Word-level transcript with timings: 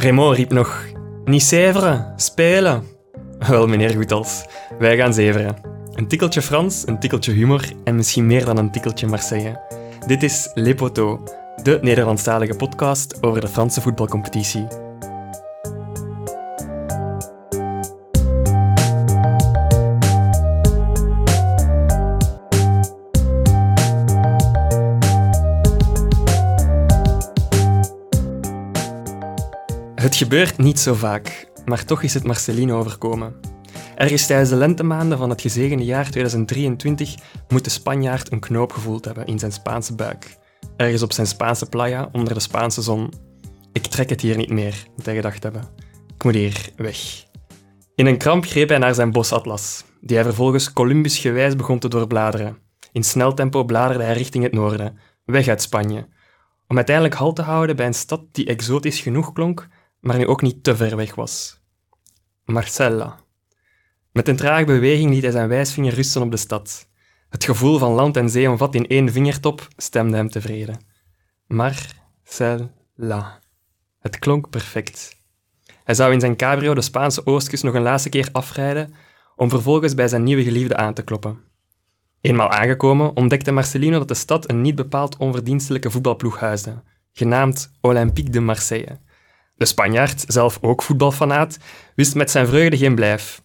Raymond 0.00 0.36
riep 0.36 0.52
nog: 0.52 0.84
Niet 1.24 1.42
zeveren, 1.42 2.12
spelen. 2.16 2.84
Wel, 3.48 3.66
meneer 3.66 3.90
Goethals, 3.90 4.44
wij 4.78 4.96
gaan 4.96 5.14
zeveren. 5.14 5.56
Een 5.94 6.06
tikkeltje 6.08 6.42
Frans, 6.42 6.86
een 6.86 6.98
tikkeltje 6.98 7.32
humor 7.32 7.72
en 7.84 7.94
misschien 7.94 8.26
meer 8.26 8.44
dan 8.44 8.56
een 8.56 8.70
tikkeltje 8.70 9.06
Marseille. 9.06 9.60
Dit 10.06 10.22
is 10.22 10.50
Le 10.54 10.74
Poteau, 10.74 11.20
de 11.62 11.78
Nederlandstalige 11.82 12.54
podcast 12.54 13.22
over 13.22 13.40
de 13.40 13.48
Franse 13.48 13.80
voetbalcompetitie. 13.80 14.66
Gebeurt 30.20 30.58
niet 30.58 30.78
zo 30.78 30.94
vaak, 30.94 31.48
maar 31.64 31.84
toch 31.84 32.02
is 32.02 32.14
het 32.14 32.24
Marcelino 32.24 32.78
overkomen. 32.78 33.34
Ergens 33.96 34.26
tijdens 34.26 34.50
de 34.50 34.56
lentemaanden 34.56 35.18
van 35.18 35.30
het 35.30 35.40
gezegende 35.40 35.84
jaar 35.84 36.10
2023 36.10 37.14
moet 37.48 37.64
de 37.64 37.70
Spanjaard 37.70 38.32
een 38.32 38.40
knoop 38.40 38.72
gevoeld 38.72 39.04
hebben 39.04 39.26
in 39.26 39.38
zijn 39.38 39.52
Spaanse 39.52 39.94
buik. 39.94 40.38
Ergens 40.76 41.02
op 41.02 41.12
zijn 41.12 41.26
Spaanse 41.26 41.66
playa 41.66 42.08
onder 42.12 42.34
de 42.34 42.40
Spaanse 42.40 42.82
zon. 42.82 43.12
Ik 43.72 43.86
trek 43.86 44.10
het 44.10 44.20
hier 44.20 44.36
niet 44.36 44.50
meer, 44.50 44.86
moet 44.96 45.04
hij 45.04 45.14
gedacht 45.14 45.42
hebben. 45.42 45.68
Ik 46.14 46.24
moet 46.24 46.34
hier 46.34 46.70
weg. 46.76 47.24
In 47.94 48.06
een 48.06 48.18
kramp 48.18 48.44
greep 48.44 48.68
hij 48.68 48.78
naar 48.78 48.94
zijn 48.94 49.12
bosatlas, 49.12 49.84
die 50.00 50.16
hij 50.16 50.24
vervolgens 50.24 50.72
Columbus 50.72 51.18
gewijs 51.18 51.56
begon 51.56 51.78
te 51.78 51.88
doorbladeren. 51.88 52.58
In 52.92 53.04
snel 53.04 53.34
tempo 53.34 53.64
bladerde 53.64 54.04
hij 54.04 54.14
richting 54.14 54.44
het 54.44 54.52
noorden, 54.52 54.98
weg 55.24 55.48
uit 55.48 55.62
Spanje, 55.62 56.06
om 56.68 56.76
uiteindelijk 56.76 57.14
halt 57.14 57.36
te 57.36 57.42
houden 57.42 57.76
bij 57.76 57.86
een 57.86 57.94
stad 57.94 58.22
die 58.32 58.46
exotisch 58.46 59.00
genoeg 59.00 59.32
klonk, 59.32 59.68
maar 60.00 60.18
nu 60.18 60.26
ook 60.26 60.42
niet 60.42 60.64
te 60.64 60.76
ver 60.76 60.96
weg 60.96 61.14
was. 61.14 61.60
Marcella. 62.44 63.18
Met 64.12 64.28
een 64.28 64.36
trage 64.36 64.64
beweging 64.64 65.10
liet 65.10 65.22
hij 65.22 65.30
zijn 65.30 65.48
wijsvinger 65.48 65.94
rusten 65.94 66.22
op 66.22 66.30
de 66.30 66.36
stad. 66.36 66.88
Het 67.28 67.44
gevoel 67.44 67.78
van 67.78 67.92
land 67.92 68.16
en 68.16 68.30
zee 68.30 68.50
omvat 68.50 68.74
in 68.74 68.86
één 68.86 69.12
vingertop 69.12 69.68
stemde 69.76 70.16
hem 70.16 70.30
tevreden. 70.30 70.84
Marcella. 71.46 73.38
Het 74.00 74.18
klonk 74.18 74.50
perfect. 74.50 75.16
Hij 75.84 75.94
zou 75.94 76.12
in 76.12 76.20
zijn 76.20 76.36
cabrio 76.36 76.74
de 76.74 76.80
Spaanse 76.80 77.26
oostkust 77.26 77.62
nog 77.62 77.74
een 77.74 77.82
laatste 77.82 78.08
keer 78.08 78.28
afrijden 78.32 78.94
om 79.36 79.48
vervolgens 79.48 79.94
bij 79.94 80.08
zijn 80.08 80.22
nieuwe 80.22 80.42
geliefde 80.42 80.76
aan 80.76 80.94
te 80.94 81.02
kloppen. 81.02 81.38
Eenmaal 82.20 82.50
aangekomen 82.50 83.16
ontdekte 83.16 83.52
Marcelino 83.52 83.98
dat 83.98 84.08
de 84.08 84.14
stad 84.14 84.50
een 84.50 84.60
niet 84.60 84.74
bepaald 84.74 85.16
onverdienstelijke 85.16 85.90
voetbalploeg 85.90 86.38
huisde, 86.38 86.82
genaamd 87.12 87.72
Olympique 87.80 88.30
de 88.30 88.40
Marseille. 88.40 89.00
De 89.60 89.66
Spanjaard, 89.66 90.24
zelf 90.26 90.58
ook 90.60 90.82
voetbalfanaat, 90.82 91.58
wist 91.94 92.14
met 92.14 92.30
zijn 92.30 92.46
vreugde 92.46 92.76
geen 92.76 92.94
blijf. 92.94 93.42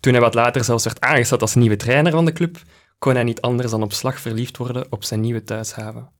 Toen 0.00 0.12
hij 0.12 0.22
wat 0.22 0.34
later 0.34 0.64
zelfs 0.64 0.84
werd 0.84 1.00
aangesteld 1.00 1.40
als 1.40 1.54
nieuwe 1.54 1.76
trainer 1.76 2.12
van 2.12 2.24
de 2.24 2.32
club, 2.32 2.62
kon 2.98 3.14
hij 3.14 3.22
niet 3.22 3.40
anders 3.40 3.70
dan 3.70 3.82
op 3.82 3.92
slag 3.92 4.20
verliefd 4.20 4.56
worden 4.56 4.92
op 4.92 5.04
zijn 5.04 5.20
nieuwe 5.20 5.44
thuishaven. 5.44 6.10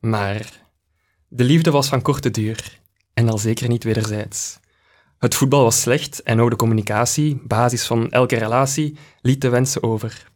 Maar 0.00 0.60
de 1.28 1.44
liefde 1.44 1.70
was 1.70 1.88
van 1.88 2.02
korte 2.02 2.30
duur 2.30 2.80
en 3.14 3.28
al 3.28 3.38
zeker 3.38 3.68
niet 3.68 3.84
wederzijds. 3.84 4.60
Het 5.18 5.34
voetbal 5.34 5.62
was 5.62 5.80
slecht 5.80 6.22
en 6.22 6.40
ook 6.40 6.50
de 6.50 6.56
communicatie, 6.56 7.40
basis 7.44 7.86
van 7.86 8.10
elke 8.10 8.36
relatie, 8.36 8.96
liet 9.20 9.40
de 9.40 9.48
wensen 9.48 9.82
over. 9.82 10.30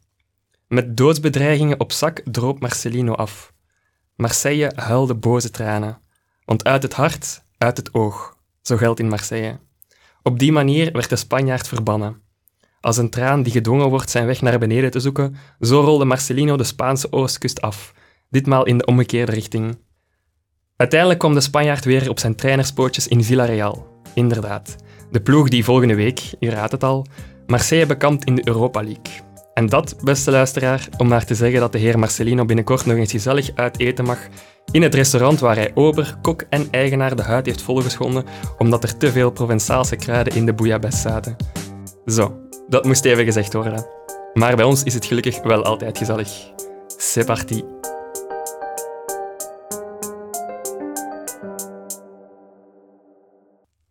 Met 0.69 0.97
doodsbedreigingen 0.97 1.81
op 1.81 1.93
zak 1.93 2.21
droop 2.25 2.61
Marcelino 2.61 3.13
af. 3.13 3.53
Marseille 4.17 4.73
huilde 4.75 5.15
boze 5.15 5.51
tranen, 5.51 6.01
want 6.45 6.65
uit 6.65 6.83
het 6.83 6.95
hart 6.95 7.43
uit 7.63 7.77
het 7.77 7.95
oog, 7.95 8.37
zo 8.63 8.77
geldt 8.77 9.01
in 9.01 9.09
Marseille. 9.09 9.59
Op 10.23 10.39
die 10.39 10.53
manier 10.53 10.93
werd 10.93 11.09
de 11.09 11.17
Spanjaard 11.17 11.69
verbannen. 11.69 12.21
Als 12.81 12.97
een 12.97 13.11
traan 13.11 13.43
die 13.43 13.53
gedwongen 13.53 13.89
wordt 13.89 14.11
zijn 14.11 14.27
weg 14.27 14.41
naar 14.41 14.59
beneden 14.59 14.91
te 14.91 15.01
zoeken, 15.01 15.37
zo 15.61 15.81
rolde 15.81 16.05
Marcelino 16.05 16.57
de 16.57 16.65
Spaanse 16.65 17.13
oostkust 17.13 17.61
af, 17.61 17.95
ditmaal 18.31 18.67
in 18.67 18.79
de 18.79 18.85
omgekeerde 18.85 19.33
richting. 19.33 19.79
Uiteindelijk 20.77 21.21
kwam 21.21 21.35
de 21.35 21.41
Spanjaard 21.41 21.85
weer 21.85 22.11
op 22.11 22.19
zijn 22.19 22.35
trainerspootjes 22.35 23.09
in 23.09 23.25
Villarreal. 23.25 24.03
Inderdaad, 24.15 24.77
de 25.11 25.21
ploeg 25.21 25.49
die 25.49 25.65
volgende 25.65 25.95
week, 25.95 26.21
u 26.41 26.49
raadt 26.49 26.73
het 26.73 26.85
al, 26.85 27.07
Marseille 27.47 27.87
bekampt 27.87 28.25
in 28.25 28.35
de 28.35 28.49
Europa 28.49 28.83
League. 28.83 29.31
En 29.55 29.67
dat, 29.67 29.97
beste 30.05 30.31
luisteraar, 30.31 30.89
om 30.97 31.09
maar 31.09 31.25
te 31.25 31.35
zeggen 31.35 31.61
dat 31.61 31.73
de 31.73 31.79
heer 31.79 31.99
Marcelino 31.99 32.45
binnenkort 32.45 32.87
nog 32.87 32.97
eens 32.97 33.11
gezellig 33.11 33.51
uit 33.55 33.79
eten 33.79 34.05
mag 34.05 34.19
in 34.71 34.83
het 34.83 34.95
restaurant 34.95 35.41
waar 35.41 35.57
hij 35.57 35.71
ober, 35.75 36.17
kok 36.23 36.45
en 36.49 36.69
eigenaar 36.71 37.17
de 37.17 37.23
huid 37.23 37.47
heeft 37.47 37.63
volgeschonden 37.63 38.25
omdat 38.59 38.83
er 38.83 38.97
te 38.97 39.13
veel 39.13 39.31
Provençaalse 39.31 39.97
kruiden 39.97 40.35
in 40.35 40.47
de 40.47 40.53
bouillabaisse 40.53 41.01
zaten. 41.01 41.37
Zo, 42.07 42.41
dat 42.69 42.85
moest 42.85 43.05
even 43.05 43.25
gezegd 43.25 43.53
worden. 43.53 43.87
Maar 44.35 44.57
bij 44.57 44.65
ons 44.65 44.83
is 44.83 44.95
het 44.95 45.05
gelukkig 45.05 45.43
wel 45.43 45.65
altijd 45.65 45.99
gezellig. 45.99 46.29
C'est 46.87 47.27
parti. 47.27 47.65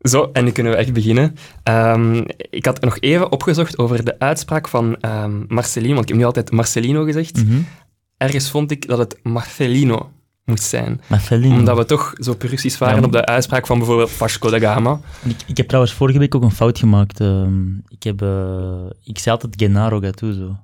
Zo, 0.02 0.30
en 0.34 0.44
nu 0.44 0.52
kunnen 0.52 0.72
we 0.72 0.78
echt 0.78 0.94
beginnen. 0.94 1.36
Um, 1.64 2.26
ik 2.50 2.66
had 2.66 2.82
nog 2.82 3.00
even 3.00 3.32
opgezocht 3.32 3.78
over 3.78 4.06
de 4.06 4.20
uitspraak 4.20 4.68
van 4.68 4.98
um, 5.02 5.46
Marcelino, 5.48 5.94
want 5.94 6.04
ik 6.04 6.10
heb 6.10 6.18
nu 6.18 6.26
altijd 6.26 6.52
Marcelino 6.52 7.04
gezegd. 7.04 7.38
Mm 7.38 7.50
-hmm. 7.50 7.68
Ergens 8.18 8.50
vond 8.50 8.72
ik 8.72 8.88
dat 8.88 8.98
het 8.98 9.20
Marcelino 9.24 10.12
moest 10.52 10.64
zijn. 10.64 11.02
Omdat 11.58 11.78
we 11.78 11.86
toch 11.86 12.14
zo 12.18 12.36
puristisch 12.36 12.78
waren 12.78 13.00
ja, 13.00 13.06
op 13.06 13.12
de 13.12 13.26
uitspraak 13.26 13.68
van 13.68 13.78
bijvoorbeeld 13.78 14.12
Vasco 14.12 14.50
da 14.50 14.60
Gama. 14.60 15.00
Ik, 15.24 15.36
ik, 15.48 15.58
heb 15.58 15.68
trouwens 15.68 15.94
vorige 15.94 16.20
week 16.20 16.36
ook 16.36 16.44
een 16.44 16.52
fout 16.52 16.80
gemaakt. 16.80 17.20
Uh, 17.20 17.48
ik, 17.88 18.04
heb, 18.04 18.22
uh, 18.22 18.86
ik 19.04 19.20
zei 19.20 19.36
altijd 19.36 19.54
Gennaro 19.58 20.00
Gattuso. 20.00 20.58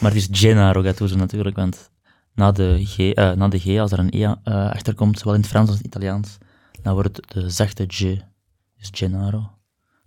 Maar 0.00 0.10
het 0.10 0.20
is 0.20 0.28
Gennaro 0.30 0.82
Gattuso 0.82 1.16
natuurlijk, 1.16 1.56
want 1.56 1.90
na 2.34 2.52
de 2.52 2.80
G, 2.84 2.98
uh, 2.98 3.12
na 3.32 3.48
de 3.48 3.58
G 3.58 3.78
als 3.78 3.92
er 3.92 3.98
een 3.98 4.14
E 4.14 4.34
achter 4.44 4.94
komt, 4.94 5.18
zowel 5.18 5.34
in 5.34 5.40
het 5.40 5.48
Frans 5.48 5.68
als 5.68 5.76
in 5.76 5.84
het 5.84 5.94
Italiaans, 5.94 6.38
dan 6.82 6.92
wordt 6.92 7.16
het 7.16 7.32
de 7.32 7.50
zachte 7.50 7.84
G. 7.88 8.00
Dus 8.78 8.90
Gennaro. 8.92 9.55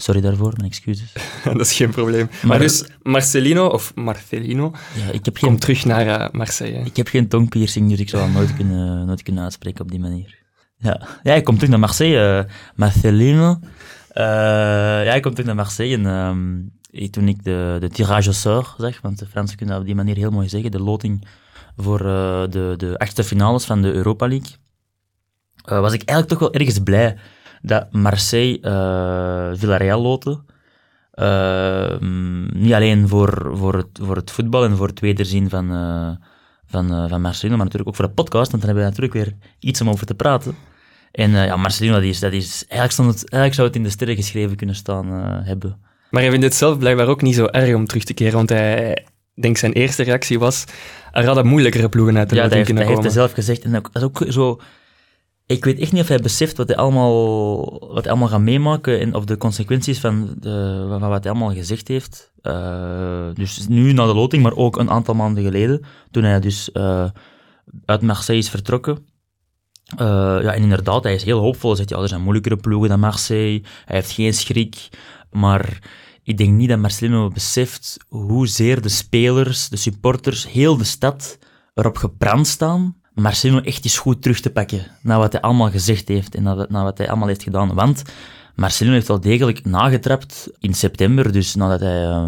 Sorry 0.01 0.21
daarvoor, 0.21 0.53
mijn 0.55 0.69
excuses. 0.69 1.13
dat 1.43 1.59
is 1.59 1.75
geen 1.75 1.89
probleem. 1.89 2.25
Maar, 2.31 2.47
maar 2.47 2.59
dus 2.59 2.85
Marcelino, 3.03 3.67
of 3.67 3.95
Marcelino, 3.95 4.71
ja, 4.95 5.11
ik 5.11 5.25
heb 5.25 5.37
geen, 5.37 5.49
komt 5.49 5.61
terug 5.61 5.85
naar 5.85 6.05
uh, 6.05 6.29
Marseille. 6.31 6.85
Ik 6.85 6.95
heb 6.95 7.07
geen 7.07 7.27
tongpiercing, 7.27 7.89
dus 7.89 7.99
ik 7.99 8.09
zou 8.09 8.23
dat 8.23 8.33
nooit 8.33 8.55
kunnen, 8.55 9.05
nooit 9.07 9.23
kunnen 9.23 9.43
uitspreken 9.43 9.81
op 9.81 9.91
die 9.91 9.99
manier. 9.99 10.37
Ja, 10.77 11.07
ja 11.23 11.33
ik 11.33 11.43
kom 11.43 11.55
terug 11.55 11.69
naar 11.69 11.79
Marseille. 11.79 12.45
Uh, 12.45 12.53
Marcelino. 12.75 13.59
Uh, 14.13 14.25
ja, 15.05 15.13
ik 15.13 15.21
kom 15.21 15.31
terug 15.31 15.45
naar 15.45 15.55
Marseille 15.55 15.97
en 15.97 16.05
um, 16.05 16.71
toen 17.11 17.27
ik 17.27 17.43
de, 17.43 17.77
de 17.79 17.89
tirage 17.89 18.29
au 18.29 18.33
sort 18.33 18.73
zeg, 18.77 19.01
want 19.01 19.19
de 19.19 19.25
Fransen 19.25 19.57
kunnen 19.57 19.75
dat 19.75 19.83
op 19.83 19.89
die 19.89 20.03
manier 20.03 20.15
heel 20.15 20.31
mooi 20.31 20.49
zeggen, 20.49 20.71
de 20.71 20.81
loting 20.81 21.27
voor 21.77 21.99
de, 22.49 22.73
de 22.77 22.97
achtste 22.97 23.23
finales 23.23 23.65
van 23.65 23.81
de 23.81 23.91
Europa 23.91 24.27
League, 24.27 24.55
was 25.63 25.93
ik 25.93 26.03
eigenlijk 26.03 26.27
toch 26.27 26.39
wel 26.39 26.53
ergens 26.53 26.79
blij 26.79 27.17
dat 27.61 27.91
Marseille 27.91 28.59
uh, 28.61 29.59
Villarreal 29.59 30.01
loten. 30.01 30.45
Uh, 31.13 31.99
niet 32.53 32.73
alleen 32.73 33.07
voor, 33.07 33.51
voor, 33.53 33.75
het, 33.75 33.99
voor 34.01 34.15
het 34.15 34.31
voetbal 34.31 34.63
en 34.63 34.75
voor 34.75 34.87
het 34.87 34.99
wederzien 34.99 35.49
van, 35.49 35.71
uh, 35.71 36.09
van, 36.65 37.09
van 37.09 37.21
Marcelino, 37.21 37.55
maar 37.55 37.65
natuurlijk 37.65 37.89
ook 37.89 37.95
voor 37.95 38.07
de 38.07 38.13
podcast, 38.13 38.51
want 38.51 38.63
dan 38.63 38.75
hebben 38.75 38.83
we 38.83 38.95
natuurlijk 38.95 39.25
weer 39.25 39.35
iets 39.59 39.81
om 39.81 39.89
over 39.89 40.05
te 40.05 40.15
praten. 40.15 40.55
En 41.11 41.31
ja, 41.31 41.55
Marcelino, 41.55 41.93
dat 41.93 42.03
is, 42.03 42.19
dat 42.19 42.33
is, 42.33 42.65
eigenlijk, 42.67 42.91
stond 42.91 43.07
het, 43.07 43.17
eigenlijk 43.17 43.53
zou 43.53 43.67
het 43.67 43.75
in 43.75 43.83
de 43.83 43.89
sterren 43.89 44.15
geschreven 44.15 44.55
kunnen 44.55 44.75
staan 44.75 45.07
hebben. 45.43 45.77
Maar 46.09 46.21
hij 46.21 46.31
vindt 46.31 46.45
het 46.45 46.55
zelf 46.55 46.77
blijkbaar 46.77 47.07
ook 47.07 47.21
niet 47.21 47.35
zo 47.35 47.45
erg 47.45 47.75
om 47.75 47.85
terug 47.85 48.03
te 48.03 48.13
keren, 48.13 48.33
want 48.33 48.49
hij, 48.49 49.05
denk 49.41 49.57
zijn 49.57 49.73
eerste 49.73 50.03
reactie 50.03 50.39
was, 50.39 50.65
er 51.11 51.25
hadden 51.25 51.47
moeilijkere 51.47 51.89
ploegen 51.89 52.17
uit 52.17 52.29
de 52.29 52.35
ja, 52.35 52.43
loting 52.43 52.65
kunnen 52.65 52.83
komen. 52.83 53.03
Ja, 53.03 53.09
hij 53.09 53.11
heeft 53.11 53.25
het 53.25 53.35
zelf 53.35 53.45
gezegd. 53.45 53.63
En 53.63 53.71
dat 53.71 53.89
is 53.93 54.01
ook 54.01 54.25
zo 54.27 54.59
ik 55.49 55.65
weet 55.65 55.79
echt 55.79 55.91
niet 55.91 56.01
of 56.01 56.07
hij 56.07 56.19
beseft 56.19 56.57
wat 56.57 56.67
hij 56.67 56.77
allemaal, 56.77 57.57
wat 57.79 58.03
hij 58.03 58.11
allemaal 58.11 58.27
gaat 58.27 58.41
meemaken 58.41 58.99
en 58.99 59.15
of 59.15 59.25
de 59.25 59.37
consequenties 59.37 59.99
van, 59.99 60.35
de, 60.39 60.85
van 60.89 60.99
wat 60.99 61.23
hij 61.23 61.31
allemaal 61.31 61.53
gezegd 61.53 61.87
heeft. 61.87 62.31
Uh, 62.41 63.27
dus 63.33 63.67
nu 63.67 63.93
na 63.93 64.05
de 64.05 64.13
loting, 64.13 64.43
maar 64.43 64.55
ook 64.55 64.77
een 64.77 64.89
aantal 64.89 65.13
maanden 65.13 65.43
geleden, 65.43 65.81
toen 66.11 66.23
hij 66.23 66.39
dus 66.39 66.69
uh, 66.73 67.09
uit 67.85 68.01
Marseille 68.01 68.41
is 68.41 68.49
vertrokken. 68.49 69.07
Uh, 69.93 69.97
ja, 70.41 70.53
en 70.53 70.61
inderdaad, 70.61 71.03
hij 71.03 71.13
is 71.13 71.23
heel 71.23 71.39
hoopvol. 71.39 71.69
Hij 71.69 71.77
zegt, 71.77 71.89
ja, 71.89 71.97
er 71.97 72.07
zijn 72.07 72.21
moeilijkere 72.21 72.57
ploegen 72.57 72.89
dan 72.89 72.99
Marseille. 72.99 73.61
Hij 73.85 73.95
heeft 73.95 74.11
geen 74.11 74.33
schrik. 74.33 74.89
Maar 75.31 75.79
ik 76.23 76.37
denk 76.37 76.51
niet 76.51 76.69
dat 76.69 76.79
Marcelino 76.79 77.27
beseft 77.27 77.97
hoezeer 78.07 78.81
de 78.81 78.89
spelers, 78.89 79.69
de 79.69 79.77
supporters, 79.77 80.47
heel 80.47 80.77
de 80.77 80.83
stad 80.83 81.37
erop 81.73 81.97
gebrand 81.97 82.47
staan 82.47 82.98
Marcelo 83.21 83.59
echt 83.59 83.83
eens 83.83 83.97
goed 83.97 84.21
terug 84.21 84.39
te 84.39 84.49
pakken 84.49 84.85
na 85.01 85.17
wat 85.17 85.31
hij 85.31 85.41
allemaal 85.41 85.69
gezegd 85.69 86.07
heeft 86.07 86.35
en 86.35 86.43
na 86.43 86.83
wat 86.83 86.97
hij 86.97 87.09
allemaal 87.09 87.27
heeft 87.27 87.43
gedaan. 87.43 87.73
Want 87.73 88.03
Marcelo 88.55 88.91
heeft 88.91 89.07
wel 89.07 89.19
degelijk 89.19 89.65
nagetrapt 89.65 90.49
in 90.59 90.73
september, 90.73 91.31
dus 91.31 91.55
nadat 91.55 91.79
hij 91.79 92.03
uh, 92.03 92.25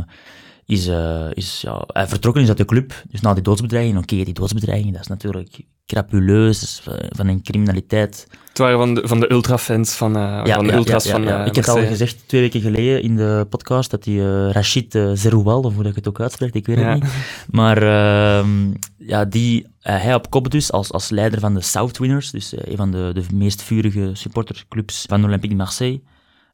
is, 0.66 0.88
uh, 0.88 1.28
is 1.34 1.62
ja, 1.62 1.84
hij 1.88 2.08
vertrokken 2.08 2.42
is 2.42 2.48
uit 2.48 2.58
de 2.58 2.66
club, 2.66 3.04
dus 3.10 3.22
na 3.22 3.34
die 3.34 3.44
doodsbedreiging, 3.44 3.98
oké, 3.98 4.24
die 4.24 4.34
doodsbedreiging, 4.34 4.92
dat 4.92 5.02
is 5.02 5.08
natuurlijk 5.08 5.60
crapuleus, 5.92 6.82
van 7.10 7.28
een 7.28 7.44
criminaliteit. 7.44 8.28
Het 8.48 8.58
waren 8.58 8.78
van 8.78 8.94
de, 8.94 9.08
van 9.08 9.20
de 9.20 9.32
ultrafans 9.32 9.94
van, 9.94 10.18
uh, 10.18 10.46
van 10.46 10.68
de 10.68 10.74
ultras 10.74 11.08
van 11.10 11.28
uh, 11.28 11.46
Ik 11.46 11.56
heb 11.56 11.66
al 11.66 11.86
gezegd 11.86 12.18
twee 12.26 12.42
weken 12.42 12.62
geleden 12.62 13.02
in 13.02 13.16
de 13.16 13.48
podcast 13.50 13.92
dat 13.92 14.04
die 14.04 14.20
uh, 14.20 14.52
Rachid 14.52 14.96
uh, 14.96 15.12
Zeroual, 15.14 15.62
of 15.62 15.74
hoe 15.74 15.84
dat 15.84 15.92
ik 15.92 15.98
het 15.98 16.08
ook 16.08 16.20
uitspreekt, 16.20 16.56
ik 16.56 16.66
weet 16.66 16.78
het 16.78 16.94
niet. 16.94 17.06
Maar 17.52 17.78
ehm, 17.78 18.50
ja, 18.98 19.26
die, 19.26 19.68
hij 19.80 20.16
op 20.16 20.30
kop 20.30 20.52
dus 20.52 20.72
als, 20.72 20.92
als 20.92 21.10
leider 21.10 21.40
van 21.40 21.54
de 21.54 21.62
South 21.62 21.98
Winners, 21.98 22.32
dus 22.32 22.54
een 22.58 22.78
van 22.78 22.92
de, 22.92 23.12
de 23.14 23.24
meest 23.34 23.62
vurige 23.64 24.10
supporterclubs 24.14 25.06
van 25.08 25.26
Olympique 25.26 25.56
Marseille. 25.56 26.02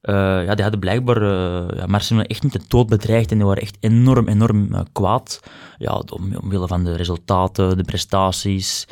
ja, 0.01 0.53
die 0.53 0.63
hadden 0.63 0.79
blijkbaar 0.79 1.23
ja, 1.75 1.85
Marseille 1.85 2.27
echt 2.27 2.43
niet 2.43 2.53
de 2.53 2.61
dood 2.67 2.87
bedreigd 2.87 3.31
en 3.31 3.37
die 3.37 3.45
waren 3.45 3.61
echt 3.61 3.77
enorm, 3.79 4.27
enorm 4.27 4.85
kwaad. 4.91 5.39
Ja, 5.77 6.03
om, 6.09 6.35
omwille 6.35 6.67
van 6.67 6.83
de 6.83 6.95
resultaten, 6.95 7.77
de 7.77 7.83
prestaties, 7.83 8.87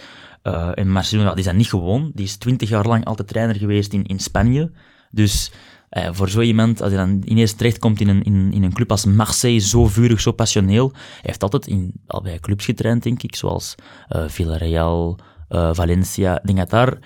uh, 0.47 0.69
en 0.73 0.91
Marcelo, 0.91 1.29
die 1.29 1.37
is 1.37 1.45
dat 1.45 1.55
niet 1.55 1.69
gewoon. 1.69 2.11
Die 2.13 2.25
is 2.25 2.35
twintig 2.35 2.69
jaar 2.69 2.87
lang 2.87 3.05
altijd 3.05 3.27
trainer 3.27 3.55
geweest 3.55 3.93
in, 3.93 4.03
in 4.03 4.19
Spanje. 4.19 4.71
Dus 5.11 5.51
uh, 5.91 6.09
voor 6.11 6.29
zo 6.29 6.41
iemand, 6.41 6.81
als 6.81 6.91
hij 6.91 7.05
dan 7.05 7.21
ineens 7.25 7.53
terechtkomt 7.53 8.01
in 8.01 8.07
een, 8.07 8.23
in, 8.23 8.53
in 8.53 8.63
een 8.63 8.73
club 8.73 8.91
als 8.91 9.05
Marseille, 9.05 9.59
zo 9.59 9.87
vurig, 9.87 10.21
zo 10.21 10.31
passioneel. 10.31 10.91
Hij 10.93 11.19
heeft 11.21 11.43
altijd 11.43 11.67
in, 11.67 11.93
al 12.07 12.21
bij 12.21 12.39
clubs 12.39 12.65
getraind, 12.65 13.03
denk 13.03 13.23
ik, 13.23 13.35
zoals 13.35 13.75
uh, 14.09 14.23
Villarreal, 14.27 15.19
Valencia. 15.49 16.41
Ik 16.43 16.69
daar, 16.69 16.97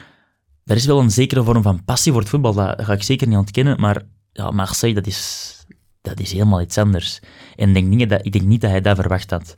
is 0.63 0.85
wel 0.85 0.99
een 0.99 1.11
zekere 1.11 1.43
vorm 1.43 1.61
van 1.61 1.83
passie 1.85 2.11
voor 2.11 2.21
het 2.21 2.29
voetbal. 2.29 2.53
Dat, 2.53 2.81
ga 2.81 2.93
ik 2.93 3.03
zeker 3.03 3.27
niet 3.27 3.37
ontkennen. 3.37 3.79
Maar 3.79 4.01
ja, 4.31 4.51
Marseille, 4.51 4.95
dat 4.95 5.07
is, 5.07 5.53
dat 6.01 6.19
is 6.19 6.31
helemaal 6.31 6.61
iets 6.61 6.77
anders. 6.77 7.19
En 7.55 7.67
ik 7.67 7.73
denk 7.73 7.87
niet 7.87 8.09
dat, 8.09 8.25
ik 8.25 8.31
denk 8.31 8.45
niet 8.45 8.61
dat 8.61 8.69
hij 8.69 8.81
dat 8.81 8.95
verwacht 8.95 9.31
had. 9.31 9.53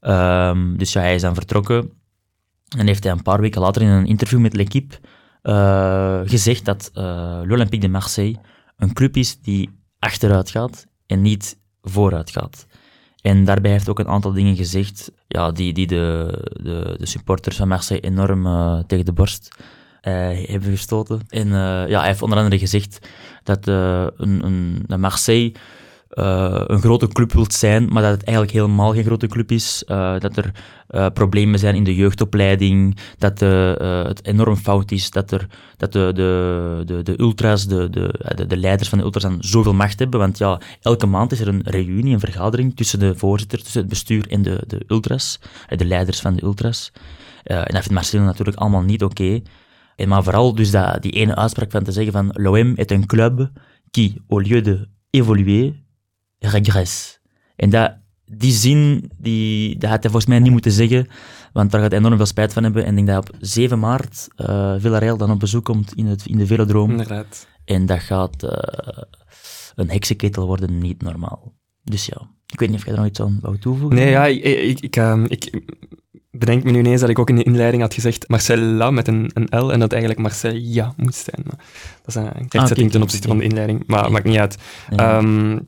Um, 0.00 0.78
dus 0.78 0.92
ja, 0.92 1.00
hij 1.00 1.14
is 1.14 1.22
dan 1.22 1.34
vertrokken. 1.34 1.97
En 2.76 2.86
heeft 2.86 3.04
hij 3.04 3.12
een 3.12 3.22
paar 3.22 3.40
weken 3.40 3.60
later 3.60 3.82
in 3.82 3.88
een 3.88 4.06
interview 4.06 4.40
met 4.40 4.54
L'Equipe 4.54 4.94
uh, 5.42 6.20
gezegd 6.24 6.64
dat 6.64 6.90
uh, 6.94 7.40
l'Olympique 7.44 7.86
de 7.86 7.88
Marseille 7.88 8.38
een 8.76 8.92
club 8.92 9.16
is 9.16 9.40
die 9.40 9.70
achteruit 9.98 10.50
gaat 10.50 10.86
en 11.06 11.22
niet 11.22 11.58
vooruit 11.82 12.30
gaat. 12.30 12.66
En 13.20 13.44
daarbij 13.44 13.70
heeft 13.70 13.88
ook 13.88 13.98
een 13.98 14.08
aantal 14.08 14.32
dingen 14.32 14.56
gezegd 14.56 15.12
ja, 15.28 15.50
die, 15.50 15.72
die 15.72 15.86
de, 15.86 16.30
de, 16.62 16.94
de 16.98 17.06
supporters 17.06 17.56
van 17.56 17.68
Marseille 17.68 18.02
enorm 18.02 18.46
uh, 18.46 18.78
tegen 18.86 19.04
de 19.04 19.12
borst 19.12 19.48
hebben 20.00 20.70
gestoten. 20.70 21.20
En 21.28 21.48
ja, 21.88 21.98
hij 21.98 22.06
heeft 22.06 22.22
onder 22.22 22.38
andere 22.38 22.58
gezegd 22.58 23.08
dat 23.42 23.66
een, 23.66 24.44
een, 24.44 24.84
een 24.86 25.00
Marseille 25.00 25.54
uh, 26.10 26.62
een 26.66 26.80
grote 26.80 27.08
club 27.08 27.32
wilt 27.32 27.52
zijn, 27.52 27.88
maar 27.88 28.02
dat 28.02 28.10
het 28.10 28.22
eigenlijk 28.22 28.56
helemaal 28.56 28.92
geen 28.92 29.04
grote 29.04 29.26
club 29.26 29.50
is. 29.50 29.84
Uh, 29.86 30.18
dat 30.18 30.36
er 30.36 30.52
uh, 30.90 31.06
problemen 31.14 31.58
zijn 31.58 31.74
in 31.74 31.84
de 31.84 31.94
jeugdopleiding, 31.94 32.96
dat 33.18 33.40
het 33.40 34.26
enorm 34.26 34.56
fout 34.56 34.90
is, 34.90 35.10
dat, 35.10 35.30
er, 35.30 35.46
dat 35.76 35.92
de, 35.92 36.10
de, 36.14 36.82
de, 36.86 37.02
de 37.02 37.20
ultras, 37.20 37.66
de, 37.66 37.90
de, 37.90 38.46
de, 38.46 38.56
leiders 38.56 38.88
van 38.88 38.98
de 38.98 39.04
ultras 39.04 39.22
dan 39.22 39.36
zoveel 39.40 39.74
macht 39.74 39.98
hebben. 39.98 40.20
Want 40.20 40.38
ja, 40.38 40.60
elke 40.82 41.06
maand 41.06 41.32
is 41.32 41.40
er 41.40 41.48
een 41.48 41.62
reunie, 41.64 42.12
een 42.12 42.20
vergadering 42.20 42.76
tussen 42.76 42.98
de 42.98 43.14
voorzitter, 43.16 43.62
tussen 43.62 43.80
het 43.80 43.88
bestuur 43.88 44.28
en 44.28 44.42
de, 44.42 44.62
de 44.66 44.84
ultras, 44.86 45.40
de 45.68 45.84
leiders 45.84 46.20
van 46.20 46.34
de 46.34 46.42
ultras. 46.42 46.92
en 47.42 47.56
dat 47.64 47.82
vindt 47.82 47.90
Marcelo 47.90 48.24
natuurlijk 48.24 48.56
allemaal 48.58 48.82
niet 48.82 49.04
oké. 49.04 49.40
En 49.96 50.08
maar 50.08 50.22
vooral 50.22 50.54
dus 50.54 50.70
dat, 50.70 51.02
die 51.02 51.12
ene 51.12 51.36
uitspraak 51.36 51.70
van 51.70 51.82
te 51.82 51.92
zeggen 51.92 52.12
van 52.12 52.30
l'OM 52.32 52.74
est 52.76 52.90
un 52.90 53.06
club 53.06 53.50
qui, 53.90 54.16
au 54.28 54.42
lieu 54.42 54.60
de 54.60 54.88
évoluer, 55.10 55.72
regress. 56.38 57.20
En 57.56 57.70
dat, 57.70 57.96
die 58.24 58.52
zin, 58.52 59.10
die, 59.18 59.78
dat 59.78 59.90
had 59.90 60.02
hij 60.02 60.10
volgens 60.10 60.26
mij 60.26 60.38
niet 60.38 60.52
moeten 60.52 60.72
zeggen, 60.72 61.08
want 61.52 61.70
daar 61.70 61.80
gaat 61.80 61.90
hij 61.90 62.00
enorm 62.00 62.16
veel 62.16 62.26
spijt 62.26 62.52
van 62.52 62.62
hebben. 62.62 62.84
En 62.84 62.98
ik 62.98 63.06
denk 63.06 63.24
dat 63.24 63.30
op 63.30 63.36
7 63.40 63.78
maart 63.78 64.28
uh, 64.36 64.74
Villarreal 64.78 65.16
dan 65.16 65.30
op 65.30 65.40
bezoek 65.40 65.64
komt 65.64 65.94
in, 65.94 66.06
het, 66.06 66.26
in 66.26 66.38
de 66.38 66.46
Velodroom. 66.46 66.90
Inderdaad. 66.90 67.46
En 67.64 67.86
dat 67.86 68.00
gaat 68.00 68.42
uh, 68.42 68.50
een 69.74 69.90
heksenketel 69.90 70.46
worden, 70.46 70.78
niet 70.78 71.02
normaal. 71.02 71.52
Dus 71.84 72.06
ja, 72.06 72.30
ik 72.46 72.60
weet 72.60 72.68
niet 72.68 72.78
of 72.78 72.84
jij 72.84 72.92
er 72.92 72.98
nog 72.98 73.08
iets 73.08 73.20
aan 73.20 73.38
wou 73.40 73.58
toevoegen. 73.58 73.98
Nee, 73.98 74.10
ja, 74.10 74.26
ik, 74.26 74.42
ik, 74.42 74.80
ik, 74.80 74.96
uh, 74.96 75.24
ik 75.26 75.62
bedenk 76.30 76.64
me 76.64 76.70
nu 76.70 76.78
ineens 76.78 77.00
dat 77.00 77.10
ik 77.10 77.18
ook 77.18 77.28
in 77.28 77.36
de 77.36 77.42
inleiding 77.42 77.82
had 77.82 77.94
gezegd 77.94 78.28
Marcella 78.28 78.90
met 78.90 79.08
een, 79.08 79.30
een 79.34 79.64
L 79.64 79.72
en 79.72 79.80
dat 79.80 79.92
eigenlijk 79.92 80.22
Marcella 80.22 80.94
moet 80.96 81.14
zijn. 81.14 81.42
dat 81.44 81.56
is 82.06 82.14
een 82.14 82.22
rechtzetting 82.22 82.54
ah, 82.60 82.70
okay, 82.70 82.88
ten 82.88 83.02
opzichte 83.02 83.28
van 83.28 83.38
de 83.38 83.44
inleiding, 83.44 83.82
maar 83.86 84.10
maakt 84.10 84.24
niet 84.24 84.38
uit. 84.38 84.58
Ja. 84.96 85.18
Um, 85.18 85.64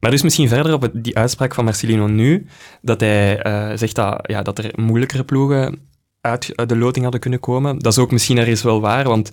maar 0.00 0.10
dus 0.10 0.22
misschien 0.22 0.48
verder 0.48 0.72
op 0.72 0.90
die 0.92 1.16
uitspraak 1.16 1.54
van 1.54 1.64
Marcelino 1.64 2.06
nu, 2.06 2.46
dat 2.82 3.00
hij 3.00 3.46
uh, 3.46 3.76
zegt 3.76 3.94
dat, 3.94 4.18
ja, 4.22 4.42
dat 4.42 4.58
er 4.58 4.72
moeilijkere 4.74 5.24
ploegen 5.24 5.78
uit, 6.20 6.52
uit, 6.54 6.68
de 6.68 6.76
loting 6.76 7.02
hadden 7.02 7.20
kunnen 7.20 7.40
komen. 7.40 7.78
Dat 7.78 7.92
is 7.92 7.98
ook 7.98 8.10
misschien 8.10 8.38
ergens 8.38 8.62
wel 8.62 8.80
waar, 8.80 9.04
want, 9.04 9.30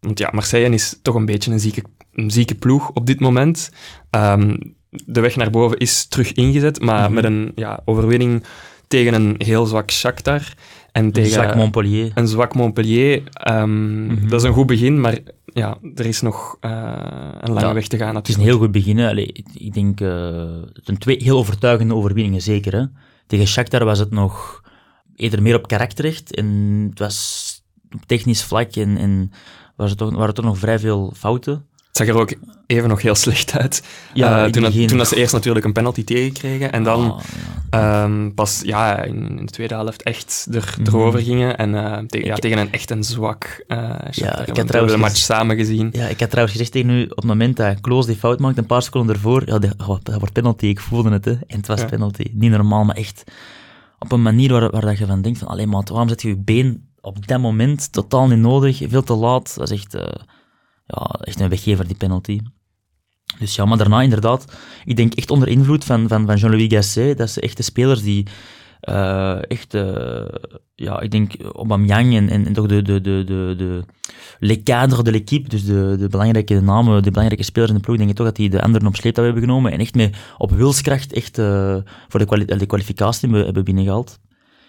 want 0.00 0.18
ja, 0.18 0.30
Marseille 0.32 0.74
is 0.74 0.98
toch 1.02 1.14
een 1.14 1.26
beetje 1.26 1.50
een 1.50 1.60
zieke, 1.60 1.82
een 2.12 2.30
zieke 2.30 2.54
ploeg 2.54 2.90
op 2.90 3.06
dit 3.06 3.20
moment. 3.20 3.70
Um, 4.10 4.74
de 5.04 5.20
weg 5.20 5.36
naar 5.36 5.50
boven 5.50 5.78
is 5.78 6.06
terug 6.06 6.32
ingezet, 6.32 6.80
maar 6.80 6.98
mm 6.98 7.04
-hmm. 7.04 7.14
met 7.14 7.24
een 7.24 7.52
ja, 7.54 7.80
overwinning 7.84 8.44
tegen 8.88 9.14
een 9.14 9.34
heel 9.38 9.66
zwak 9.66 9.90
Shakhtar. 9.90 10.54
En 10.94 11.12
tegen 11.12 11.28
een 11.28 11.42
zwak 11.42 11.54
Montpellier. 11.54 12.10
Een 12.14 12.28
zwak 12.28 12.54
Montpellier. 12.54 13.22
Um, 13.50 13.70
mm 13.70 14.08
-hmm. 14.08 14.28
Dat 14.28 14.40
is 14.40 14.46
een 14.46 14.54
goed 14.54 14.66
begin, 14.66 15.00
maar 15.00 15.18
ja, 15.44 15.78
er 15.94 16.06
is 16.06 16.20
nog 16.20 16.56
uh, 16.60 16.70
een 17.40 17.52
lange 17.52 17.66
ja, 17.66 17.74
weg 17.74 17.86
te 17.86 17.96
gaan. 17.96 18.14
Het 18.14 18.28
is 18.28 18.34
een 18.34 18.42
heel 18.42 18.58
goed 18.58 18.72
begin. 18.72 19.00
Allee, 19.00 19.32
ik 19.54 19.74
denk, 19.74 20.00
uh, 20.00 20.08
het 20.72 20.84
zijn 20.84 20.98
twee 20.98 21.16
heel 21.22 21.38
overtuigende 21.38 21.94
overwinningen, 21.94 22.40
zeker. 22.40 22.72
Hè? 22.72 22.84
Tegen 23.26 23.46
Shakhtar 23.46 23.84
was 23.84 23.98
het 23.98 24.10
nog 24.10 24.62
eerder 25.16 25.42
meer 25.42 25.56
op 25.56 25.66
karakterrecht. 25.66 26.34
En 26.34 26.46
het 26.90 26.98
was 26.98 27.62
op 27.94 28.06
technisch 28.06 28.44
vlak 28.44 28.72
en, 28.76 28.96
en 28.96 29.32
was 29.76 29.90
het 29.90 29.98
toch, 29.98 30.10
waren 30.10 30.26
er 30.26 30.34
toch 30.34 30.44
nog 30.44 30.58
vrij 30.58 30.78
veel 30.78 31.12
fouten. 31.16 31.66
Het 31.86 31.96
zag 31.96 32.06
er 32.06 32.20
ook 32.20 32.34
even 32.66 32.88
nog 32.88 33.02
heel 33.02 33.14
slecht 33.14 33.58
uit. 33.58 33.82
Ja, 34.12 34.44
uh, 34.44 34.50
toen, 34.50 34.62
dat, 34.62 34.88
toen 34.88 34.98
dat 34.98 35.08
ze 35.08 35.16
eerst 35.16 35.32
natuurlijk 35.32 35.64
een 35.64 35.72
penalty 35.72 36.04
tegenkregen 36.04 36.72
en 36.72 36.82
dan 36.84 37.10
oh, 37.10 37.20
ja. 37.20 37.53
Um, 37.74 38.34
pas 38.34 38.62
ja, 38.64 39.02
in, 39.02 39.38
in, 39.38 39.46
de 39.46 39.52
tweede 39.52 39.74
helft 39.74 40.02
echt 40.02 40.46
er, 40.52 40.74
mm 40.78 40.86
erover 40.86 41.20
gingen 41.20 41.56
en 41.56 41.74
uh, 41.74 41.98
te, 41.98 42.24
ja, 42.24 42.34
tegen 42.34 42.58
een 42.58 42.72
echt 42.72 42.90
een 42.90 43.04
zwak 43.04 43.64
uh, 43.68 43.94
ja, 44.10 44.46
ik 44.46 44.56
heb 44.56 44.66
trouwens 44.66 44.94
de 44.94 45.00
match 45.00 45.16
samen 45.16 45.56
gezien. 45.56 45.88
Ja, 45.92 46.06
ik 46.06 46.20
had 46.20 46.30
trouwens 46.30 46.56
gezegd 46.56 46.72
tegen 46.72 46.90
u, 46.90 47.02
op 47.02 47.16
het 47.16 47.24
moment 47.24 47.56
dat 47.56 47.80
Kloos 47.80 48.06
die 48.06 48.16
fout 48.16 48.40
maakt, 48.40 48.58
een 48.58 48.66
paar 48.66 48.82
seconden 48.82 49.14
ervoor, 49.14 49.42
ja, 49.46 49.58
die, 49.58 49.70
oh, 49.86 49.98
dat 50.02 50.18
wordt 50.18 50.32
penalty, 50.32 50.66
ik 50.66 50.80
voelde 50.80 51.10
het, 51.10 51.24
hè. 51.24 51.30
en 51.30 51.56
het 51.56 51.66
was 51.66 51.80
ja. 51.80 51.86
penalty. 51.86 52.30
Niet 52.32 52.50
normaal, 52.50 52.84
maar 52.84 52.96
echt 52.96 53.24
op 53.98 54.12
een 54.12 54.22
manier 54.22 54.52
waar, 54.52 54.70
waar 54.70 54.84
dat 54.84 54.98
je 54.98 55.06
van 55.06 55.22
denkt 55.22 55.38
van, 55.38 55.48
alleen 55.48 55.68
maar, 55.68 55.82
waarom 55.84 56.08
zet 56.08 56.22
je 56.22 56.28
je 56.28 56.36
been 56.36 56.88
op 57.00 57.26
dat 57.26 57.40
moment 57.40 57.92
totaal 57.92 58.26
niet 58.26 58.38
nodig, 58.38 58.82
veel 58.88 59.02
te 59.02 59.14
laat, 59.14 59.54
dat 59.56 59.70
is 59.70 59.78
echt 59.78 59.92
ja, 60.86 61.18
echt 61.20 61.40
een 61.40 61.48
weggever, 61.48 61.86
die 61.86 61.96
penalty. 61.96 62.40
Dus 63.38 63.54
ja, 63.54 63.64
maar 63.64 63.78
daarna 63.78 64.02
inderdaad, 64.02 64.44
ik 64.84 64.96
denk 64.96 65.14
echt 65.14 65.30
onder 65.30 65.48
invloed 65.48 65.84
van, 65.84 66.08
van, 66.08 66.26
van 66.26 66.36
Jean-Louis 66.36 66.72
Gasset, 66.72 67.18
dat 67.18 67.30
ze 67.30 67.40
echte 67.40 67.62
spelers 67.62 68.02
die 68.02 68.26
uh, 68.88 69.50
echt, 69.50 69.74
uh, 69.74 70.22
ja, 70.74 71.00
ik 71.00 71.10
denk 71.10 71.32
Aubameyang 71.42 72.14
en, 72.14 72.28
en, 72.28 72.46
en 72.46 72.52
toch 72.52 72.66
de, 72.66 72.82
de, 72.82 73.00
de, 73.00 73.24
de, 73.26 73.54
de 73.56 73.84
les 74.38 74.62
cadres 74.62 75.02
de 75.02 75.10
l'équipe, 75.10 75.48
dus 75.48 75.64
de, 75.64 75.96
de 75.98 76.08
belangrijke 76.08 76.60
namen, 76.60 77.02
de 77.02 77.10
belangrijke 77.10 77.44
spelers 77.44 77.70
in 77.70 77.76
de 77.76 77.82
ploeg, 77.82 77.96
denk 77.96 78.10
ik 78.10 78.16
toch 78.16 78.26
dat 78.26 78.36
die 78.36 78.50
de 78.50 78.62
anderen 78.62 78.88
op 78.88 78.96
sleeptouw 78.96 79.24
hebben 79.24 79.42
genomen 79.42 79.72
en 79.72 79.78
echt 79.78 79.94
met, 79.94 80.16
op 80.38 80.50
wilskracht 80.50 81.12
echt 81.12 81.38
uh, 81.38 81.76
voor 82.08 82.26
de, 82.26 82.56
de 82.56 82.66
kwalificatie 82.66 83.30
hebben 83.30 83.64
binnengehaald. 83.64 84.18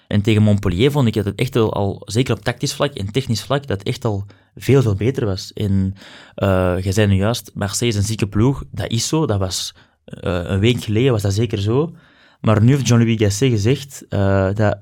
En 0.08 0.22
tegen 0.22 0.42
Montpellier 0.42 0.92
vond 0.92 1.08
ik 1.08 1.14
dat 1.14 1.26
het 1.26 1.40
echt 1.40 1.54
wel 1.54 1.74
al, 1.74 2.02
zeker 2.06 2.36
op 2.36 2.44
tactisch 2.44 2.74
vlak 2.74 2.94
en 2.94 3.12
technisch 3.12 3.44
vlak, 3.44 3.68
dat 3.68 3.84
echt 3.84 4.06
al 4.06 4.26
veel, 4.56 4.82
veel 4.82 4.96
beter 4.96 5.26
was. 5.26 5.54
En 5.54 5.94
uh, 6.36 6.76
je 6.82 6.92
zei 6.92 7.08
nu 7.08 7.16
juist, 7.16 7.52
Marseille 7.54 7.94
is 7.94 8.00
een 8.00 8.06
zieke 8.06 8.28
ploeg. 8.28 8.64
Dat 8.72 8.92
is 8.92 9.08
zo. 9.08 9.26
Dat 9.26 9.40
was 9.40 9.76
uh, 10.06 10.40
een 10.44 10.60
week 10.60 10.84
geleden 10.84 11.12
was 11.12 11.22
dat 11.22 11.34
zeker 11.34 11.62
zo. 11.62 11.96
Maar 12.42 12.64
nu 12.64 12.72
heeft 12.72 12.88
Jean-Louis 12.88 13.18
Gasset 13.18 13.52
gezegd 13.52 14.06
uh, 14.10 14.46
dat, 14.54 14.82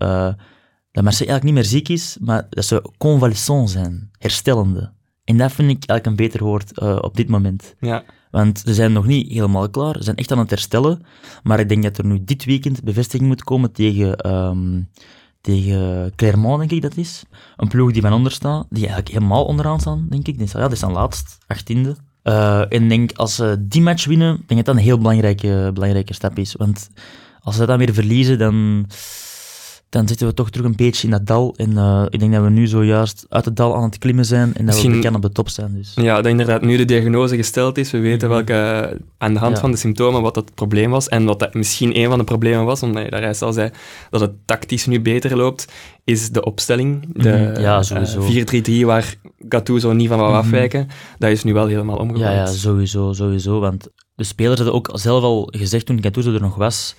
dat 0.92 1.04
Marseille 1.04 1.32
eigenlijk 1.32 1.44
niet 1.44 1.54
meer 1.54 1.64
ziek 1.64 1.90
is, 1.90 2.18
maar 2.22 2.46
dat 2.50 2.66
ze 2.66 2.92
convalescent 2.98 3.70
zijn, 3.70 4.10
herstellende. 4.18 4.92
En 5.24 5.38
dat 5.38 5.52
vind 5.52 5.70
ik 5.70 5.90
eigenlijk 5.90 6.06
een 6.06 6.26
beter 6.26 6.44
woord 6.44 6.80
op 7.02 7.16
dit 7.16 7.30
moment. 7.30 7.76
Ja. 7.80 8.04
Want 8.34 8.62
ze 8.66 8.74
zijn 8.74 8.92
nog 8.92 9.06
niet 9.06 9.32
helemaal 9.32 9.70
klaar. 9.70 9.96
Ze 9.98 10.04
zijn 10.04 10.16
echt 10.16 10.32
aan 10.32 10.40
het 10.40 10.50
herstellen. 10.50 11.02
Maar 11.44 11.60
ik 11.60 11.70
denk 11.70 11.84
dat 11.84 11.98
er 11.98 12.06
nu 12.06 12.24
dit 12.24 12.46
weekend 12.46 12.84
bevestiging 12.84 13.30
moet 13.30 13.44
komen 13.44 13.72
tegen, 13.72 14.34
um, 14.34 14.90
tegen 15.42 16.12
Clermont, 16.16 16.60
denk 16.60 16.72
ik 16.72 16.82
dat 16.82 16.98
is. 16.98 17.24
Een 17.58 17.68
ploeg 17.68 17.92
die 17.92 18.02
van 18.02 18.14
onder 18.14 18.32
staat, 18.32 18.66
die 18.70 18.86
eigenlijk 18.86 19.14
helemaal 19.14 19.46
onderaan 19.46 19.80
staan, 19.80 20.08
denk 20.10 20.28
ik. 20.28 20.52
Ja, 20.52 20.68
die 20.68 20.78
staan 20.78 20.92
laatst, 20.92 21.38
achttiende. 21.48 21.96
Uh, 22.24 22.74
en 22.74 22.90
denk, 22.90 23.12
als 23.12 23.36
ze 23.36 23.66
die 23.68 23.82
match 23.82 24.06
winnen, 24.06 24.36
denk 24.36 24.50
ik 24.50 24.56
dat 24.56 24.66
dat 24.66 24.76
een 24.76 24.82
heel 24.82 24.98
belangrijke, 24.98 25.72
belangrijke 25.74 26.14
stap 26.14 26.38
is. 26.38 26.54
Want 26.54 26.90
als 27.40 27.56
ze 27.56 27.66
dat 27.66 27.78
weer 27.78 27.94
verliezen, 27.94 28.38
dan 28.38 28.86
dan 29.94 30.08
zitten 30.08 30.28
we 30.28 30.34
toch 30.34 30.50
terug 30.50 30.66
een 30.66 30.76
beetje 30.76 31.04
in 31.08 31.12
dat 31.12 31.28
dal. 31.28 31.54
En 31.58 31.72
uh, 31.72 32.06
ik 32.10 32.20
denk 32.20 32.34
dat 32.34 32.44
we 32.44 32.50
nu 32.50 32.68
zojuist 32.68 33.26
uit 33.30 33.46
het 33.46 33.56
dal 33.56 33.76
aan 33.76 33.84
het 33.84 33.98
klimmen 33.98 34.26
zijn 34.26 34.48
en 34.48 34.54
dat 34.54 34.66
Misschien, 34.66 34.90
we 34.90 34.96
bekend 34.96 35.16
op 35.16 35.22
de 35.22 35.32
top 35.32 35.50
zijn. 35.50 35.74
Dus. 35.76 35.92
Ja, 35.96 36.16
dat 36.16 36.26
inderdaad 36.26 36.62
nu 36.62 36.78
de 36.78 36.86
diagnose 36.86 37.36
gesteld 37.36 37.78
is. 37.78 37.92
We 37.92 38.00
weten 38.00 38.30
mhm. 38.30 38.38
welke, 38.38 38.98
aan 39.18 39.34
de 39.34 39.40
hand 39.40 39.60
van 39.60 39.72
de 39.72 39.78
symptomen 39.78 40.22
wat 40.22 40.36
het 40.36 40.56
probleem 40.56 40.90
was. 40.90 41.08
En 41.08 41.26
wat 41.26 41.40
dat 41.40 41.54
misschien 41.54 41.98
een 41.98 42.10
van 42.10 42.18
de 42.18 42.24
problemen 42.24 42.66
was, 42.66 42.84
omdat 42.84 43.04
je 43.04 43.10
daar 43.10 43.36
al 43.40 43.54
zei 43.54 43.70
dat 44.10 44.22
het 44.22 44.32
tactisch 44.46 44.86
nu 44.86 45.02
beter 45.02 45.38
loopt, 45.38 45.72
is 46.04 46.30
de 46.30 46.44
opstelling. 46.44 47.06
De 47.14 47.52
mhm. 47.54 47.62
ja, 47.62 47.82
sowieso. 47.82 48.22
4-3-3 48.82 48.86
waar 48.86 49.16
Gattuso 49.50 49.94
niet 49.94 50.08
van 50.08 50.18
wou 50.18 50.30
mhm. 50.30 50.40
afwijken. 50.40 50.88
Dat 51.18 51.30
is 51.30 51.44
nu 51.44 51.54
wel 51.54 51.68
helemaal 51.68 51.98
omgegooid. 51.98 52.32
Ja, 52.32 52.36
ja, 52.36 52.46
sowieso, 52.46 53.14
sowieso. 53.14 53.60
Want 53.60 53.88
de 54.16 54.24
spelers 54.24 54.56
hadden 54.56 54.76
ook 54.76 54.90
zelf 54.94 55.24
al 55.24 55.48
gezegd 55.52 55.86
toen 55.86 56.02
Gattuso 56.04 56.34
er 56.34 56.42
nog 56.42 56.56
was 56.56 56.96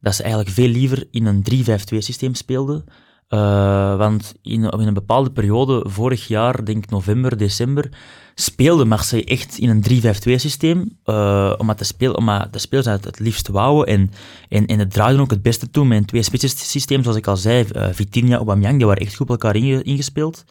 dat 0.00 0.14
ze 0.14 0.22
eigenlijk 0.22 0.52
veel 0.52 0.68
liever 0.68 1.06
in 1.10 1.26
een 1.26 1.44
3-5-2 1.52 1.98
systeem 1.98 2.34
speelden. 2.34 2.84
Uh, 3.28 3.96
want 3.96 4.34
in, 4.42 4.64
in, 4.64 4.86
een 4.86 4.94
bepaalde 4.94 5.30
periode, 5.30 5.84
vorig 5.88 6.28
jaar, 6.28 6.64
denk 6.64 6.84
ik 6.84 6.90
november, 6.90 7.36
december, 7.36 7.88
speelde 8.34 8.84
Marseille 8.84 9.24
echt 9.24 9.58
in 9.58 9.68
een 9.68 10.02
3-5-2 10.28 10.34
systeem. 10.34 10.98
Uh, 11.04 11.54
omdat, 11.56 11.78
de 11.78 12.14
omdat 12.16 12.52
de 12.52 12.58
spelers 12.58 12.86
het 12.86 13.04
het 13.04 13.18
liefst 13.18 13.48
wouden. 13.48 13.86
En, 13.94 14.10
en, 14.48 14.66
en 14.66 14.78
het 14.78 14.92
draaide 14.92 15.20
ook 15.20 15.30
het 15.30 15.42
beste 15.42 15.70
toe 15.70 15.94
een 15.94 16.04
twee 16.04 16.22
spitsen 16.22 16.48
systeem. 16.48 17.02
Zoals 17.02 17.16
ik 17.16 17.26
al 17.26 17.36
zei, 17.36 17.66
uh, 17.72 17.86
Vitinha, 17.92 18.36
Aubameyang, 18.36 18.76
die 18.76 18.86
waren 18.86 19.02
echt 19.02 19.14
goed 19.14 19.20
op 19.20 19.30
elkaar 19.30 19.56
inge, 19.56 19.82
ingespeeld. 19.82 20.44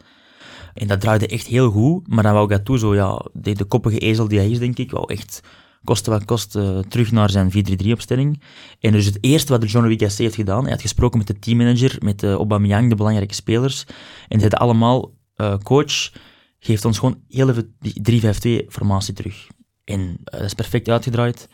En 0.74 0.86
dat 0.86 1.00
draaide 1.00 1.26
echt 1.26 1.46
heel 1.46 1.70
goed. 1.70 2.08
Maar 2.08 2.22
dan 2.22 2.32
wou 2.32 2.48
Gattuso, 2.48 2.94
ja, 2.94 3.26
de, 3.32 3.52
de 3.52 3.64
koppige 3.64 3.98
ezel 3.98 4.28
die 4.28 4.38
hij 4.38 4.50
is, 4.50 4.58
denk 4.58 4.78
ik, 4.78 4.90
wou 4.90 5.12
echt 5.12 5.40
koste 5.88 6.10
wat 6.10 6.24
kost, 6.24 6.56
uh, 6.56 6.78
terug 6.78 7.12
naar 7.12 7.30
zijn 7.30 7.50
4-3-3-opstelling. 7.50 8.42
En 8.80 8.92
dus 8.92 9.04
het 9.04 9.18
eerste 9.20 9.52
wat 9.52 9.70
John 9.70 9.84
Louis 9.84 10.00
Gasset 10.00 10.18
heeft 10.18 10.34
gedaan, 10.34 10.62
hij 10.62 10.70
had 10.70 10.80
gesproken 10.80 11.18
met 11.18 11.26
de 11.26 11.38
teammanager, 11.38 11.96
met 11.98 12.22
uh, 12.22 12.32
Aubameyang, 12.32 12.88
de 12.88 12.94
belangrijke 12.94 13.34
spelers, 13.34 13.84
en 14.28 14.38
zeiden 14.38 14.58
allemaal, 14.58 15.10
uh, 15.36 15.54
coach, 15.62 16.12
geeft 16.58 16.84
ons 16.84 16.98
gewoon 16.98 17.20
heel 17.28 17.48
even 17.48 17.76
die 17.80 18.22
3-5-2-formatie 18.22 19.14
terug. 19.14 19.46
En 19.84 20.16
dat 20.24 20.40
is 20.40 20.54
perfect 20.54 20.88
uitgedraaid. 20.88 21.48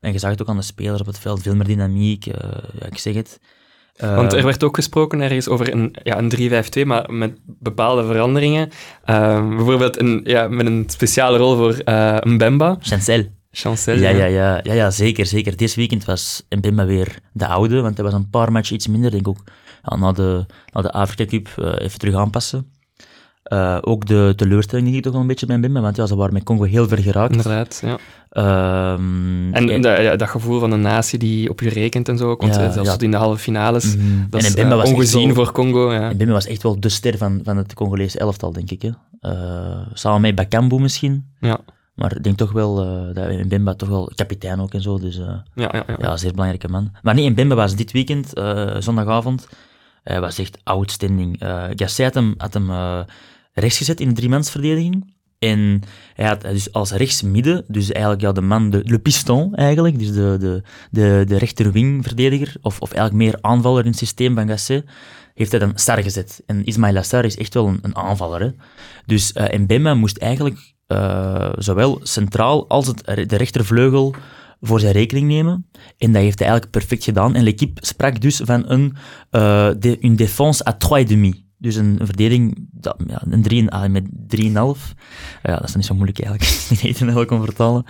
En 0.00 0.12
je 0.12 0.18
zag 0.18 0.30
het 0.30 0.42
ook 0.42 0.48
aan 0.48 0.56
de 0.56 0.62
spelers 0.62 1.00
op 1.00 1.06
het 1.06 1.18
veld, 1.18 1.42
veel 1.42 1.54
meer 1.54 1.66
dynamiek, 1.66 2.24
ja, 2.24 2.62
ik 2.86 2.98
zeg 2.98 3.14
het. 3.14 3.40
Want 3.96 4.32
er 4.32 4.44
werd 4.44 4.64
ook 4.64 4.74
gesproken 4.74 5.20
ergens 5.20 5.48
over 5.48 5.72
een, 5.72 5.94
ja, 6.02 6.18
een 6.18 6.64
3-5-2, 6.84 6.86
maar 6.86 7.12
met 7.12 7.38
bepaalde 7.44 8.04
veranderingen. 8.04 8.70
bijvoorbeeld 9.56 10.00
een, 10.00 10.20
ja, 10.24 10.48
met 10.48 10.66
een 10.66 10.84
speciale 10.86 11.38
rol 11.38 11.56
voor 11.56 11.80
uh, 11.84 12.18
Mbemba. 12.20 12.76
Chancel. 12.80 13.37
Chancel. 13.50 13.96
Ja, 13.96 14.08
ja, 14.08 14.24
ja, 14.24 14.60
ja, 14.62 14.72
ja, 14.72 14.90
zeker, 14.90 15.26
zeker. 15.26 15.56
Dit 15.56 15.74
weekend 15.74 16.04
was 16.04 16.42
Mbemba 16.48 16.84
weer 16.86 17.18
de 17.32 17.46
oude, 17.46 17.80
want 17.80 17.96
hij 17.96 18.04
was 18.04 18.14
een 18.14 18.30
paar 18.30 18.52
matchen 18.52 18.74
iets 18.74 18.86
minder, 18.86 19.10
denk 19.10 19.22
ik 19.22 19.28
ook. 19.28 19.44
Ja, 19.82 19.96
na 19.96 20.12
de, 20.12 20.46
na 20.72 20.82
de 20.82 20.92
Afrika 20.92 21.24
Cup 21.24 21.48
uh, 21.58 21.72
even 21.78 21.98
terug 21.98 22.14
aanpassen. 22.14 22.72
Uh, 23.52 23.78
ook 23.80 24.06
de 24.06 24.32
teleurstelling 24.36 24.88
die 24.88 24.96
ik 24.96 25.02
toch 25.02 25.12
wel 25.12 25.20
een 25.20 25.26
beetje 25.26 25.46
bij 25.46 25.56
Mbemba, 25.56 25.80
want 25.80 25.96
ja, 25.96 26.06
ze 26.06 26.16
waren 26.16 26.32
met 26.32 26.42
Congo 26.42 26.62
heel 26.62 26.88
ver 26.88 26.98
geraakt. 26.98 27.32
Inderdaad, 27.32 27.82
ja. 27.84 27.98
Um, 28.92 29.54
en, 29.54 29.70
en 29.70 29.80
dat, 29.82 30.00
ja, 30.00 30.16
dat 30.16 30.28
gevoel 30.28 30.60
van 30.60 30.72
een 30.72 30.80
natie 30.80 31.18
die 31.18 31.50
op 31.50 31.60
je 31.60 31.68
rekent 31.68 32.08
en 32.08 32.18
zo, 32.18 32.36
want 32.36 32.54
ja, 32.54 32.70
zelfs 32.70 32.90
ja. 32.90 32.98
in 32.98 33.10
de 33.10 33.16
halve 33.16 33.38
finales, 33.38 33.96
mm 33.96 34.26
dat 34.30 34.40
en 34.40 34.46
is 34.46 34.56
uh, 34.56 34.68
was 34.68 34.90
ongezien 34.90 35.34
voor 35.34 35.52
Congo. 35.52 35.92
Ja. 35.92 36.12
Mbemba 36.12 36.32
was 36.32 36.46
echt 36.46 36.62
wel 36.62 36.80
de 36.80 36.88
ster 36.88 37.18
van, 37.18 37.40
van 37.44 37.56
het 37.56 37.74
Congolese 37.74 38.18
elftal, 38.18 38.52
denk 38.52 38.70
ik. 38.70 38.82
Hè. 38.82 38.90
samen 39.92 40.20
met 40.20 40.34
Bakambu 40.34 40.78
misschien. 40.78 41.26
Ja. 41.40 41.60
Maar 41.98 42.16
ik 42.16 42.22
denk 42.22 42.36
toch 42.36 42.52
wel 42.52 42.84
uh, 42.84 43.14
dat 43.14 43.44
Mbemba 43.44 43.74
toch 43.74 43.88
wel 43.88 44.12
kapitein 44.14 44.60
ook 44.60 44.74
en 44.74 44.82
zo. 44.82 44.98
Dus 44.98 45.18
uh, 45.18 45.26
ja, 45.54 45.68
ja, 45.72 45.84
ja. 45.86 45.96
ja, 45.98 46.16
zeer 46.16 46.30
belangrijke 46.30 46.68
man. 46.68 46.92
Maar 47.02 47.14
nee, 47.14 47.30
Mbemba 47.30 47.54
was 47.54 47.76
dit 47.76 47.92
weekend, 47.92 48.38
uh, 48.38 48.76
zondagavond, 48.78 49.48
hij 50.02 50.20
was 50.20 50.38
echt 50.38 50.58
outstanding. 50.64 51.42
Uh, 51.42 51.64
Gasset 51.70 52.04
had 52.04 52.14
hem, 52.14 52.34
had 52.36 52.54
hem 52.54 52.70
rechts 53.52 53.78
gezet 53.78 54.00
in 54.00 54.08
de 54.08 54.14
driemansverdediging. 54.14 55.16
En 55.38 55.82
hij 56.14 56.26
had 56.26 56.40
dus 56.40 56.72
als 56.72 56.90
rechtsmidden, 56.90 57.64
dus 57.68 57.92
eigenlijk 57.92 58.22
ja, 58.22 58.32
de 58.32 58.40
man, 58.40 58.70
de, 58.70 58.82
le 58.84 58.98
piston 58.98 59.54
eigenlijk, 59.54 59.98
dus 59.98 60.12
de, 60.12 60.36
de, 60.40 60.62
de, 60.90 61.24
de 61.26 61.38
rechterwingverdediger, 61.38 62.56
of, 62.62 62.80
of 62.80 62.92
eigenlijk 62.92 63.24
meer 63.24 63.38
aanvaller 63.40 63.84
in 63.84 63.90
het 63.90 63.98
systeem 63.98 64.34
van 64.34 64.48
Gasset, 64.48 64.84
heeft 65.34 65.50
hij 65.50 65.60
dan 65.60 65.72
Sar 65.74 66.02
gezet. 66.02 66.42
En 66.46 66.64
Ismail 66.64 66.96
Assar 66.96 67.24
is 67.24 67.36
echt 67.36 67.54
wel 67.54 67.66
een, 67.66 67.78
een 67.82 67.96
aanvaller. 67.96 68.40
Hè? 68.40 68.50
Dus 69.06 69.32
uh, 69.32 69.58
Mbemba 69.58 69.94
moest 69.94 70.16
eigenlijk 70.16 70.74
uh, 70.88 71.48
zowel 71.58 72.00
centraal 72.02 72.68
als 72.68 72.86
het, 72.86 73.04
de 73.04 73.36
rechtervleugel 73.36 74.14
voor 74.60 74.80
zijn 74.80 74.92
rekening 74.92 75.28
nemen. 75.28 75.66
En 75.98 76.12
dat 76.12 76.22
heeft 76.22 76.38
hij 76.38 76.48
eigenlijk 76.48 76.78
perfect 76.78 77.04
gedaan. 77.04 77.34
En 77.34 77.42
l'équipe 77.42 77.86
sprak 77.86 78.20
dus 78.20 78.40
van 78.44 78.64
een, 78.66 78.96
uh, 79.30 79.68
de, 79.78 79.98
une 80.00 80.14
défense 80.14 80.66
à 80.66 80.76
3,5. 81.04 81.46
Dus 81.60 81.74
een, 81.74 81.96
een 81.98 82.06
verdediging 82.06 82.68
dat, 82.70 82.96
ja, 83.06 83.22
een 83.30 83.42
3, 83.42 83.70
ah, 83.70 83.90
met 83.90 84.04
3,5. 84.26 84.48
Ja, 85.42 85.56
dat 85.56 85.68
is 85.68 85.74
niet 85.74 85.84
zo 85.84 85.94
moeilijk 85.94 86.20
eigenlijk. 86.20 86.60
niet 86.70 86.84
eten 86.84 87.08
heel 87.08 87.24
kon 87.24 87.44
vertalen. 87.44 87.84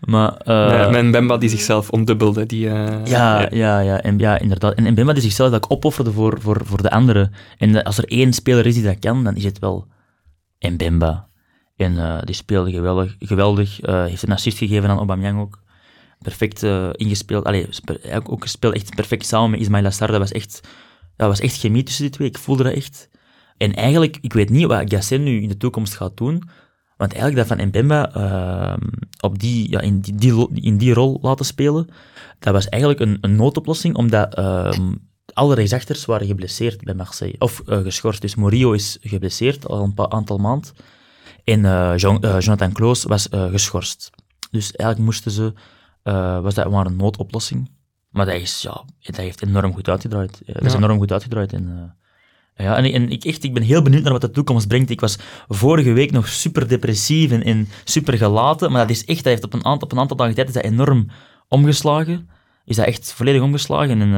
Maar, 0.00 0.32
uh, 0.44 0.54
ja, 0.54 0.90
met 0.90 1.10
Bemba 1.10 1.36
die 1.36 1.48
zichzelf 1.48 1.90
ondubbelde. 1.90 2.46
Die, 2.46 2.66
uh, 2.66 3.04
ja, 3.04 3.48
ja, 3.50 3.80
ja, 3.80 4.02
en, 4.02 4.18
ja, 4.18 4.38
inderdaad. 4.38 4.74
En, 4.74 4.86
en 4.86 4.94
Bemba 4.94 5.12
die 5.12 5.22
zichzelf 5.22 5.52
ook 5.52 5.66
opofferde 5.68 6.12
voor, 6.12 6.40
voor, 6.40 6.60
voor 6.64 6.82
de 6.82 6.90
anderen. 6.90 7.32
En 7.58 7.82
als 7.82 7.98
er 7.98 8.04
één 8.04 8.32
speler 8.32 8.66
is 8.66 8.74
die 8.74 8.82
dat 8.82 8.98
kan, 8.98 9.24
dan 9.24 9.36
is 9.36 9.44
het 9.44 9.58
wel 9.58 9.86
Mbemba. 10.58 11.28
En 11.76 11.92
uh, 11.92 12.22
die 12.24 12.34
speelde 12.34 12.70
geweldig. 12.70 13.16
geweldig 13.18 13.86
uh, 13.86 14.04
heeft 14.04 14.22
een 14.22 14.32
assist 14.32 14.58
gegeven 14.58 14.90
aan 14.90 14.96
Aubameyang 14.96 15.40
ook. 15.40 15.62
Perfect 16.18 16.62
uh, 16.62 16.88
ingespeeld. 16.92 17.44
Allee, 17.44 17.68
ook 18.24 18.42
gespeeld 18.42 18.74
echt 18.74 18.94
perfect 18.94 19.26
samen 19.26 19.50
met 19.50 19.60
Ismail 19.60 19.84
Assar. 19.84 20.10
Dat 20.10 20.18
was 20.18 20.32
echt, 20.32 20.60
dat 21.16 21.28
was 21.28 21.40
echt 21.40 21.58
chemie 21.58 21.82
tussen 21.82 22.04
die 22.04 22.12
twee. 22.12 22.28
Ik 22.28 22.38
voelde 22.38 22.62
dat 22.62 22.72
echt. 22.72 23.08
En 23.56 23.74
eigenlijk, 23.74 24.18
ik 24.20 24.32
weet 24.32 24.50
niet 24.50 24.66
wat 24.66 24.92
Gasset 24.92 25.20
nu 25.20 25.42
in 25.42 25.48
de 25.48 25.56
toekomst 25.56 25.94
gaat 25.94 26.16
doen. 26.16 26.42
Want 26.96 27.12
eigenlijk 27.12 27.48
dat 27.48 27.58
van 27.58 27.66
Mbemba 27.66 28.16
uh, 28.16 28.76
op 29.20 29.38
die, 29.38 29.70
ja, 29.70 29.80
in, 29.80 30.00
die, 30.00 30.48
in 30.54 30.76
die 30.78 30.94
rol 30.94 31.18
laten 31.22 31.44
spelen, 31.44 31.88
dat 32.38 32.52
was 32.52 32.68
eigenlijk 32.68 33.02
een, 33.02 33.18
een 33.20 33.36
noodoplossing, 33.36 33.96
omdat 33.96 34.38
uh, 34.38 34.72
alle 35.32 35.54
rechtsachters 35.54 36.04
waren 36.04 36.26
geblesseerd 36.26 36.84
bij 36.84 36.94
Marseille. 36.94 37.34
Of 37.38 37.62
geschorst. 37.64 38.20
Dus 38.20 38.34
Morio 38.34 38.72
is 38.72 38.98
geblesseerd 39.00 39.68
al 39.68 39.82
een 39.82 40.12
aantal 40.12 40.38
maanden. 40.38 40.70
En 41.44 41.60
Jean, 41.96 42.18
uh, 42.24 42.40
Jonathan 42.40 42.72
Kloos 42.72 43.04
was 43.04 43.28
uh, 43.30 43.50
geschorst. 43.50 44.10
Dus 44.50 44.72
eigenlijk 44.72 45.10
moesten 45.10 45.30
ze, 45.30 45.52
was 46.42 46.54
dat 46.54 46.70
maar 46.70 46.86
een 46.86 46.96
noodoplossing. 46.96 47.70
Maar 48.10 48.26
dat, 48.26 48.34
is, 48.34 48.62
ja, 48.62 48.84
dat 49.00 49.16
heeft 49.16 49.42
enorm 49.42 49.72
goed 49.72 49.88
uitgedraaid. 49.88 50.42
Dat 50.46 50.64
is 50.64 50.74
enorm 50.74 50.98
goed 50.98 51.12
uitgedraaid. 51.12 51.52
En, 51.52 51.96
ja, 52.56 52.76
en, 52.76 52.92
en, 52.92 53.10
ik, 53.10 53.24
echt, 53.24 53.44
ik 53.44 53.54
ben 53.54 53.62
heel 53.62 53.82
benieuwd 53.82 54.02
naar 54.02 54.12
wat 54.12 54.20
de 54.20 54.30
toekomst 54.30 54.68
brengt. 54.68 54.90
Ik 54.90 55.00
was 55.00 55.18
vorige 55.48 55.92
week 55.92 56.10
nog 56.10 56.28
super 56.28 56.68
depressief 56.68 57.30
en, 57.30 57.42
en 57.42 57.68
super 57.84 58.18
gelaten, 58.18 58.72
maar 58.72 58.80
dat 58.80 58.96
is 58.96 59.04
echt, 59.04 59.24
dat 59.24 59.32
heeft 59.32 59.44
op 59.44 59.52
een 59.52 59.64
aantal, 59.64 59.88
op 59.88 59.92
een 59.92 59.98
aantal 59.98 60.16
dagen 60.16 60.34
tijd 60.34 60.48
is 60.48 60.54
dat 60.54 60.64
enorm 60.64 61.10
omgeslagen 61.48 62.28
is 62.64 62.76
dat 62.76 62.86
echt 62.86 63.12
volledig 63.12 63.42
omgeslagen. 63.42 64.00
En 64.00 64.08
uh, 64.08 64.14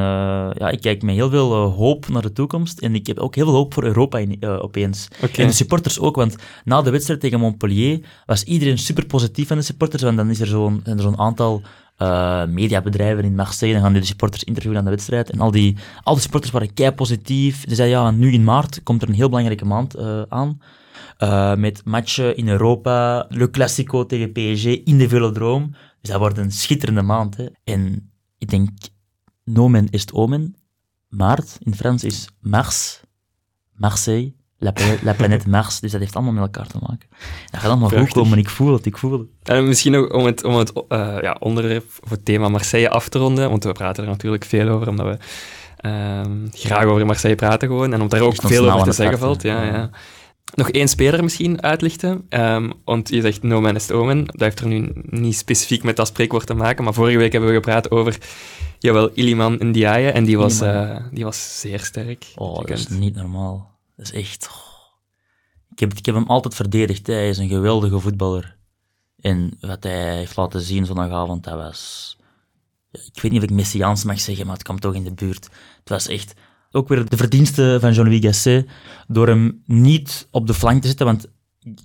ja, 0.54 0.68
ik 0.70 0.80
kijk 0.80 1.02
met 1.02 1.14
heel 1.14 1.30
veel 1.30 1.66
uh, 1.66 1.74
hoop 1.74 2.08
naar 2.08 2.22
de 2.22 2.32
toekomst. 2.32 2.78
En 2.78 2.94
ik 2.94 3.06
heb 3.06 3.18
ook 3.18 3.34
heel 3.34 3.44
veel 3.44 3.54
hoop 3.54 3.74
voor 3.74 3.84
Europa 3.84 4.18
in, 4.18 4.36
uh, 4.40 4.62
opeens. 4.62 5.08
Okay. 5.16 5.44
En 5.44 5.46
de 5.46 5.56
supporters 5.56 6.00
ook, 6.00 6.16
want 6.16 6.36
na 6.64 6.82
de 6.82 6.90
wedstrijd 6.90 7.20
tegen 7.20 7.40
Montpellier 7.40 8.00
was 8.26 8.42
iedereen 8.42 8.78
super 8.78 9.06
positief 9.06 9.48
van 9.48 9.56
de 9.56 9.62
supporters. 9.62 10.02
Want 10.02 10.16
dan 10.16 10.30
is 10.30 10.40
er 10.40 10.46
zo'n 10.46 10.82
zo'n 10.96 11.18
aantal 11.18 11.62
mediabedrijven 12.48 13.24
in 13.24 13.34
Marseille. 13.34 13.74
Dan 13.74 13.82
gaan 13.82 13.92
die 13.92 14.00
de 14.00 14.06
supporters 14.06 14.44
interviewen 14.44 14.78
aan 14.78 14.84
de 14.84 14.90
wedstrijd. 14.90 15.30
En 15.30 15.40
al 15.40 15.50
die, 15.50 15.76
al 16.02 16.12
die 16.12 16.22
supporters 16.22 16.52
waren 16.52 16.74
kei 16.74 16.92
positief. 16.92 17.64
Ze 17.68 17.74
zeiden 17.74 17.98
ja, 17.98 18.10
nu 18.10 18.32
in 18.32 18.44
maart 18.44 18.82
komt 18.82 19.02
er 19.02 19.08
een 19.08 19.14
heel 19.14 19.28
belangrijke 19.28 19.64
maand 19.64 19.96
aan. 20.28 20.60
met 21.58 21.80
matchen 21.84 22.36
in 22.36 22.48
Europa, 22.48 23.26
Le 23.28 23.50
Classico 23.50 24.06
tegen 24.06 24.32
PSG 24.32 24.64
in 24.64 24.98
de 24.98 25.08
Velodroom. 25.08 25.74
Dus 26.00 26.10
dat 26.10 26.18
wordt 26.18 26.38
een 26.38 26.52
schitterende 26.52 27.02
maand. 27.02 27.36
Hè. 27.36 27.46
En 27.64 28.10
ik 28.38 28.48
denk, 28.48 28.68
nomen 29.44 29.88
is 29.90 30.12
omen. 30.12 30.56
Maart 31.08 31.56
in 31.58 31.74
Frans 31.74 32.04
is 32.04 32.28
Mars, 32.40 33.00
Marseille, 33.72 34.34
la, 34.58 34.72
la 35.02 35.12
planète 35.12 35.48
Mars. 35.56 35.80
Dus 35.80 35.90
dat 35.90 36.00
heeft 36.00 36.14
allemaal 36.14 36.32
met 36.32 36.42
elkaar 36.42 36.66
te 36.66 36.78
maken. 36.80 37.08
Dat 37.50 37.60
gaat 37.60 37.70
allemaal 37.70 37.88
goed 37.88 38.12
komen, 38.12 38.38
ik 38.38 38.48
voel 38.48 38.72
het, 38.72 38.86
ik 38.86 38.98
voel 38.98 39.12
het. 39.12 39.28
En 39.42 39.66
misschien 39.66 39.94
ook 39.94 40.12
om 40.12 40.24
het, 40.26 40.44
om 40.44 40.54
het 40.54 40.72
uh, 40.76 41.16
ja, 41.20 41.36
onderwerp 41.40 41.84
of 42.02 42.10
het 42.10 42.24
thema 42.24 42.48
Marseille 42.48 42.90
af 42.90 43.08
te 43.08 43.18
ronden, 43.18 43.50
want 43.50 43.64
we 43.64 43.72
praten 43.72 44.02
er 44.02 44.10
natuurlijk 44.10 44.44
veel 44.44 44.68
over, 44.68 44.88
omdat 44.88 45.06
we 45.06 45.18
uh, 45.88 46.48
graag 46.52 46.84
over 46.84 47.06
Marseille 47.06 47.36
praten 47.36 47.68
gewoon, 47.68 47.92
en 47.92 48.00
omdat 48.00 48.10
daar 48.10 48.28
ook 48.28 48.42
veel 48.42 48.72
over 48.72 48.86
te 48.86 48.92
zeggen 48.92 49.18
valt. 49.18 49.42
Ja, 49.42 49.62
ja. 49.62 49.90
Nog 50.54 50.70
één 50.70 50.88
speler 50.88 51.22
misschien 51.22 51.62
uitlichten. 51.62 52.26
Um, 52.28 52.72
want 52.84 53.08
je 53.08 53.20
zegt 53.20 53.42
no 53.42 53.60
man 53.60 53.74
is 53.74 53.90
omen. 53.90 54.24
Dat 54.24 54.40
heeft 54.40 54.60
er 54.60 54.66
nu 54.66 54.92
niet 54.94 55.36
specifiek 55.36 55.82
met 55.82 55.96
dat 55.96 56.06
spreekwoord 56.06 56.46
te 56.46 56.54
maken. 56.54 56.84
Maar 56.84 56.94
vorige 56.94 57.18
week 57.18 57.32
hebben 57.32 57.50
we 57.50 57.56
gepraat 57.56 57.90
over 57.90 58.18
jawel, 58.78 59.10
Iliman 59.14 59.56
Ndiaye. 59.58 60.10
En 60.10 60.24
die 60.24 60.38
was, 60.38 60.62
uh, 60.62 60.96
die 61.12 61.24
was 61.24 61.60
zeer 61.60 61.80
sterk. 61.80 62.26
Oh, 62.34 62.56
dat 62.56 62.78
is 62.78 62.88
niet 62.88 63.14
normaal. 63.14 63.78
Dat 63.96 64.06
is 64.06 64.12
echt... 64.12 64.48
Oh. 64.50 64.74
Ik, 65.70 65.78
heb, 65.78 65.94
ik 65.94 66.06
heb 66.06 66.14
hem 66.14 66.26
altijd 66.26 66.54
verdedigd. 66.54 67.06
Hij 67.06 67.28
is 67.28 67.38
een 67.38 67.48
geweldige 67.48 68.00
voetballer. 68.00 68.56
En 69.20 69.56
wat 69.60 69.82
hij 69.82 70.16
heeft 70.16 70.36
laten 70.36 70.60
zien 70.60 70.86
zondagavond, 70.86 71.44
dat 71.44 71.54
was... 71.54 72.16
Ik 72.90 73.22
weet 73.22 73.32
niet 73.32 73.42
of 73.42 73.48
ik 73.48 73.54
messiaans 73.54 74.04
mag 74.04 74.20
zeggen, 74.20 74.46
maar 74.46 74.54
het 74.54 74.64
kwam 74.64 74.80
toch 74.80 74.94
in 74.94 75.04
de 75.04 75.14
buurt. 75.14 75.44
Het 75.78 75.88
was 75.88 76.08
echt 76.08 76.34
ook 76.76 76.88
weer 76.88 77.08
de 77.08 77.16
verdienste 77.16 77.78
van 77.80 77.92
Jean-Louis 77.92 78.24
Gasset 78.24 78.68
door 79.08 79.26
hem 79.26 79.62
niet 79.66 80.28
op 80.30 80.46
de 80.46 80.54
flank 80.54 80.80
te 80.82 80.88
zetten, 80.88 81.06
want 81.06 81.26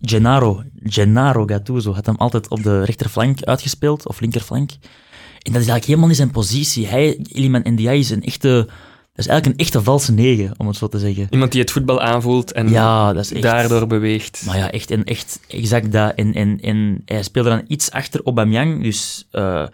Gennaro, 0.01 0.63
Gennaro 0.83 1.45
Gattuso 1.45 1.93
had 1.93 2.05
hem 2.05 2.15
altijd 2.15 2.49
op 2.49 2.63
de 2.63 2.83
rechterflank 2.83 3.43
uitgespeeld, 3.43 4.07
of 4.07 4.19
linkerflank. 4.19 4.71
En 5.41 5.51
dat 5.51 5.61
is 5.61 5.67
eigenlijk 5.67 5.85
helemaal 5.85 6.07
niet 6.07 6.17
zijn 6.17 6.31
positie. 6.31 6.87
Hij, 6.87 7.15
Iliman 7.15 7.61
Ndiaye, 7.63 7.99
is 7.99 8.09
een 8.09 8.23
echte... 8.23 8.67
Dat 9.13 9.25
is 9.25 9.31
eigenlijk 9.31 9.59
een 9.59 9.65
echte 9.65 9.83
valse 9.83 10.11
negen, 10.11 10.53
om 10.57 10.67
het 10.67 10.75
zo 10.75 10.87
te 10.87 10.99
zeggen. 10.99 11.27
Iemand 11.29 11.51
die 11.51 11.61
het 11.61 11.71
voetbal 11.71 12.01
aanvoelt 12.01 12.51
en 12.51 12.69
Ja, 12.69 13.13
dat 13.13 13.23
is 13.23 13.33
echt... 13.33 13.41
daardoor 13.41 13.87
beweegt. 13.87 14.43
Maar 14.45 14.57
ja, 14.57 14.71
echt, 14.71 14.91
en 14.91 15.03
echt 15.03 15.39
exact 15.47 15.91
dat. 15.91 16.15
En, 16.15 16.33
en, 16.33 16.59
en 16.59 17.01
hij 17.05 17.23
speelde 17.23 17.49
dan 17.49 17.63
iets 17.67 17.91
achter 17.91 18.21
Aubameyang, 18.23 18.83
dus, 18.83 19.27
eh, 19.31 19.65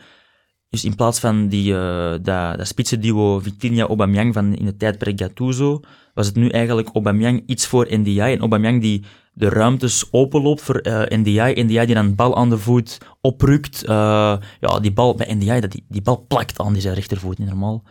dus 0.69 0.85
in 0.85 0.95
plaats 0.95 1.19
van 1.19 1.47
die, 1.47 1.73
eh 1.73 2.11
dat, 2.21 2.57
dat 2.57 2.67
spitsenduo 2.67 3.39
Vitinha-Aubameyang 3.39 4.33
van 4.33 4.55
in 4.55 4.65
het 4.65 4.79
tijdperk 4.79 5.19
Gattuso, 5.19 5.79
was 6.13 6.25
het 6.25 6.35
nu 6.35 6.49
eigenlijk 6.49 6.89
Aubameyang 6.93 7.43
iets 7.45 7.67
voor 7.67 7.87
NDI. 7.89 8.19
En 8.19 8.39
Aubameyang 8.39 8.81
die 8.81 9.03
de 9.33 9.49
ruimtes 9.49 10.07
openloopt 10.11 10.61
voor 10.61 10.75
eh 10.75 11.17
NDI. 11.17 11.63
NDI 11.63 11.85
die 11.85 11.95
dan 11.95 12.15
bal 12.15 12.35
aan 12.37 12.49
de 12.49 12.57
voet 12.57 12.97
oprukt. 13.21 13.83
Eh, 13.83 14.37
ja, 14.59 14.79
die 14.81 14.93
bal 14.93 15.15
bij 15.15 15.33
NDI, 15.33 15.59
dat 15.59 15.71
die, 15.71 15.85
die 15.87 16.01
bal 16.01 16.25
plakt 16.27 16.59
aan 16.59 16.73
die 16.73 16.81
zijn 16.81 16.95
rechtervoet, 16.95 17.37
niet 17.37 17.47
normaal. 17.47 17.83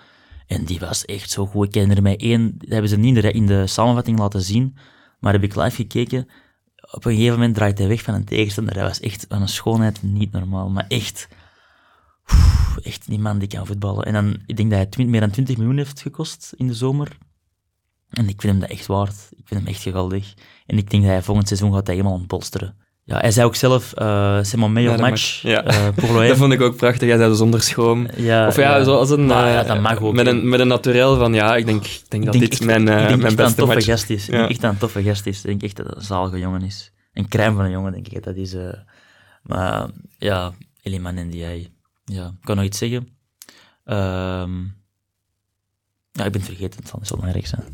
En 0.46 0.64
die 0.64 0.78
was 0.78 1.04
echt 1.04 1.30
zo 1.30 1.46
goed. 1.46 1.66
Ik 1.66 1.72
ken 1.72 1.96
er 1.96 2.02
mij 2.02 2.16
één, 2.16 2.54
dat 2.58 2.68
hebben 2.68 2.90
ze 2.90 2.96
niet 2.96 3.16
in 3.16 3.22
de, 3.22 3.32
in 3.32 3.46
de 3.46 3.66
samenvatting 3.66 4.18
laten 4.18 4.42
zien, 4.42 4.76
maar 5.20 5.32
heb 5.32 5.42
ik 5.42 5.54
live 5.54 5.76
gekeken. 5.76 6.28
Op 6.90 7.04
een 7.04 7.12
gegeven 7.14 7.34
moment 7.34 7.54
draait 7.54 7.78
hij 7.78 7.88
weg 7.88 8.02
van 8.02 8.14
een 8.14 8.24
tegenstander. 8.24 8.74
Dat 8.74 8.82
was 8.82 9.00
echt 9.00 9.26
een 9.28 9.48
schoonheid 9.48 10.02
niet 10.02 10.32
normaal. 10.32 10.68
Maar 10.68 10.84
echt, 10.88 11.28
echt 12.82 13.06
die 13.08 13.18
man 13.18 13.38
die 13.38 13.48
kan 13.48 13.66
voetballen. 13.66 14.04
En 14.04 14.12
dan, 14.12 14.36
ik 14.46 14.56
denk 14.56 14.70
dat 14.70 14.94
hij 14.94 15.04
meer 15.04 15.20
dan 15.20 15.30
20 15.30 15.56
miljoen 15.56 15.76
heeft 15.76 16.00
gekost 16.00 16.52
in 16.56 16.66
de 16.66 16.74
zomer. 16.74 17.08
En 18.10 18.28
ik 18.28 18.40
vind 18.40 18.52
hem 18.52 18.60
dat 18.60 18.70
echt 18.70 18.86
waard. 18.86 19.14
Ik 19.36 19.42
vind 19.44 19.60
hem 19.60 19.68
echt 19.68 19.82
geweldig. 19.82 20.34
En 20.66 20.78
ik 20.78 20.90
denk 20.90 21.02
dat 21.02 21.12
hij 21.12 21.22
volgend 21.22 21.48
seizoen 21.48 21.72
gaat 21.74 21.86
hij 21.86 21.96
helemaal 21.96 22.16
ontbolsteren. 22.18 22.76
Ja, 23.04 23.18
hij 23.18 23.30
zei 23.30 23.46
ook 23.46 23.54
zelf, 23.54 23.92
eh 23.92 24.36
c'est 24.38 24.56
mon 24.56 24.72
meilleur 24.72 24.92
Ja, 24.92 24.98
dat 25.00 25.10
match 25.10 25.42
mag. 25.42 25.52
Ja. 25.52 25.64
eh, 25.64 25.88
pour. 25.94 26.26
Dat 26.28 26.36
vond 26.36 26.52
ik 26.52 26.60
ook 26.60 26.76
prachtig. 26.76 27.08
Jij 27.08 27.16
zei 27.16 27.34
zonder 27.34 27.62
schroom. 27.62 28.06
Ja, 28.16 28.46
Of 28.46 28.56
ja, 28.56 28.84
zoals 28.84 29.10
een... 29.10 29.26
Maar 29.26 29.48
ja, 29.50 29.62
eh, 29.62 29.68
dat 29.68 29.80
mag 29.80 30.00
ook. 30.00 30.14
Met 30.14 30.26
een, 30.26 30.48
met 30.48 30.60
een 30.60 30.68
naturel 30.68 31.16
van, 31.16 31.34
ja, 31.34 31.56
ik 31.56 31.66
denk, 31.66 31.84
ik 31.84 32.02
denk 32.08 32.22
Ik 32.24 32.30
dat 32.30 32.32
denk 32.32 32.44
dit 32.44 32.52
echt- 32.52 32.64
mijn, 32.64 32.88
eh, 32.88 33.02
ik 33.02 33.08
denk 33.08 33.20
mijn 33.20 33.20
dat 33.20 33.36
beste 33.36 33.42
een 33.42 33.54
toffe 33.56 33.74
match 33.74 33.86
gast 33.86 34.10
is. 34.10 34.24
Ik 34.26 34.30
denk 34.32 34.50
echt 34.50 34.60
dat 34.60 34.72
een 34.72 34.78
toffe 34.78 35.02
gast 35.02 35.26
is. 35.26 35.36
Ik 35.38 35.44
denk 35.46 35.62
echt 35.62 35.76
dat 35.76 35.86
het 35.86 35.96
een 35.96 36.02
zalige 36.02 36.38
jongen 36.38 36.62
is. 36.62 36.92
Een 37.12 37.28
crème 37.28 37.56
van 37.56 37.64
een 37.64 37.70
jongen, 37.70 37.92
denk 37.92 38.08
ik. 38.08 38.22
Dat 38.24 38.36
is, 38.36 38.54
eh, 38.54 38.68
maar 39.42 39.88
ja, 40.18 40.52
Eliman 40.82 41.16
en 41.16 41.30
die 41.30 41.74
Ja, 42.12 42.26
ik 42.26 42.44
kan 42.44 42.56
nog 42.56 42.64
iets 42.64 42.78
zeggen. 42.78 43.08
Ehm, 43.84 44.60
ja, 46.12 46.24
ik 46.24 46.32
ben 46.32 46.40
het 46.40 46.44
vergeten. 46.44 46.78
Het 46.80 46.88
zal 46.88 46.98
niet 46.98 47.08
zo 47.08 47.14
belangrijk 47.16 47.46
zijn. 47.46 47.64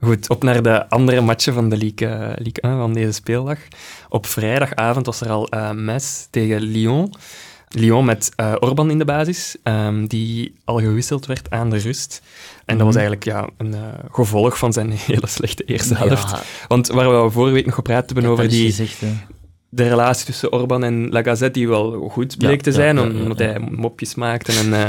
Goed, 0.00 0.28
op 0.28 0.42
naar 0.42 0.62
de 0.62 0.88
andere 0.88 1.20
matchen 1.20 1.54
van 1.54 1.68
de 1.68 1.76
Ligue, 1.76 2.08
eh, 2.08 2.28
Ligue 2.36 2.60
1 2.62 2.76
van 2.78 2.92
deze 2.92 3.12
speeldag. 3.12 3.58
Op 4.08 4.26
vrijdagavond 4.26 5.06
was 5.06 5.20
er 5.20 5.30
al 5.30 5.48
eh 5.48 5.70
Metz 5.70 6.26
tegen 6.30 6.60
Lyon. 6.60 7.14
Lyon 7.68 8.04
met 8.04 8.32
eh, 8.36 8.54
Orban 8.58 8.90
in 8.90 8.98
de 8.98 9.04
basis, 9.04 9.56
ehm, 9.62 10.06
die 10.06 10.54
al 10.64 10.78
gewisseld 10.78 11.26
werd 11.26 11.50
aan 11.50 11.70
de 11.70 11.78
rust. 11.78 12.22
En 12.64 12.76
dat 12.78 12.86
was 12.86 12.94
Mhm. 12.96 13.04
eigenlijk 13.04 13.24
ja, 13.24 13.48
een 13.56 13.74
eh, 13.74 14.04
gevolg 14.10 14.58
van 14.58 14.72
zijn 14.72 14.90
hele 15.10 15.26
slechte 15.26 15.64
eerste 15.64 15.94
Ja, 15.94 16.06
helft. 16.06 16.42
Want 16.68 16.86
waar 16.86 17.24
we 17.24 17.30
vorige 17.30 17.54
week 17.54 17.66
nog 17.66 17.74
gepraat 17.74 18.10
hebben 18.10 18.30
over 18.30 18.48
die, 18.48 18.64
gezegd. 18.64 19.02
De 19.68 19.88
relatie 19.88 20.26
tussen 20.26 20.52
Orban 20.52 20.84
en 20.84 21.08
Lacazette, 21.10 21.58
die 21.58 21.68
wel 21.68 22.08
goed 22.10 22.38
bleek 22.38 22.56
Ja, 22.56 22.62
te 22.62 22.72
zijn, 22.72 22.96
ja, 22.96 23.02
om- 23.02 23.16
ja, 23.16 23.22
omdat 23.22 23.38
hij 23.38 23.58
mopjes 23.70 24.14
maakte. 24.14 24.52
En, 24.52 24.72
eh, 24.72 24.88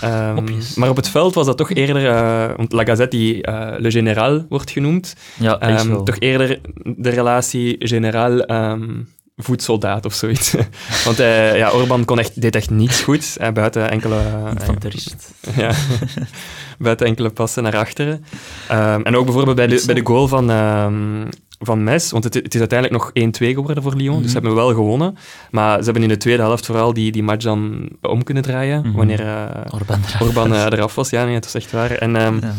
ehm, 0.00 0.34
Mopjes. 0.34 0.74
Maar 0.74 0.88
op 0.88 0.96
het 0.96 1.08
veld 1.08 1.34
was 1.34 1.46
dat 1.46 1.56
toch 1.56 1.70
eerder... 1.70 2.06
eh, 2.08 2.56
want 2.56 2.72
Lacazette, 2.72 3.16
die 3.16 3.42
eh, 3.42 3.78
Le 3.78 3.90
Général 3.90 4.46
wordt 4.48 4.70
genoemd, 4.70 5.14
wel. 5.88 6.02
toch 6.02 6.16
eerder 6.18 6.60
de 6.96 7.10
relatie 7.10 7.76
Général... 7.78 8.40
ehm 8.40 8.90
voedsoldaat 9.36 10.04
of 10.04 10.14
zoiets. 10.14 10.54
Want 11.04 11.16
ja, 11.16 11.70
Orban 11.70 12.04
kon 12.04 12.18
echt, 12.18 12.40
deed 12.40 12.56
echt 12.56 12.70
niets 12.70 13.00
goed, 13.02 13.36
buiten 13.54 13.90
enkele... 13.90 14.20
Infanterist. 14.50 15.32
ja, 15.56 15.70
buiten 16.78 17.06
enkele 17.06 17.30
passen 17.30 17.62
naar 17.62 17.76
achteren. 17.76 18.24
En 18.68 19.16
ook 19.16 19.24
bijvoorbeeld 19.24 19.56
bij 19.56 19.66
de, 19.66 19.82
bij 19.86 19.94
de 19.94 20.06
goal 20.06 20.28
van, 20.28 20.50
van 21.64 21.84
Mes, 21.84 22.10
want 22.10 22.24
het, 22.24 22.34
het 22.34 22.54
is 22.54 22.60
uiteindelijk 22.60 23.02
nog 23.02 23.12
1-2 23.12 23.54
geworden 23.54 23.82
voor 23.82 23.94
Lyon, 23.94 24.12
dus 24.14 24.20
Mhm. 24.22 24.26
ze 24.28 24.32
hebben 24.38 24.54
wel 24.54 24.74
gewonnen. 24.74 25.16
Maar 25.50 25.78
ze 25.78 25.84
hebben 25.84 26.02
in 26.02 26.08
de 26.08 26.16
tweede 26.16 26.42
helft 26.42 26.66
vooral 26.66 26.92
die, 26.92 27.12
die 27.12 27.22
match 27.22 27.44
dan 27.44 27.88
om 28.02 28.22
kunnen 28.22 28.42
draaien, 28.42 28.80
Mhm. 28.86 28.96
wanneer 28.96 29.20
eh, 29.20 29.60
Orban 29.74 29.98
eraf. 30.08 30.20
Orban 30.20 30.52
eh, 30.54 30.64
eraf 30.64 30.94
was. 30.94 31.10
Ja, 31.10 31.24
nee, 31.24 31.34
het 31.34 31.44
was 31.44 31.54
echt 31.54 31.72
waar. 31.72 31.90
En 31.90 32.16
ehm, 32.16 32.38
Ja. 32.40 32.52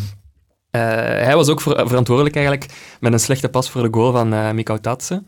eh, 0.72 1.26
hij 1.26 1.36
was 1.36 1.50
ook 1.50 1.62
verantwoordelijk 1.62 2.36
eigenlijk 2.36 2.74
met 3.00 3.14
een 3.14 3.20
slechte 3.20 3.50
pas 3.50 3.70
voor 3.70 3.82
de 3.82 3.88
goal 3.92 4.12
van 4.12 4.34
eh 4.34 4.52
Mikau 4.52 4.80
Tatse. 4.80 5.24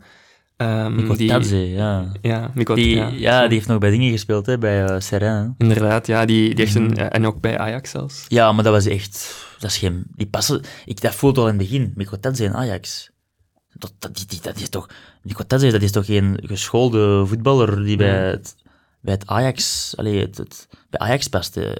Ehm, 0.56 0.94
Nico 0.94 1.16
die- 1.16 1.28
Tadze, 1.28 1.70
ja. 1.70 2.12
Ja, 2.22 2.50
Die, 2.54 2.94
ja. 2.96 3.10
ja, 3.14 3.42
die 3.46 3.54
heeft 3.56 3.68
nog 3.68 3.78
bij 3.78 3.90
dingen 3.90 4.10
gespeeld, 4.10 4.46
hè, 4.46 4.58
bij 4.58 4.84
eh 4.84 4.98
hè. 5.08 5.46
Inderdaad, 5.58 6.06
ja, 6.06 6.24
die, 6.24 6.48
die 6.54 6.64
heeft 6.64 6.74
een... 6.74 6.84
Mhm. 6.86 6.94
eh, 6.98 7.06
en 7.10 7.26
ook 7.26 7.40
bij 7.40 7.58
Ajax 7.58 7.90
zelfs. 7.90 8.24
Ja, 8.28 8.52
maar 8.52 8.64
dat 8.64 8.72
was 8.72 8.86
echt... 8.86 9.34
Dat 9.58 9.70
is 9.70 9.76
geen... 9.78 10.04
Die 10.16 10.26
passen... 10.26 10.60
Ik, 10.84 11.00
dat 11.00 11.14
voelde 11.14 11.40
al 11.40 11.48
in 11.48 11.58
het 11.58 11.62
begin. 11.68 11.92
Mikotadze 11.94 12.44
en 12.44 12.54
Ajax. 12.54 13.10
Dat, 13.78 13.92
dat, 13.98 14.24
dat 14.42 14.56
is 14.60 14.68
toch... 14.68 14.88
Dat 15.48 15.62
is 15.82 15.92
toch 15.92 16.06
geen 16.06 16.38
geschoolde 16.42 17.26
voetballer 17.26 17.84
die 17.84 17.96
bij 17.96 18.30
het, 18.30 18.54
bij 19.00 19.14
het 19.14 19.26
Ajax... 19.26 19.92
Allee, 19.96 20.20
het, 20.20 20.36
het- 20.38 20.68
bij 20.90 21.00
Ajax 21.00 21.28
past. 21.28 21.54
hè. 21.54 21.72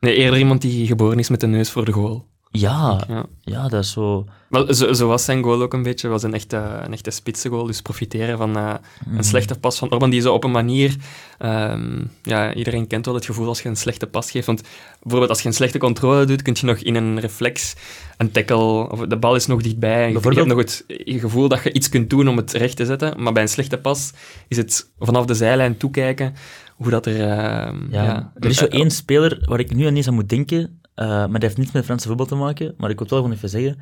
Nee, 0.00 0.14
eerder 0.14 0.38
iemand 0.38 0.60
die 0.62 0.86
geboren 0.86 1.18
is 1.18 1.28
met 1.28 1.40
de 1.40 1.46
neus 1.46 1.70
voor 1.70 1.84
de 1.84 1.92
goal. 1.92 2.26
Ja, 2.60 3.04
Ja. 3.08 3.26
ja, 3.40 3.68
dat 3.68 3.82
is 3.82 3.92
zo... 3.92 4.26
Wel, 4.48 4.74
zo, 4.74 4.92
zo 4.92 5.08
was 5.08 5.24
zijn 5.24 5.42
goal 5.42 5.62
ook 5.62 5.72
een 5.72 5.82
beetje. 5.82 6.08
was 6.08 6.22
een 6.22 6.34
echte, 6.34 6.56
een 6.56 6.92
echte 6.92 7.10
spitse 7.10 7.48
goal. 7.48 7.66
Dus 7.66 7.82
profiteren 7.82 8.38
van 8.38 8.56
eh, 8.56 8.74
een 9.16 9.24
slechte 9.24 9.58
pas 9.58 9.78
van 9.78 9.92
Orban, 9.92 10.10
die 10.10 10.20
zo 10.20 10.34
op 10.34 10.44
een 10.44 10.50
manier... 10.50 10.96
ehm, 11.38 12.04
ja, 12.22 12.54
iedereen 12.54 12.86
kent 12.86 13.04
wel 13.06 13.14
het 13.14 13.24
gevoel 13.24 13.46
als 13.46 13.62
je 13.62 13.68
een 13.68 13.76
slechte 13.76 14.06
pas 14.06 14.30
geeft. 14.30 14.46
Want 14.46 14.62
bijvoorbeeld 15.00 15.30
als 15.30 15.40
je 15.42 15.48
een 15.48 15.54
slechte 15.54 15.78
controle 15.78 16.24
doet, 16.24 16.42
kun 16.42 16.56
je 16.60 16.66
nog 16.66 16.78
in 16.78 16.94
een 16.94 17.20
reflex 17.20 17.74
een 18.16 18.30
tackle... 18.30 18.90
Of 18.90 19.00
de 19.00 19.16
bal 19.16 19.34
is 19.34 19.46
nog 19.46 19.62
dichtbij. 19.62 20.12
Je, 20.12 20.18
hebt 20.20 20.46
nog 20.46 20.58
het 20.58 20.84
gevoel 21.04 21.48
dat 21.48 21.62
je 21.62 21.72
iets 21.72 21.88
kunt 21.88 22.10
doen 22.10 22.28
om 22.28 22.36
het 22.36 22.52
recht 22.52 22.76
te 22.76 22.86
zetten. 22.86 23.22
Maar 23.22 23.32
bij 23.32 23.42
een 23.42 23.48
slechte 23.48 23.78
pas 23.78 24.12
is 24.48 24.56
het 24.56 24.90
vanaf 24.98 25.24
de 25.24 25.34
zijlijn 25.34 25.76
toekijken 25.76 26.34
hoe 26.76 26.90
dat 26.90 27.06
er... 27.06 27.20
ehm, 27.20 27.76
Ja, 27.90 28.04
ja, 28.04 28.32
er 28.38 28.48
is 28.48 28.56
zo 28.56 28.64
één 28.64 28.90
speler 28.90 29.38
waar 29.44 29.60
ik 29.60 29.74
nu 29.74 29.86
aan 29.86 29.96
eens 29.96 30.08
aan 30.08 30.14
moet 30.14 30.28
denken, 30.28 30.80
eh, 30.98 31.06
maar 31.08 31.30
dat 31.32 31.42
heeft 31.42 31.56
niets 31.56 31.72
met 31.72 31.84
Franse 31.84 32.08
voetbal 32.08 32.26
te 32.26 32.34
maken, 32.34 32.74
maar 32.76 32.90
ik 32.90 32.98
wil 32.98 33.06
het 33.06 33.10
wel 33.10 33.18
gewoon 33.22 33.36
even 33.36 33.48
zeggen, 33.48 33.78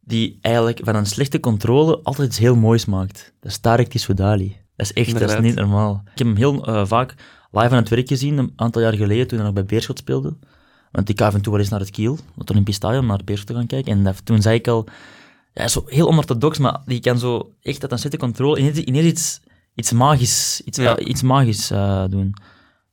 die 0.00 0.38
eigenlijk 0.40 0.80
van 0.84 0.94
een 0.94 1.06
slechte 1.06 1.40
controle 1.40 2.00
altijd 2.02 2.28
iets 2.28 2.38
heel 2.38 2.56
moois 2.56 2.84
maakt. 2.84 3.32
Dat 3.40 3.50
is 3.50 3.58
Tarek 3.58 3.88
Tissoudali. 3.88 4.56
Dat 4.76 4.86
is 4.86 4.92
echt, 4.92 5.18
dat 5.18 5.30
is 5.30 5.38
niet 5.40 5.54
normaal. 5.54 6.02
Ik 6.12 6.18
heb 6.18 6.26
hem 6.26 6.36
heel 6.36 6.66
eh, 6.66 6.86
vaak 6.86 7.14
live 7.50 7.68
aan 7.68 7.76
het 7.76 7.88
werk 7.88 8.08
gezien, 8.08 8.38
een 8.38 8.52
aantal 8.56 8.82
jaar 8.82 8.94
geleden, 8.94 9.26
toen 9.26 9.36
hij 9.38 9.46
nog 9.46 9.54
bij 9.54 9.64
Beerschot 9.64 9.98
speelde. 9.98 10.36
Want 10.92 11.08
ik 11.08 11.18
ga 11.18 11.26
af 11.26 11.34
en 11.34 11.40
toe 11.40 11.52
wel 11.52 11.60
eens 11.60 11.70
naar 11.70 11.80
het 11.80 11.90
Kiel, 11.90 12.18
het 12.38 12.50
Olympisch 12.50 12.74
Stadion, 12.74 13.06
naar 13.06 13.20
Beerschot 13.24 13.46
te 13.46 13.54
gaan 13.54 13.66
kijken. 13.66 13.92
En 13.92 14.04
dat, 14.04 14.24
toen 14.24 14.42
zei 14.42 14.56
ik 14.56 14.68
al, 14.68 14.86
ja, 15.54 15.68
zo 15.68 15.82
heel 15.86 16.08
onorthodox, 16.08 16.58
maar 16.58 16.80
die 16.86 17.00
kan 17.00 17.18
zo 17.18 17.52
echt 17.62 17.82
uit 17.82 17.92
een 17.92 17.98
slechte 17.98 18.18
controle 18.18 18.58
ineens, 18.58 18.78
ineens 18.78 19.06
iets, 19.06 19.40
iets 19.74 19.92
magisch, 19.92 20.62
iets, 20.64 20.78
Ja. 20.78 20.96
eh, 20.96 21.08
iets 21.08 21.22
magisch 21.22 21.68
doen. 22.08 22.34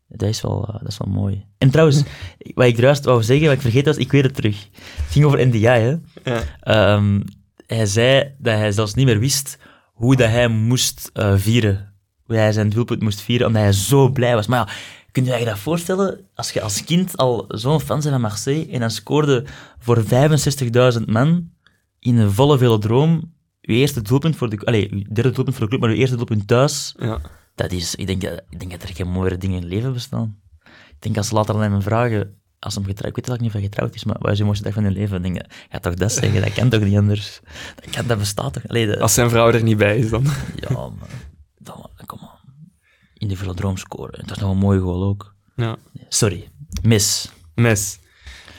Dat 0.08 0.30
is, 0.30 0.42
wel, 0.42 0.68
eh, 0.68 0.74
dat 0.74 0.88
is 0.88 0.98
wel 0.98 1.14
mooi. 1.14 1.46
En 1.58 1.70
trouwens, 1.70 2.04
wat 2.56 2.66
ik 2.66 2.78
juist 2.78 3.06
wou 3.06 3.24
zeggen, 3.24 3.46
wat 3.46 3.56
ik 3.56 3.62
vergeten 3.62 3.94
was, 3.94 4.04
ik 4.04 4.12
weet 4.12 4.24
het 4.24 4.36
terug. 4.36 4.70
Het 4.74 5.12
ging 5.12 5.26
over 5.26 5.48
NDI, 5.48 5.66
hè. 5.66 5.96
Ja. 6.24 6.42
Ehm, 6.60 7.22
hij 7.68 7.86
zei 7.86 8.34
dat 8.38 8.58
hij 8.58 8.72
zelfs 8.72 8.94
niet 8.94 9.06
meer 9.06 9.20
wist 9.20 9.58
hoe 9.94 10.16
dat 10.16 10.30
hij 10.30 10.48
moest 10.48 11.10
eh, 11.14 11.34
vieren. 11.36 11.94
Hoe 12.24 12.36
hij 12.36 12.52
zijn 12.52 12.70
doelpunt 12.70 13.02
moest 13.02 13.22
vieren, 13.22 13.48
omdat 13.48 13.62
hij 13.62 13.72
zo 13.72 14.10
blij 14.10 14.36
was. 14.36 14.48
Maar 14.48 14.60
ja, 14.60 14.74
kun 15.12 15.26
je 15.26 15.40
je 15.40 15.46
dat 15.46 15.60
voorstellen? 15.60 16.28
Als 16.36 16.52
je 16.52 16.62
als 16.62 16.84
kind 16.84 17.18
al 17.18 17.46
zo'n 17.48 17.80
fan 17.80 18.00
bent 18.00 18.12
van 18.12 18.22
Marseille 18.22 18.72
en 18.72 18.80
dan 18.80 18.92
scoorde 18.92 19.46
voor 19.80 20.04
65.000 20.04 21.06
man 21.06 21.50
in 22.00 22.18
een 22.18 22.32
volle 22.32 22.58
velodroom 22.58 23.34
je 23.66 23.74
eerste 23.74 24.02
doelpunt 24.02 24.36
voor 24.36 24.50
de... 24.50 24.60
Allee, 24.66 24.96
je 24.96 25.06
derde 25.14 25.32
doelpunt 25.32 25.56
voor 25.56 25.66
de 25.66 25.70
club, 25.70 25.82
maar 25.82 25.90
je 25.90 25.96
eerste 25.96 26.16
doelpunt 26.16 26.48
thuis. 26.48 26.96
Ja. 26.98 27.22
Dat 27.56 27.72
is... 27.72 27.96
Ik 27.96 28.08
denk, 28.08 28.22
dat- 28.22 28.42
ik 28.50 28.60
denk 28.60 28.72
dat 28.72 28.84
er 28.84 28.96
geen 28.96 29.08
mooiere 29.12 29.38
dingen 29.38 29.56
in 29.56 29.62
het 29.62 29.72
leven 29.72 29.94
bestaan. 29.94 30.40
Ik 30.66 30.96
denk 31.00 31.18
als 31.18 31.28
ze 31.28 31.34
later 31.34 31.56
aan 31.56 31.62
hem 31.62 31.82
vragen... 31.82 32.40
Als 32.60 32.76
hem 32.76 32.86
getrouwd... 32.86 33.10
Ik 33.10 33.16
weet 33.16 33.28
wel 33.28 33.38
niet 33.38 33.48
of 33.48 33.54
hij 33.54 33.62
getrouwd 33.62 33.96
is, 33.96 34.04
maar 34.04 34.16
wat 34.20 34.32
is 34.32 34.38
je 34.38 34.44
mooiste 34.44 34.64
dag 34.64 34.74
van 34.74 34.84
je 34.84 34.92
leven? 34.92 35.22
Dan 35.22 35.34
denk 35.34 35.36
je, 35.46 35.56
ga 35.70 35.80
toch 35.80 35.94
dat 35.94 36.12
zeggen? 36.12 36.42
Dat 36.42 36.54
kan 36.54 36.70
toch 36.70 36.82
niet 36.82 36.98
anders? 36.98 37.40
Dat, 37.76 37.90
kan, 37.90 38.08
dat 38.08 38.18
bestaat 38.18 38.54
toch? 38.54 38.68
Allee, 38.68 38.88
dat- 38.88 39.00
Als 39.00 39.14
zijn 39.14 39.30
vrouw 39.30 39.52
er 39.52 39.64
niet 39.64 39.78
bij 39.78 39.98
is, 39.98 40.10
dan... 40.10 40.24
Ja, 40.56 40.70
maar... 40.70 40.90
Dan, 41.58 41.90
kom 42.06 42.20
maar. 42.22 42.40
In 43.14 43.28
de 43.28 43.36
velodroom 43.38 43.78
scoren. 43.78 44.20
Het 44.20 44.30
was 44.30 44.38
nog 44.40 44.52
een 44.52 44.58
mooie 44.58 44.80
goal 44.80 45.04
ook. 45.04 45.36
Ja. 45.56 45.76
Sorry. 46.10 46.50
Mis. 46.82 47.32
Mes. 47.56 48.00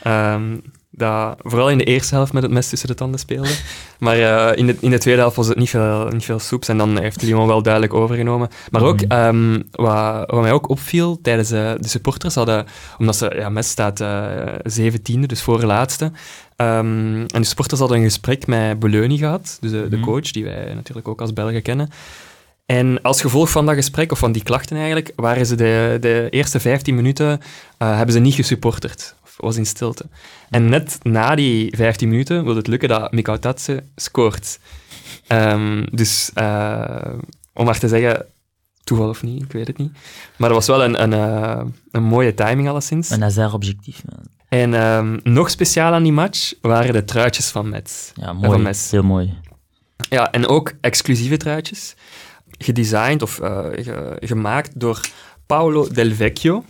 Ehm, 0.02 0.58
dat 0.96 1.36
vooral 1.42 1.70
in 1.70 1.78
de 1.78 1.84
eerste 1.84 2.14
helft 2.14 2.32
met 2.32 2.42
het 2.42 2.52
mes 2.52 2.68
tussen 2.68 2.88
de 2.88 2.94
tanden 2.94 3.20
speelde. 3.20 3.54
Maar 3.98 4.18
eh, 4.18 4.58
in, 4.58 4.66
de, 4.66 4.76
in 4.80 4.90
de 4.90 4.98
tweede 4.98 5.20
helft 5.20 5.36
was 5.36 5.48
het 5.48 5.56
niet 5.58 5.70
veel, 5.70 6.08
niet 6.12 6.24
veel 6.24 6.38
soeps 6.38 6.68
en 6.68 6.78
dan 6.78 6.98
heeft 7.00 7.22
Lyon 7.22 7.46
wel 7.46 7.62
duidelijk 7.62 7.94
overgenomen. 7.94 8.48
Maar 8.70 8.82
ook, 8.82 9.00
Mhm. 9.02 9.10
ehm, 9.12 9.62
wat, 9.70 10.30
wat 10.30 10.40
mij 10.40 10.52
ook 10.52 10.68
opviel 10.68 11.18
tijdens 11.22 11.50
eh, 11.50 11.72
de 11.78 11.88
supporters 11.88 12.34
hadden, 12.34 12.66
omdat 12.98 13.16
ze, 13.16 13.32
ja, 13.38 13.48
mes 13.48 13.68
staat 13.68 14.00
eh 14.00 14.24
zeventiende, 14.62 15.26
dus 15.26 15.42
voorlaatste. 15.42 16.12
Ehm, 16.56 17.20
en 17.26 17.40
de 17.40 17.44
supporters 17.44 17.80
hadden 17.80 17.98
een 17.98 18.04
gesprek 18.04 18.46
met 18.46 18.78
Beleuni 18.78 19.18
gehad, 19.18 19.58
dus 19.60 19.70
de, 19.70 19.88
de 19.88 19.96
Mhm. 19.96 20.04
coach, 20.06 20.30
die 20.30 20.44
wij 20.44 20.72
natuurlijk 20.74 21.08
ook 21.08 21.20
als 21.20 21.32
Belgen 21.32 21.62
kennen. 21.62 21.88
En 22.66 23.02
als 23.02 23.20
gevolg 23.20 23.50
van 23.50 23.66
dat 23.66 23.74
gesprek, 23.74 24.12
of 24.12 24.18
van 24.18 24.32
die 24.32 24.42
klachten 24.42 24.76
eigenlijk, 24.76 25.12
waren 25.16 25.46
ze 25.46 25.54
de, 25.54 25.96
de 26.00 26.26
eerste 26.30 26.60
15 26.60 26.94
minuten 26.94 27.40
hebben 27.78 28.12
ze 28.12 28.18
niet 28.20 28.34
gesupporterd. 28.34 29.14
Was 29.36 29.56
in 29.56 29.66
stilte. 29.66 30.04
En 30.50 30.68
net 30.68 30.98
na 31.02 31.34
die 31.34 31.76
15 31.76 32.08
minuten 32.08 32.44
wil 32.44 32.56
het 32.56 32.66
lukken 32.66 32.88
dat 32.88 33.12
Mikau 33.12 33.38
Tatse 33.38 33.82
scoort. 33.96 34.58
Ehm, 35.26 35.84
dus 35.90 36.30
eh, 36.34 37.14
om 37.52 37.64
maar 37.64 37.78
te 37.78 37.88
zeggen, 37.88 38.26
toeval 38.84 39.08
of 39.08 39.22
niet, 39.22 39.42
ik 39.42 39.52
weet 39.52 39.66
het 39.66 39.78
niet. 39.78 39.92
Maar 40.36 40.48
dat 40.48 40.58
was 40.58 40.66
wel 40.66 40.84
een, 40.84 41.02
een, 41.02 41.12
eh, 41.12 41.62
een 41.90 42.02
mooie 42.02 42.34
timing 42.34 42.68
alleszins. 42.68 43.10
En 43.10 43.20
dat 43.20 43.28
is 43.28 43.34
daar 43.34 43.52
objectief. 43.52 44.02
En 44.48 44.74
nog 45.22 45.50
speciaal 45.50 45.92
aan 45.92 46.02
die 46.02 46.12
match 46.12 46.52
waren 46.60 46.92
de 46.92 47.04
truitjes 47.04 47.48
van 47.50 47.68
Metz. 47.68 48.10
Ja, 48.14 48.24
van 48.26 48.36
mooi. 48.36 48.58
Heel 48.90 49.02
mooi. 49.02 49.34
Ja, 50.10 50.30
en 50.30 50.46
ook 50.46 50.72
exclusieve 50.80 51.36
truitjes. 51.36 51.94
Gedesigned 52.58 53.22
of 53.22 53.38
eh, 53.40 53.64
ge- 53.72 54.16
gemaakt 54.20 54.80
door 54.80 55.00
Paolo 55.46 55.88
Del 55.88 56.12
Vecchio. 56.14 56.64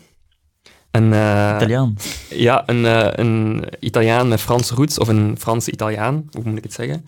Een, 0.97 1.13
eh, 1.13 1.53
Italiaan. 1.57 1.97
Ja, 2.31 2.63
een, 2.67 2.87
eh, 2.87 3.09
een 3.13 3.65
Italiaan 3.81 4.29
met 4.29 4.41
Franse 4.41 4.75
roots, 4.75 4.99
of 4.99 5.09
een 5.09 5.37
Franse 5.39 5.71
Italiaan, 5.71 6.29
hoe 6.33 6.43
moet 6.45 6.57
ik 6.57 6.63
het 6.63 6.73
zeggen, 6.73 7.05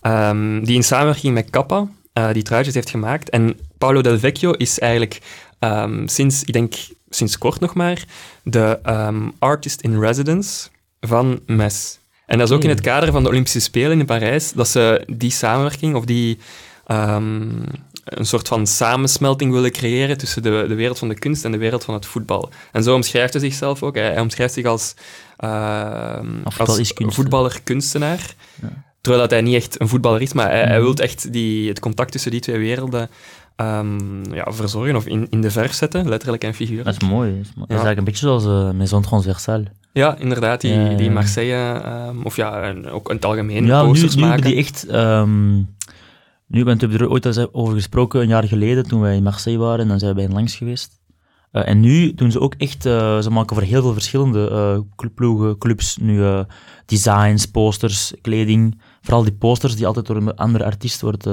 Ehm, 0.00 0.64
die 0.64 0.74
in 0.74 0.84
samenwerking 0.84 1.34
met 1.34 1.50
Kappa 1.50 1.88
eh, 2.12 2.32
die 2.32 2.42
truitjes 2.42 2.74
heeft 2.74 2.90
gemaakt. 2.90 3.30
En 3.30 3.58
Paolo 3.78 4.00
Del 4.00 4.18
Vecchio 4.18 4.50
is 4.50 4.78
eigenlijk 4.78 5.20
ehm, 5.58 6.06
sinds, 6.06 6.44
ik 6.44 6.52
denk, 6.52 6.74
sinds 7.08 7.38
kort 7.38 7.60
nog 7.60 7.74
maar, 7.74 8.04
de 8.42 8.78
ehm, 8.82 9.28
artist 9.38 9.80
in 9.80 10.00
residence 10.00 10.68
van 11.00 11.40
MES. 11.46 11.98
En 12.26 12.38
dat 12.38 12.48
is 12.48 12.54
ook 12.54 12.62
in 12.62 12.68
het 12.68 12.80
kader 12.80 13.12
van 13.12 13.22
de 13.22 13.28
Olympische 13.28 13.60
Spelen 13.60 13.98
in 13.98 14.06
Parijs, 14.06 14.52
dat 14.52 14.68
ze 14.68 15.04
die 15.06 15.30
samenwerking, 15.30 15.94
of 15.94 16.04
die 16.04 16.38
een 18.04 18.26
soort 18.26 18.48
van 18.48 18.66
samensmelting 18.66 19.52
willen 19.52 19.70
creëren 19.72 20.18
tussen 20.18 20.42
de, 20.42 20.64
de 20.68 20.74
wereld 20.74 20.98
van 20.98 21.08
de 21.08 21.14
kunst 21.18 21.44
en 21.44 21.52
de 21.52 21.58
wereld 21.58 21.84
van 21.84 21.94
het 21.94 22.06
voetbal. 22.06 22.50
En 22.72 22.82
zo 22.82 22.94
omschrijft 22.94 23.32
hij 23.32 23.42
zichzelf 23.42 23.82
ook. 23.82 23.94
Hij, 23.94 24.04
hij 24.12 24.20
omschrijft 24.20 24.54
zich 24.54 24.64
als, 24.66 24.94
kunst, 26.94 26.98
hè? 26.98 27.10
voetballer-kunstenaar. 27.10 28.34
Ja. 28.62 28.68
Terwijl 29.00 29.22
dat 29.22 29.30
hij 29.32 29.40
niet 29.40 29.54
echt 29.54 29.80
een 29.80 29.88
voetballer 29.88 30.20
is, 30.22 30.32
maar 30.32 30.48
hij, 30.50 30.58
hij 30.64 30.76
Mhm. 30.76 30.80
wil 30.84 30.94
echt 30.94 31.32
die, 31.32 31.68
het 31.68 31.80
contact 31.80 32.12
tussen 32.12 32.30
die 32.30 32.40
twee 32.40 32.58
werelden 32.58 33.08
ehm, 33.56 34.32
ja, 34.34 34.44
verzorgen 34.52 34.96
of 34.96 35.06
in, 35.06 35.26
in 35.30 35.40
de 35.40 35.50
verf 35.50 35.72
zetten, 35.72 36.08
letterlijk 36.08 36.44
en 36.44 36.54
figuurlijk. 36.54 36.86
Dat 36.88 37.02
is 37.02 37.08
mooi. 37.08 37.30
Dat 37.36 37.40
is, 37.40 37.52
mooi. 37.54 37.66
Dat 37.68 37.68
is 37.68 37.76
Ja. 37.76 37.84
eigenlijk 37.84 37.98
een 37.98 38.04
beetje 38.04 38.26
zoals 38.26 38.44
uh, 38.44 38.70
Maison 38.78 39.02
Transversale. 39.02 39.64
Ja, 39.92 40.16
inderdaad, 40.18 40.60
die, 40.60 40.72
Ja, 40.72 40.94
die. 40.96 41.10
Marseille, 41.10 41.80
ehm, 41.80 42.22
of 42.22 42.36
ja, 42.36 42.62
en 42.62 42.90
ook 42.90 43.08
in 43.08 43.14
het 43.14 43.24
algemeen 43.24 43.66
Ja, 43.66 43.82
nu, 43.82 43.88
posters 43.88 44.14
nu 44.14 44.22
hebben 44.22 44.40
maken. 44.40 44.50
die 44.54 44.64
echt... 44.64 44.86
nu 46.50 46.64
hebben 46.64 46.90
we 46.90 46.98
er 46.98 47.10
ooit 47.10 47.52
over 47.54 47.74
gesproken, 47.74 48.20
een 48.20 48.28
jaar 48.28 48.44
geleden, 48.44 48.88
toen 48.88 49.00
wij 49.00 49.16
in 49.16 49.22
Marseille 49.22 49.58
waren, 49.58 49.80
en 49.80 49.88
dan 49.88 49.98
zijn 49.98 50.10
we 50.10 50.16
bij 50.16 50.26
hen 50.26 50.34
langs 50.34 50.56
geweest. 50.56 50.98
Eh, 51.50 51.68
en 51.68 51.80
nu 51.80 52.14
doen 52.14 52.30
ze 52.30 52.40
ook 52.40 52.54
echt... 52.58 52.86
eh, 52.86 53.18
ze 53.18 53.30
maken 53.30 53.56
voor 53.56 53.64
heel 53.64 53.82
veel 53.82 53.92
verschillende 53.92 54.84
ploegen, 55.14 55.58
clubs, 55.58 55.96
nu 55.96 56.44
designs, 56.86 57.46
posters, 57.46 58.14
kleding. 58.20 58.80
Vooral 59.00 59.22
die 59.22 59.32
posters 59.32 59.76
die 59.76 59.86
altijd 59.86 60.06
door 60.06 60.16
een 60.16 60.34
andere 60.36 60.64
artiest 60.64 61.00
wordt, 61.00 61.24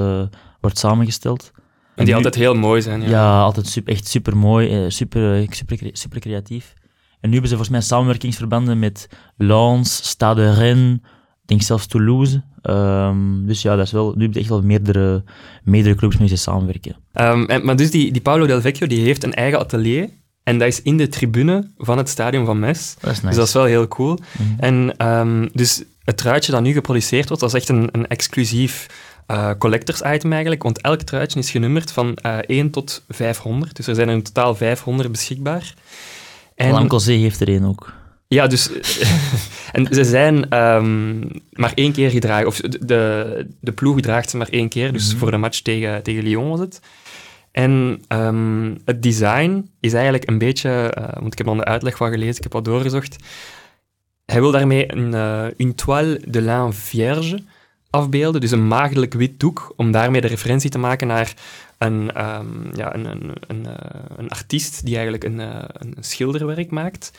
wordt 0.61 0.77
samengesteld. 0.77 1.51
En 1.95 2.05
die 2.05 2.05
nu- 2.05 2.13
altijd 2.13 2.35
heel 2.35 2.53
mooi 2.55 2.81
zijn. 2.81 3.01
Ja. 3.01 3.07
Ja, 3.09 3.41
altijd 3.41 3.67
super, 3.67 3.93
echt 3.93 4.07
super 4.07 4.37
mooi, 4.37 4.91
super, 4.91 5.47
super, 5.49 5.77
cre- 5.77 5.89
super 5.93 6.19
creatief. 6.19 6.73
En 7.19 7.29
nu 7.29 7.31
hebben 7.31 7.49
ze 7.49 7.55
volgens 7.55 7.69
mij 7.69 7.81
samenwerkingsverbanden 7.81 8.79
met 8.79 9.09
Lens, 9.37 10.09
Stade 10.09 10.53
Rennes, 10.53 10.99
denk 11.47 11.61
zelfs 11.61 11.85
Toulouse. 11.85 12.41
Ehm, 12.61 13.45
dus 13.45 13.61
ja, 13.61 13.75
dat 13.75 13.85
is 13.85 13.91
wel, 13.91 14.13
nu 14.15 14.23
heb 14.23 14.33
je 14.33 14.39
echt 14.39 14.49
wel 14.49 14.61
meerdere, 14.61 15.23
meerdere 15.63 15.95
clubs 15.95 16.17
mee 16.17 16.35
samenwerken. 16.35 16.95
Ehm, 17.13 17.43
en, 17.43 17.65
maar 17.65 17.75
dus 17.75 17.91
die, 17.91 18.11
die 18.11 18.21
Paolo 18.21 18.45
Del 18.45 18.61
Vecchio 18.61 18.87
die 18.87 18.99
heeft 18.99 19.23
een 19.23 19.33
eigen 19.33 19.59
atelier. 19.59 20.09
En 20.43 20.57
dat 20.57 20.67
is 20.67 20.81
in 20.81 20.97
de 20.97 21.07
tribune 21.07 21.71
van 21.77 21.97
het 21.97 22.09
stadion 22.09 22.45
van 22.45 22.59
Mes. 22.59 22.95
Dat 22.99 23.11
is 23.11 23.21
nice. 23.21 23.27
Dus 23.27 23.35
dat 23.35 23.47
is 23.47 23.53
wel 23.53 23.63
heel 23.63 23.87
cool. 23.87 24.19
Mhm. 24.37 24.59
En 24.59 24.97
ehm, 24.97 25.47
dus 25.53 25.83
het 26.03 26.17
truitje 26.17 26.51
dat 26.51 26.61
nu 26.61 26.73
geproduceerd 26.73 27.27
wordt, 27.27 27.41
dat 27.41 27.53
is 27.53 27.59
echt 27.59 27.69
een, 27.69 27.89
een 27.91 28.07
exclusief 28.07 28.87
eh, 29.25 29.51
collectors 29.57 30.01
item 30.01 30.31
eigenlijk. 30.31 30.63
Want 30.63 30.81
elk 30.81 31.01
truitje 31.01 31.39
is 31.39 31.51
genummerd 31.51 31.91
van 31.91 32.15
eh 32.15 32.37
1 32.45 32.69
tot 32.69 33.03
500. 33.07 33.75
Dus 33.75 33.87
er 33.87 33.95
zijn 33.95 34.07
er 34.07 34.15
in 34.15 34.23
totaal 34.23 34.55
500 34.55 35.11
beschikbaar. 35.11 35.73
En 36.55 36.71
Lamco 36.71 36.97
Zee 36.97 37.19
heeft 37.19 37.41
er 37.41 37.47
één 37.47 37.63
ook. 37.63 37.93
Ja, 38.27 38.47
dus... 38.47 38.69
en 39.71 39.87
ze 39.91 40.03
zijn 40.03 40.49
ehm, 40.49 41.19
maar 41.51 41.71
één 41.75 41.91
keer 41.91 42.09
gedragen. 42.09 42.47
Of 42.47 42.57
de, 42.59 43.45
de, 43.61 43.71
ploeg 43.71 44.01
draagt 44.01 44.29
ze 44.29 44.37
maar 44.37 44.49
één 44.49 44.69
keer. 44.69 44.93
Dus 44.93 45.09
Mhm. 45.09 45.17
voor 45.17 45.31
de 45.31 45.37
match 45.37 45.59
tegen, 45.59 46.03
tegen 46.03 46.23
Lyon 46.23 46.49
was 46.49 46.59
het. 46.59 46.81
En 47.51 48.01
ehm, 48.07 48.75
het 48.85 49.03
design 49.03 49.69
is 49.79 49.93
eigenlijk 49.93 50.29
een 50.29 50.37
beetje... 50.37 50.69
eh, 50.69 51.03
want 51.19 51.31
ik 51.31 51.37
heb 51.37 51.47
al 51.47 51.55
de 51.55 51.63
uitleg 51.65 51.97
van 51.97 52.11
gelezen, 52.11 52.35
ik 52.35 52.43
heb 52.43 52.53
wat 52.53 52.65
doorgezocht. 52.65 53.15
Hij 54.25 54.41
wil 54.41 54.51
daarmee 54.51 54.93
een 54.95 55.13
eh, 55.13 55.45
une 55.57 55.75
toile 55.75 56.21
de 56.25 56.41
lin 56.41 56.73
vierge 56.73 57.43
afbeelden. 57.89 58.41
Dus 58.41 58.51
een 58.51 58.67
maagdelijk 58.67 59.13
wit 59.13 59.39
doek, 59.39 59.73
om 59.75 59.91
daarmee 59.91 60.21
de 60.21 60.27
referentie 60.27 60.69
te 60.69 60.77
maken 60.77 61.07
naar 61.07 61.33
een, 61.77 62.11
ehm, 62.13 62.75
ja, 62.75 62.95
een, 62.95 63.05
een, 63.05 63.33
een, 63.47 63.65
eh, 63.65 63.99
een 64.17 64.29
artiest 64.29 64.85
die 64.85 64.93
eigenlijk 64.93 65.23
een, 65.23 65.39
een 65.39 65.95
schilderwerk 65.99 66.71
maakt. 66.71 67.11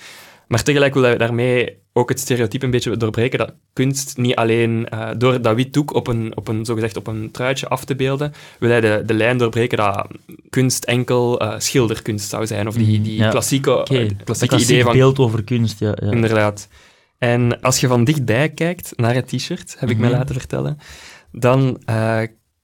Maar 0.49 0.63
tegelijk 0.63 0.95
wil 0.95 1.03
hij 1.03 1.17
daarmee 1.19 1.79
ook 1.93 2.09
het 2.09 2.21
stereotype 2.21 2.65
een 2.65 2.71
beetje 2.71 2.97
doorbreken 2.97 3.39
dat 3.39 3.55
kunst 3.73 4.17
niet 4.17 4.35
alleen 4.37 4.89
eh, 4.89 5.11
door 5.17 5.43
dat 5.43 5.55
wit 5.55 5.73
doek 5.73 5.95
op 5.95 6.07
een, 6.07 6.37
op 6.37 6.49
een, 6.49 6.65
zogezegd 6.65 6.97
op 6.97 7.07
een 7.07 7.31
truitje 7.31 7.69
af 7.69 7.85
te 7.85 7.97
beelden, 7.97 8.33
wil 8.59 8.71
hij 8.71 8.81
de, 8.81 9.03
de 9.07 9.15
lijn 9.15 9.39
doorbreken 9.39 9.79
dat 9.79 10.07
kunst 10.51 10.85
enkel 10.85 11.41
eh, 11.41 11.55
schilderkunst 11.59 12.29
zou 12.29 12.47
zijn. 12.47 12.69
Of 12.69 12.75
die, 12.75 13.01
die 13.03 13.13
Mhm, 13.15 13.23
ja. 13.23 13.31
klassieke, 13.31 13.79
Oké, 13.79 13.99
eh, 13.99 14.11
klassieke 14.25 14.55
klassiek 14.55 14.71
idee 14.71 14.83
van 14.83 14.93
beeld 14.93 15.19
over 15.19 15.45
kunst, 15.45 15.79
ja. 15.79 15.97
ja. 16.01 16.11
Inderdaad. 16.11 16.69
En 17.19 17.61
als 17.61 17.81
je 17.81 17.87
van 17.87 18.05
dichtbij 18.05 18.49
kijkt 18.49 18.93
naar 18.97 19.15
het 19.15 19.29
t-shirt, 19.29 19.77
heb 19.79 19.91
ik 19.91 19.99
mij 19.99 20.09
Mhm. 20.09 20.19
laten 20.19 20.35
vertellen, 20.35 20.79
dan 21.33 21.81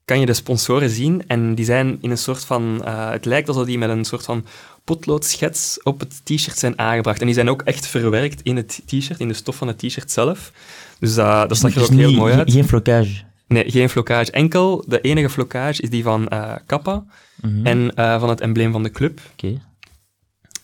kan 0.05 0.19
je 0.19 0.25
de 0.25 0.33
sponsoren 0.33 0.89
zien 0.89 1.23
en 1.27 1.55
die 1.55 1.65
zijn 1.65 1.97
in 2.01 2.11
een 2.11 2.17
soort 2.17 2.45
van... 2.45 2.81
het 2.85 3.25
lijkt 3.25 3.47
alsof 3.47 3.65
die 3.65 3.77
met 3.77 3.89
een 3.89 4.05
soort 4.05 4.23
van 4.25 4.45
potloodschets 4.85 5.83
op 5.83 5.99
het 5.99 6.21
t-shirt 6.25 6.57
zijn 6.57 6.79
aangebracht. 6.79 7.19
En 7.19 7.25
die 7.25 7.35
zijn 7.35 7.49
ook 7.49 7.61
echt 7.61 7.87
verwerkt 7.87 8.41
in 8.41 8.55
het 8.55 8.81
t-shirt, 8.85 9.19
in 9.19 9.27
de 9.27 9.33
stof 9.33 9.55
van 9.55 9.67
het 9.67 9.77
t-shirt 9.77 10.11
zelf. 10.11 10.51
Dus 10.99 11.13
dat 11.15 11.49
dat 11.49 11.57
zag 11.57 11.73
er 11.73 11.79
Dus 11.79 11.89
ook 11.89 11.95
heel 11.97 12.11
mooi 12.13 12.33
uit. 12.33 12.51
Geen 12.51 12.67
flocage. 12.67 13.23
Nee, 13.47 13.71
geen 13.71 13.89
flocage. 13.89 14.31
Enkel, 14.31 14.83
de 14.87 15.01
enige 15.01 15.29
flocage 15.29 15.81
is 15.81 15.89
die 15.89 16.03
van 16.03 16.27
eh 16.27 16.53
Kappa 16.65 17.03
Mhm. 17.41 17.65
en 17.65 17.95
eh, 17.95 18.19
van 18.19 18.29
het 18.29 18.41
embleem 18.41 18.71
van 18.71 18.83
de 18.83 18.91
club. 18.91 19.19
Oké. 19.31 19.61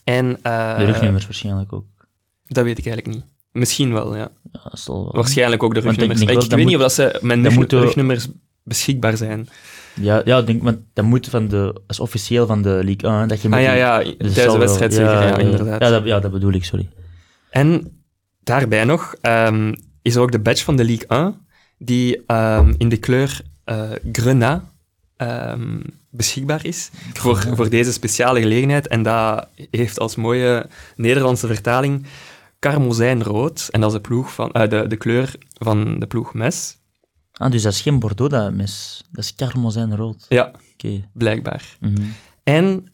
En, 0.03 0.37
eh, 0.41 0.77
De 0.77 0.85
rugnummers 0.85 1.23
waarschijnlijk 1.25 1.73
ook. 1.73 1.85
Dat 2.45 2.63
weet 2.63 2.77
ik 2.77 2.85
eigenlijk 2.85 3.15
niet. 3.17 3.25
Misschien 3.51 3.93
wel, 3.93 4.15
ja. 4.15 4.31
Wel- 4.85 5.09
Waarschijnlijk 5.11 5.63
ook 5.63 5.73
de 5.73 5.79
ik 5.79 5.85
rugnummers. 5.85 6.21
Ik, 6.21 6.27
weet 6.27 6.49
moet- 6.49 6.65
niet 6.65 6.75
of 6.75 6.81
dat 6.81 6.93
ze 6.93 7.19
met 7.21 7.71
rugnummers 7.71 8.27
beschikbaar 8.63 9.17
zijn. 9.17 9.49
Ja, 9.93 10.21
ja, 10.25 10.41
denk, 10.41 10.63
want 10.63 10.77
dat 10.93 11.05
moet 11.05 11.27
van 11.27 11.47
de, 11.47 11.81
is 11.87 11.99
officieel 11.99 12.45
van 12.45 12.61
de 12.61 12.69
League 12.83 13.19
1, 13.19 13.27
dat 13.27 13.41
je 13.41 13.49
Ah 13.49 13.61
ja, 13.61 13.73
ja, 13.73 13.97
dus 13.97 14.33
tijdens 14.33 14.53
de 14.53 14.59
wedstrijd 14.59 14.93
zeker, 14.93 15.11
ja, 15.11 15.23
ja, 15.23 15.37
inderdaad. 15.37 15.81
Ja 15.81 15.89
dat, 15.89 16.05
ja, 16.05 16.19
dat 16.19 16.31
bedoel 16.31 16.51
ik, 16.51 16.65
sorry. 16.65 16.89
En 17.49 18.01
daarbij 18.43 18.83
nog 18.83 19.15
ehm, 19.21 19.73
is 20.01 20.15
er 20.15 20.21
ook 20.21 20.31
de 20.31 20.39
badge 20.39 20.63
van 20.63 20.75
de 20.75 20.83
Ligue 20.83 21.07
1, 21.07 21.45
die 21.77 22.23
ehm, 22.25 22.73
in 22.77 22.89
de 22.89 22.97
kleur 22.97 23.41
eh 23.63 23.91
Grenat 24.11 24.61
ehm, 25.17 25.79
beschikbaar 26.09 26.65
is 26.65 26.89
voor, 27.13 27.37
voor 27.55 27.69
deze 27.69 27.91
speciale 27.91 28.41
gelegenheid. 28.41 28.87
En 28.87 29.03
dat 29.03 29.47
heeft 29.71 29.99
als 29.99 30.15
mooie 30.15 30.67
Nederlandse 30.95 31.47
vertaling 31.47 32.05
karmozijnrood. 32.59 33.67
En 33.71 33.81
dat 33.81 33.89
is 33.89 33.95
de, 33.95 34.01
ploeg 34.01 34.33
van, 34.33 34.51
eh, 34.51 34.69
de, 34.69 34.87
de 34.87 34.95
kleur 34.95 35.35
van 35.57 35.99
de 35.99 36.07
ploeg 36.07 36.33
Mes. 36.33 36.77
Ah, 37.41 37.51
dus 37.51 37.61
dat 37.61 37.73
is 37.73 37.81
geen 37.81 37.99
Bordeaux, 37.99 38.33
dat 38.33 38.53
mes. 38.53 39.01
Dat 39.11 39.23
is 39.23 39.35
karmozijn 39.35 39.95
rood. 39.95 40.25
Ja, 40.29 40.51
Oké. 40.73 41.07
blijkbaar. 41.13 41.77
Mhm. 41.79 42.01
En 42.43 42.87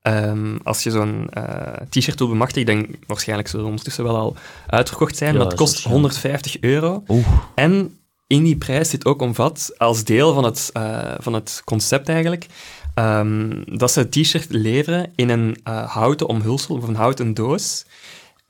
ehm, 0.00 0.56
als 0.62 0.82
je 0.82 0.90
zo'n 0.90 1.28
eh, 1.30 1.72
t-shirt 1.88 2.18
wil 2.18 2.28
bemachtigen, 2.28 2.60
ik 2.60 2.84
denk 2.84 2.96
waarschijnlijk 3.06 3.48
zullen 3.48 3.64
ze 3.64 3.70
ondertussen 3.70 4.04
wel 4.04 4.16
al 4.16 4.36
uitverkocht 4.66 5.16
zijn, 5.16 5.32
Ja, 5.32 5.38
dat 5.38 5.54
kost 5.54 5.72
waarschijnlijk. 5.72 6.14
150 6.14 6.60
euro. 6.60 7.02
Oeh. 7.08 7.26
En 7.54 7.98
in 8.26 8.42
die 8.44 8.56
prijs 8.56 8.90
zit 8.90 9.04
ook 9.04 9.22
omvat, 9.22 9.72
als 9.76 10.04
deel 10.04 10.34
van 10.34 10.44
het, 10.44 10.70
eh, 10.72 11.14
van 11.18 11.32
het 11.32 11.62
concept 11.64 12.08
eigenlijk, 12.08 12.46
ehm, 12.94 13.62
dat 13.76 13.92
ze 13.92 13.98
het 13.98 14.12
t-shirt 14.12 14.46
leveren 14.48 15.12
in 15.14 15.28
een 15.28 15.56
eh, 15.64 15.90
houten 15.92 16.26
omhulsel 16.28 16.76
of 16.76 16.88
een 16.88 16.94
houten 16.94 17.34
doos. 17.34 17.84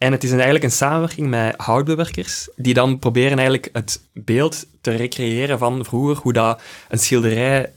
En 0.03 0.13
het 0.13 0.25
is 0.25 0.31
eigenlijk 0.31 0.65
een 0.65 0.71
samenwerking 0.71 1.29
met 1.29 1.55
houtbewerkers, 1.57 2.49
die 2.57 2.75
dan 2.75 2.99
proberen 2.99 3.39
eigenlijk 3.39 3.69
het 3.73 4.01
beeld 4.13 4.67
te 4.81 4.91
recreëren 4.91 5.59
van 5.59 5.85
vroeger, 5.85 6.17
hoe 6.17 6.33
dat 6.33 6.63
een 6.89 6.99
schilderij, 6.99 7.73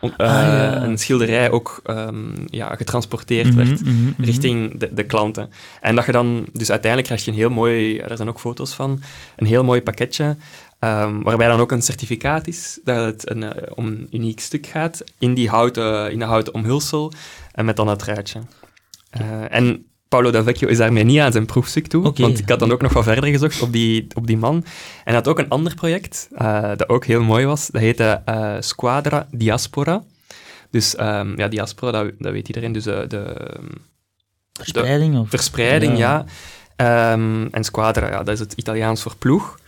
uh, 0.00 0.10
ja. 0.16 0.82
een 0.82 0.98
schilderij 0.98 1.50
ook 1.50 1.82
um, 1.86 2.34
ja, 2.46 2.74
getransporteerd 2.74 3.46
Mhm, 3.46 3.56
werd 3.56 3.84
mhm, 3.84 3.94
mhm. 3.94 4.22
richting 4.22 4.78
de, 4.78 4.94
de 4.94 5.04
klanten. 5.04 5.50
En 5.80 5.94
dat 5.94 6.06
je 6.06 6.12
dan, 6.12 6.46
dus 6.52 6.70
uiteindelijk 6.70 7.12
krijg 7.12 7.24
je 7.24 7.30
een 7.30 7.36
heel 7.36 7.50
mooi, 7.50 7.98
er 7.98 8.16
zijn 8.16 8.28
ook 8.28 8.40
foto's 8.40 8.74
van, 8.74 9.02
een 9.36 9.46
heel 9.46 9.64
mooi 9.64 9.82
pakketje, 9.82 10.36
ehm, 10.78 11.22
waarbij 11.22 11.48
dan 11.48 11.60
ook 11.60 11.72
een 11.72 11.82
certificaat 11.82 12.46
is 12.46 12.80
dat 12.84 13.04
het 13.04 13.30
een, 13.30 13.42
eh, 13.42 13.72
om 13.74 13.86
een 13.86 14.08
uniek 14.10 14.40
stuk 14.40 14.66
gaat 14.66 15.04
in, 15.18 15.34
die 15.34 15.48
houten, 15.48 16.12
in 16.12 16.18
de 16.18 16.24
houten 16.24 16.54
omhulsel 16.54 17.12
en 17.52 17.64
met 17.64 17.76
dan 17.76 17.88
het 17.88 17.98
truitje. 17.98 18.40
Eh, 19.10 19.54
en 19.54 19.86
Paolo 20.08 20.30
Del 20.30 20.42
Vecchio 20.42 20.68
is 20.68 20.78
daarmee 20.78 21.04
niet 21.04 21.20
aan 21.20 21.32
zijn 21.32 21.46
proefstuk 21.46 21.86
toe, 21.86 22.02
want 22.02 22.38
ik 22.38 22.48
had 22.48 22.58
dan 22.58 22.72
ook 22.72 22.82
nog 22.82 22.92
wat 22.92 23.04
verder 23.04 23.30
gezocht 23.30 23.62
op 23.62 23.72
die, 23.72 24.06
op 24.14 24.26
die 24.26 24.36
man. 24.36 24.54
En 24.54 24.64
hij 25.04 25.14
had 25.14 25.28
ook 25.28 25.38
een 25.38 25.48
ander 25.48 25.74
project, 25.74 26.28
eh, 26.34 26.62
dat 26.62 26.88
ook 26.88 27.04
heel 27.04 27.22
mooi 27.22 27.46
was, 27.46 27.66
dat 27.66 27.80
heette 27.80 28.22
eh, 28.24 28.54
Squadra 28.60 29.26
Diaspora. 29.30 30.02
Dus 30.70 30.96
ehm, 30.96 31.38
ja, 31.38 31.48
diaspora, 31.48 32.02
dat, 32.02 32.12
dat 32.18 32.32
weet 32.32 32.48
iedereen, 32.48 32.72
dus 32.72 32.86
eh, 32.86 32.98
de 33.08 33.50
Verspreiding? 34.52 35.18
Of? 35.18 35.28
verspreiding, 35.30 35.98
ja. 35.98 36.24
Ja. 36.76 37.12
Ehm, 37.12 37.46
en 37.50 37.64
squadra, 37.64 38.08
ja, 38.10 38.22
dat 38.22 38.34
is 38.34 38.40
het 38.40 38.52
Italiaans 38.52 39.02
voor 39.02 39.16
ploeg. 39.18 39.58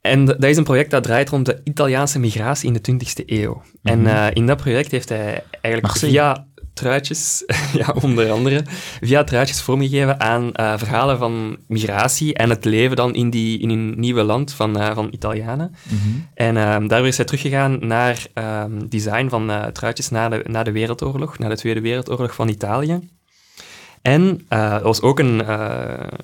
En 0.00 0.24
dat 0.24 0.44
is 0.44 0.56
een 0.56 0.64
project 0.64 0.90
dat 0.90 1.02
draait 1.02 1.28
rond 1.28 1.46
de 1.46 1.60
Italiaanse 1.64 2.18
migratie 2.18 2.66
in 2.66 2.72
de 2.72 2.80
20e 2.80 3.22
eeuw. 3.26 3.62
En 3.82 4.00
Mhm. 4.00 4.30
in 4.32 4.46
dat 4.46 4.56
project 4.56 4.90
heeft 4.90 5.08
hij 5.08 5.44
eigenlijk 5.50 5.82
Marseille. 5.82 6.12
via 6.14 6.46
truitjes, 6.78 7.44
ja, 7.80 7.94
onder 8.02 8.30
andere, 8.30 8.62
via 9.00 9.24
truitjes 9.24 9.62
vormgegeven 9.62 10.20
aan 10.20 10.52
eh, 10.52 10.72
verhalen 10.76 11.18
van 11.18 11.58
migratie 11.66 12.34
en 12.34 12.50
het 12.50 12.64
leven 12.64 12.96
dan 12.96 13.14
in, 13.14 13.30
die, 13.30 13.58
in 13.58 13.70
een 13.70 13.94
nieuwe 13.96 14.22
land 14.22 14.52
van, 14.52 14.78
eh, 14.78 14.94
van 14.94 15.08
Italianen. 15.10 15.74
Mhm. 15.82 15.98
En 16.34 16.56
ehm 16.56 16.86
daardoor 16.86 17.08
is 17.08 17.16
hij 17.16 17.26
teruggegaan 17.26 17.86
naar 17.86 18.26
ehm, 18.34 18.88
design 18.88 19.28
van 19.28 19.50
eh, 19.50 19.66
truitjes 19.66 20.08
na 20.08 20.28
de, 20.28 20.44
na 20.46 20.62
de 20.62 20.72
Wereldoorlog, 20.72 21.38
na 21.38 21.48
de 21.48 21.56
Tweede 21.56 21.80
Wereldoorlog 21.80 22.34
van 22.34 22.48
Italië. 22.48 23.00
En 24.02 24.44
eh 24.48 24.72
er 24.74 24.82
was 24.82 25.00
ook 25.02 25.18
een, 25.18 25.40
eh, 25.40 25.48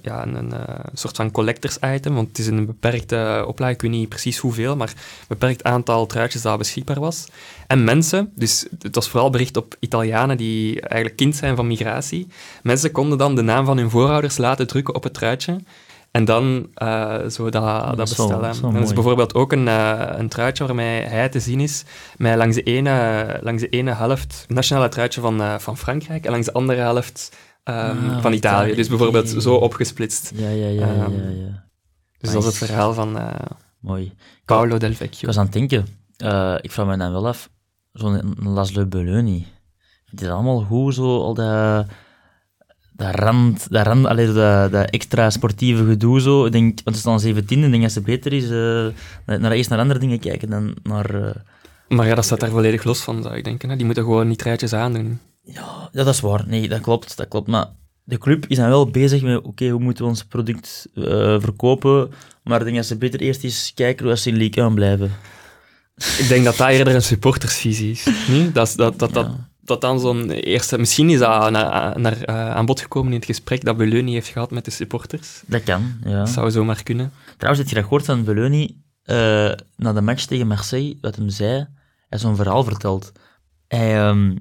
ja, 0.03 0.23
een, 0.27 0.35
een 0.35 0.53
eh, 0.53 0.75
soort 0.93 1.17
van 1.17 1.31
collectors 1.31 1.79
item, 1.95 2.15
want 2.15 2.29
het 2.29 2.39
is 2.39 2.47
een 2.47 2.67
beperkte 2.67 3.45
oplage, 3.47 3.73
ik 3.73 3.83
weet 3.83 3.91
niet 3.91 4.09
precies 4.09 4.39
hoeveel, 4.39 4.77
maar 4.77 4.89
een 4.89 5.25
beperkt 5.29 5.65
aantal 5.65 6.07
truitjes 6.07 6.43
dat 6.43 6.59
beschikbaar 6.59 7.01
was. 7.01 7.27
En 7.67 7.85
mensen, 7.85 8.33
dus 8.35 8.67
het 8.83 8.95
was 8.95 9.09
vooral 9.09 9.31
bericht 9.31 9.57
op 9.57 9.75
Italianen 9.81 10.37
die 10.37 10.81
eigenlijk 10.81 11.17
kind 11.17 11.37
zijn 11.37 11.57
van 11.57 11.67
migratie, 11.67 12.27
mensen 12.63 12.93
konden 12.93 13.19
dan 13.19 13.35
de 13.35 13.43
naam 13.43 13.65
van 13.65 13.77
hun 13.79 13.91
voorouders 13.91 14.37
laten 14.37 14.67
drukken 14.67 14.95
op 14.95 15.03
het 15.03 15.15
truitje. 15.15 15.57
En 16.11 16.25
dan 16.25 16.67
zo 17.31 17.49
dat, 17.51 17.53
dat 17.53 17.97
dat 17.97 17.97
wel- 17.97 18.27
bestellen. 18.29 18.63
dat 18.63 18.75
En 18.75 18.83
is 18.83 18.93
bijvoorbeeld 18.93 19.35
ook 19.35 19.53
een, 19.53 19.69
eh, 19.69 20.01
een 20.17 20.29
truitje 20.29 20.67
waarmee 20.67 21.03
hij 21.03 21.29
te 21.29 21.41
zien 21.41 21.61
is, 21.61 21.85
met 22.17 22.37
langs 22.37 22.57
de 22.57 22.63
ene, 22.63 23.39
langs 23.43 23.63
de 23.63 23.69
ene 23.69 23.95
helft 23.95 24.41
het 24.41 24.57
nationale 24.57 24.89
truitje 24.89 25.21
van, 25.21 25.61
van 25.61 25.77
Frankrijk 25.79 26.25
en 26.25 26.31
langs 26.31 26.47
de 26.47 26.53
andere 26.53 26.81
helft 26.81 27.37
ehm, 27.65 28.09
Ah, 28.11 28.21
van 28.23 28.33
Italië. 28.33 28.75
Dus 28.75 28.89
bijvoorbeeld 28.89 29.29
zo 29.29 29.55
opgesplitst. 29.55 30.33
Ja, 30.35 30.49
ja, 30.49 30.67
ja, 30.69 30.87
ja, 30.87 31.05
Ehm, 31.05 31.13
ja. 31.13 31.65
Dus 32.19 32.33
dat 32.33 32.43
is 32.43 32.47
het 32.49 32.57
verhaal 32.57 32.95
van 32.95 33.19
eh, 33.19 33.35
Mooi. 33.81 34.13
Paolo 34.45 34.79
Del 34.79 34.91
Ik 34.91 34.97
Vecchio. 34.97 35.27
was 35.27 35.39
aan 35.39 35.45
het 35.45 35.53
denken, 35.53 35.87
eh, 36.17 36.55
ik 36.61 36.71
vraag 36.73 36.87
me 36.87 36.97
dan 36.97 37.13
wel 37.13 37.27
af, 37.27 37.51
zo'n 37.93 38.35
Laszlo 38.43 38.87
Belloni, 38.87 39.47
vindt 40.05 40.21
hij 40.21 40.29
dat 40.29 40.31
allemaal 40.39 40.61
goed, 40.61 40.95
zo, 40.95 41.21
al 41.23 41.35
dat, 41.35 41.87
dat 42.93 43.15
rand, 43.15 43.71
dat, 43.71 43.87
rand 43.87 44.07
allee, 44.07 44.33
dat, 44.33 44.73
dat 44.73 44.91
extra 44.91 45.31
sportieve 45.31 45.85
gedoe, 45.85 46.21
zo. 46.21 46.45
Ik 46.45 46.53
denk, 46.53 46.81
want 46.85 46.97
ze 46.97 47.03
staan 47.03 47.21
17, 47.21 47.63
ik 47.65 47.71
denk 47.71 47.83
dat 47.83 47.93
ze 47.93 48.01
beter 48.01 48.33
is, 48.33 48.45
eh, 48.45 49.39
naar, 49.39 49.53
eerst 49.53 49.71
naar 49.71 49.79
andere 49.79 49.99
dingen 49.99 50.19
kijken 50.19 50.51
dan 50.51 50.77
naar... 50.83 51.33
Maar 51.89 52.07
ja, 52.07 52.15
dat 52.15 52.25
staat 52.25 52.41
daar 52.41 52.51
volledig 52.51 52.85
los 52.85 53.01
van, 53.01 53.23
zou 53.23 53.35
ik 53.37 53.45
denken. 53.45 53.69
Hè. 53.69 53.77
Die 53.77 53.85
moeten 53.85 54.05
gewoon 54.05 54.29
niet 54.29 54.39
truitjes 54.39 54.73
aandoen. 54.73 55.21
Ja, 55.45 55.89
dat 55.93 56.07
is 56.07 56.21
waar. 56.21 56.45
Nee, 56.47 56.69
dat 56.69 56.81
klopt, 56.81 57.17
dat 57.17 57.29
klopt. 57.29 57.49
Maar 57.49 57.67
de 58.05 58.19
club 58.19 58.47
is 58.47 58.57
dan 58.57 58.69
wel 58.69 58.91
bezig 58.91 59.23
met, 59.23 59.43
oké, 59.43 59.69
hoe 59.69 59.81
moeten 59.81 60.05
we 60.05 60.11
ons 60.11 60.25
product 60.25 60.89
eh, 60.95 61.05
verkopen? 61.41 62.11
Maar 62.43 62.59
ik 62.59 62.65
denk 62.65 62.77
dat 62.77 62.87
ze 62.87 62.97
beter 62.97 63.21
eerst 63.21 63.45
eens 63.45 63.73
kijken 63.75 64.07
hoe 64.07 64.17
ze 64.17 64.29
in 64.31 64.37
League 64.37 64.65
1 64.65 64.75
blijven. 64.75 65.11
Ik 66.19 66.25
denk 66.29 66.45
dat 66.45 66.57
dat 66.57 66.69
eerder 66.69 66.95
een 66.95 67.03
supportersvisie 67.03 67.91
is. 67.91 68.05
Hm? 68.27 68.53
Dat, 68.53 68.73
dat, 68.77 68.99
dat, 68.99 69.13
dat, 69.13 69.27
Ja. 69.27 69.49
dat 69.61 69.81
dan 69.81 70.01
zo'n 70.01 70.31
eerste... 70.31 70.79
Misschien 70.79 71.11
is 71.11 71.19
dat 71.19 71.51
naar, 71.51 72.01
naar, 72.01 72.21
eh, 72.23 72.51
aan 72.51 72.67
bod 72.67 72.81
gekomen 72.81 73.09
in 73.13 73.17
het 73.19 73.25
gesprek 73.27 73.65
dat 73.65 73.77
Beleuni 73.77 74.13
heeft 74.13 74.29
gehad 74.29 74.51
met 74.51 74.65
de 74.65 74.71
supporters. 74.71 75.43
Dat 75.47 75.63
kan, 75.63 75.97
ja. 76.05 76.19
Dat 76.19 76.29
zou 76.29 76.51
zomaar 76.51 76.83
kunnen. 76.83 77.13
Trouwens, 77.37 77.59
heb 77.59 77.69
je 77.69 77.75
dat 77.75 77.85
gehoord 77.85 78.05
van 78.05 78.25
Belloni 78.25 78.83
eh 79.03 79.53
na 79.77 79.93
de 79.93 80.01
match 80.01 80.25
tegen 80.25 80.47
Marseille, 80.47 80.97
wat 81.01 81.17
hem 81.17 81.29
zei? 81.29 81.67
Hij 82.09 82.19
zo'n 82.19 82.37
verhaal 82.37 82.65
verteld. 82.65 83.13
Hij, 83.69 83.97
ehm, 83.99 84.37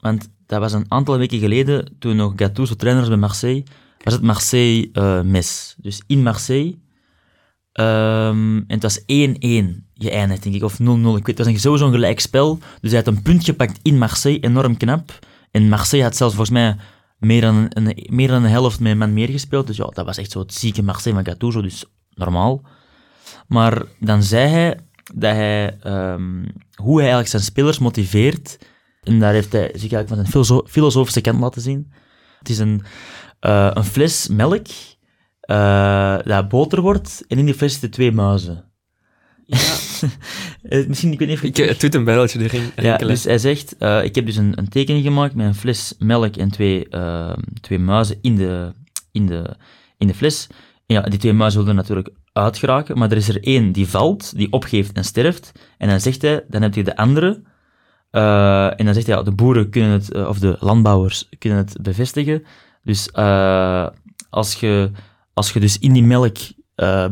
want 0.00 0.28
dat 0.46 0.60
was 0.60 0.72
een 0.72 0.84
aantal 0.88 1.18
weken 1.18 1.38
geleden, 1.38 1.96
toen 1.98 2.16
nog 2.16 2.32
Gattuso 2.36 2.74
trainer 2.74 3.02
was 3.02 3.10
bij 3.10 3.20
Marseille, 3.20 3.64
was 4.02 4.12
het 4.12 4.22
Marseille-mes. 4.22 5.74
dus 5.78 6.02
in 6.06 6.22
Marseille. 6.22 6.78
Ehm, 7.72 8.56
en 8.56 8.64
het 8.66 8.82
was 8.82 9.00
1-1 9.06 9.86
geëindigd, 9.94 10.42
denk 10.42 10.54
ik, 10.54 10.62
of 10.62 10.78
0-0. 10.78 10.82
Ik 11.16 11.26
weet, 11.26 11.26
het 11.26 11.38
was 11.38 11.46
een, 11.46 11.58
sowieso 11.58 11.86
een 11.86 11.92
gelijk 11.92 12.20
spel. 12.20 12.58
Dus 12.80 12.90
hij 12.90 13.02
had 13.04 13.14
een 13.14 13.22
punt 13.22 13.44
gepakt 13.44 13.78
in 13.82 13.98
Marseille, 13.98 14.40
enorm 14.40 14.76
knap. 14.76 15.18
En 15.50 15.68
Marseille 15.68 16.04
had 16.04 16.16
zelfs 16.16 16.34
volgens 16.34 16.58
mij 16.58 16.76
meer 17.18 17.40
dan 17.40 17.66
een, 17.68 18.06
meer 18.10 18.28
dan 18.28 18.44
een 18.44 18.50
helft 18.50 18.80
met 18.80 18.92
een 18.92 18.98
man 18.98 19.12
meer 19.12 19.28
gespeeld. 19.28 19.66
Dus 19.66 19.76
ja, 19.76 19.84
dat 19.84 20.04
was 20.04 20.16
echt 20.16 20.30
zo 20.30 20.38
het 20.38 20.54
zieke 20.54 20.82
Marseille 20.82 21.22
van 21.22 21.26
Gattuso, 21.26 21.62
dus 21.62 21.84
normaal. 22.14 22.62
Maar 23.48 23.82
dan 23.98 24.22
zei 24.22 24.48
hij 24.48 24.80
dat 25.14 25.34
hij, 25.34 25.76
ehm, 25.80 26.44
hoe 26.74 26.94
hij 26.94 27.00
eigenlijk 27.00 27.28
zijn 27.28 27.42
spelers 27.42 27.78
motiveert, 27.78 28.58
en 29.06 29.18
daar 29.18 29.32
heeft 29.32 29.52
hij 29.52 29.62
zich 29.66 29.92
eigenlijk 29.92 30.08
van 30.08 30.18
een 30.18 30.26
filoso- 30.26 30.64
filosofische 30.68 31.20
kant 31.20 31.40
laten 31.40 31.62
zien. 31.62 31.92
Het 32.38 32.48
is 32.48 32.58
een, 32.58 32.82
eh, 33.40 33.70
een 33.74 33.84
fles 33.84 34.28
melk 34.28 34.66
eh, 35.40 36.18
dat 36.24 36.48
boter 36.48 36.80
wordt, 36.80 37.24
en 37.28 37.38
in 37.38 37.44
die 37.44 37.54
fles 37.54 37.72
zitten 37.72 37.90
twee 37.90 38.12
muizen. 38.12 38.64
Eh, 40.62 40.86
Misschien, 40.86 41.12
ik 41.12 41.18
weet 41.18 41.28
niet 41.28 41.36
of 41.36 41.42
Ik, 41.44 41.56
het 41.56 41.80
doet 41.80 41.94
een 41.94 42.04
belletje 42.04 42.42
erin. 42.42 42.70
ja, 42.76 42.96
dus 42.96 43.24
hij 43.24 43.38
zegt, 43.38 43.72
ik 44.04 44.14
heb 44.14 44.26
dus 44.26 44.36
een, 44.36 44.58
een 44.58 44.68
tekening 44.68 45.04
gemaakt 45.04 45.34
met 45.34 45.46
een 45.46 45.54
fles 45.54 45.94
melk 45.98 46.36
en 46.36 46.50
twee, 46.50 46.88
twee 47.60 47.78
muizen 47.78 48.18
in 48.20 48.36
de, 48.36 48.72
in, 49.12 49.26
de, 49.26 49.56
in 49.98 50.06
de 50.06 50.14
fles. 50.14 50.46
En 50.86 50.94
ja, 50.94 51.00
die 51.02 51.18
twee 51.18 51.32
muizen 51.32 51.60
willen 51.60 51.74
natuurlijk 51.76 52.10
uitgeraken, 52.32 52.98
maar 52.98 53.10
er 53.10 53.16
is 53.16 53.28
er 53.28 53.42
één 53.42 53.72
die 53.72 53.88
valt, 53.88 54.36
die 54.36 54.52
opgeeft 54.52 54.92
en 54.92 55.04
sterft. 55.04 55.52
En 55.78 55.88
dan 55.88 56.00
zegt 56.00 56.22
hij, 56.22 56.44
dan 56.48 56.62
heb 56.62 56.74
je 56.74 56.84
de 56.84 56.96
andere. 56.96 57.42
Eh, 58.16 58.80
en 58.80 58.84
dan 58.84 58.94
zegt 58.94 59.06
hij, 59.06 59.16
ja, 59.16 59.22
de 59.22 59.32
boeren 59.32 59.70
kunnen 59.70 59.90
het, 59.90 60.12
eh, 60.12 60.28
of 60.28 60.38
de 60.38 60.56
landbouwers 60.60 61.28
kunnen 61.38 61.58
het 61.58 61.76
bevestigen. 61.82 62.44
Dus 62.82 63.10
eh, 63.10 63.86
als, 64.30 64.54
je, 64.54 64.90
als 65.34 65.52
je 65.52 65.60
dus 65.60 65.78
in 65.78 65.92
die 65.92 66.04
melk 66.04 66.36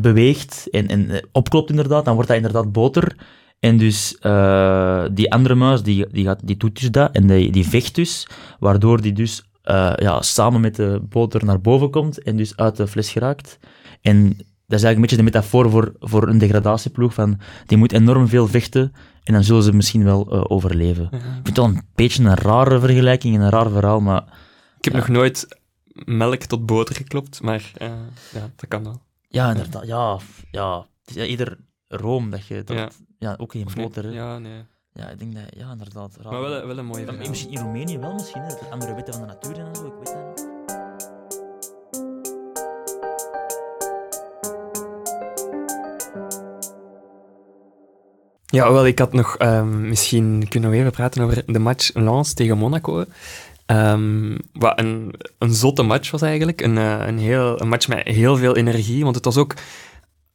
beweegt 0.00 0.68
en, 0.70 0.88
en 0.88 1.28
opklopt 1.32 1.70
inderdaad, 1.70 2.04
dan 2.04 2.14
wordt 2.14 2.28
dat 2.28 2.36
inderdaad 2.36 2.72
boter. 2.72 3.16
En 3.60 3.76
dus 3.76 4.16
die 5.12 5.32
andere 5.32 5.54
muis, 5.54 5.82
die, 5.82 6.06
die, 6.10 6.24
gaat, 6.24 6.46
die 6.46 6.56
doet 6.56 6.80
dus 6.80 6.90
dat 6.90 7.12
en 7.12 7.26
die, 7.26 7.52
die 7.52 7.68
vecht 7.68 7.94
dus, 7.94 8.26
waardoor 8.58 9.00
die 9.00 9.12
dus 9.12 9.50
ja, 9.96 10.22
samen 10.22 10.60
met 10.60 10.76
de 10.76 11.00
boter 11.08 11.44
naar 11.44 11.60
boven 11.60 11.90
komt 11.90 12.22
en 12.22 12.36
dus 12.36 12.56
uit 12.56 12.76
de 12.76 12.86
fles 12.86 13.10
geraakt. 13.10 13.58
En 14.00 14.36
dat 14.66 14.78
is 14.78 14.84
eigenlijk 14.84 14.94
een 14.94 15.00
beetje 15.00 15.16
de 15.16 15.22
metafoor 15.22 15.70
voor, 15.70 15.94
voor 15.98 16.28
een 16.28 16.38
degradatieploeg, 16.38 17.14
van 17.14 17.40
die 17.66 17.78
moet 17.78 17.92
enorm 17.92 18.28
veel 18.28 18.46
vechten 18.46 18.92
en 19.22 19.32
dan 19.32 19.44
zullen 19.44 19.62
ze 19.62 19.72
misschien 19.72 20.04
wel 20.04 20.30
eh, 20.30 20.44
overleven. 20.48 21.04
Ik 21.04 21.20
vind 21.20 21.46
het 21.46 21.56
wel 21.56 21.66
een 21.66 21.82
beetje 21.94 22.24
een 22.24 22.34
rare 22.34 22.80
vergelijking 22.80 23.34
en 23.34 23.40
een 23.40 23.50
raar 23.50 23.70
verhaal, 23.70 24.00
maar 24.00 24.22
Ik 24.78 24.84
heb 24.84 24.92
ja. 24.92 24.98
nog 24.98 25.08
nooit 25.08 25.58
melk 25.92 26.40
tot 26.40 26.66
boter 26.66 26.94
geklopt, 26.94 27.42
maar 27.42 27.70
eh, 27.74 27.88
ja, 28.32 28.50
dat 28.56 28.68
kan 28.68 28.82
wel. 28.82 29.02
ja, 29.28 29.50
inderdaad, 29.50 29.86
ja, 29.86 30.18
ja. 30.50 30.86
Het 31.04 31.16
is 31.16 31.22
ja, 31.22 31.24
ieder 31.24 31.58
room 31.88 32.30
dat 32.30 32.46
je... 32.46 32.64
Dat, 32.64 32.76
Ja. 32.76 32.90
ja. 33.18 33.34
ook 33.38 33.54
niet? 33.54 33.74
boter, 33.74 34.12
ja. 34.12 34.32
Ja, 34.32 34.38
nee. 34.38 35.12
ik 35.12 35.18
denk 35.18 35.34
dat, 35.34 35.44
ja, 35.56 35.70
inderdaad. 35.70 36.16
Raar. 36.20 36.32
Maar 36.32 36.42
wel, 36.42 36.66
wel 36.66 36.78
een 36.78 36.86
mooie 36.86 37.04
Ja, 37.04 37.28
misschien 37.28 37.52
in 37.52 37.60
Roemenië 37.60 37.98
wel, 37.98 38.12
misschien, 38.12 38.42
hè, 38.42 38.48
er 38.48 38.70
andere 38.70 38.94
wetten 38.94 39.14
van 39.14 39.22
de 39.22 39.28
natuur 39.28 39.58
en 39.58 39.74
zo, 39.76 39.86
ik 39.86 39.92
weet 39.94 40.14
dat 40.14 40.43
Ja, 48.54 48.72
wel, 48.72 48.86
ik 48.86 48.98
had 48.98 49.12
nog... 49.12 49.36
ehm, 49.36 49.88
misschien 49.88 50.46
kunnen 50.48 50.70
we 50.70 50.76
even 50.76 50.90
praten 50.90 51.22
over 51.22 51.42
de 51.46 51.58
match 51.58 51.90
Lens 51.94 52.32
tegen 52.32 52.58
Monaco. 52.58 53.04
Ehm, 53.66 54.36
wat 54.52 54.78
een, 54.78 55.14
een 55.38 55.54
zotte 55.54 55.82
match 55.82 56.10
was 56.10 56.22
eigenlijk. 56.22 56.60
Een, 56.60 56.78
eh, 56.78 57.06
een, 57.06 57.18
heel, 57.18 57.60
een 57.60 57.68
match 57.68 57.88
met 57.88 58.08
heel 58.08 58.36
veel 58.36 58.56
energie. 58.56 59.02
Want 59.02 59.14
het 59.14 59.24
was 59.24 59.36
ook 59.36 59.54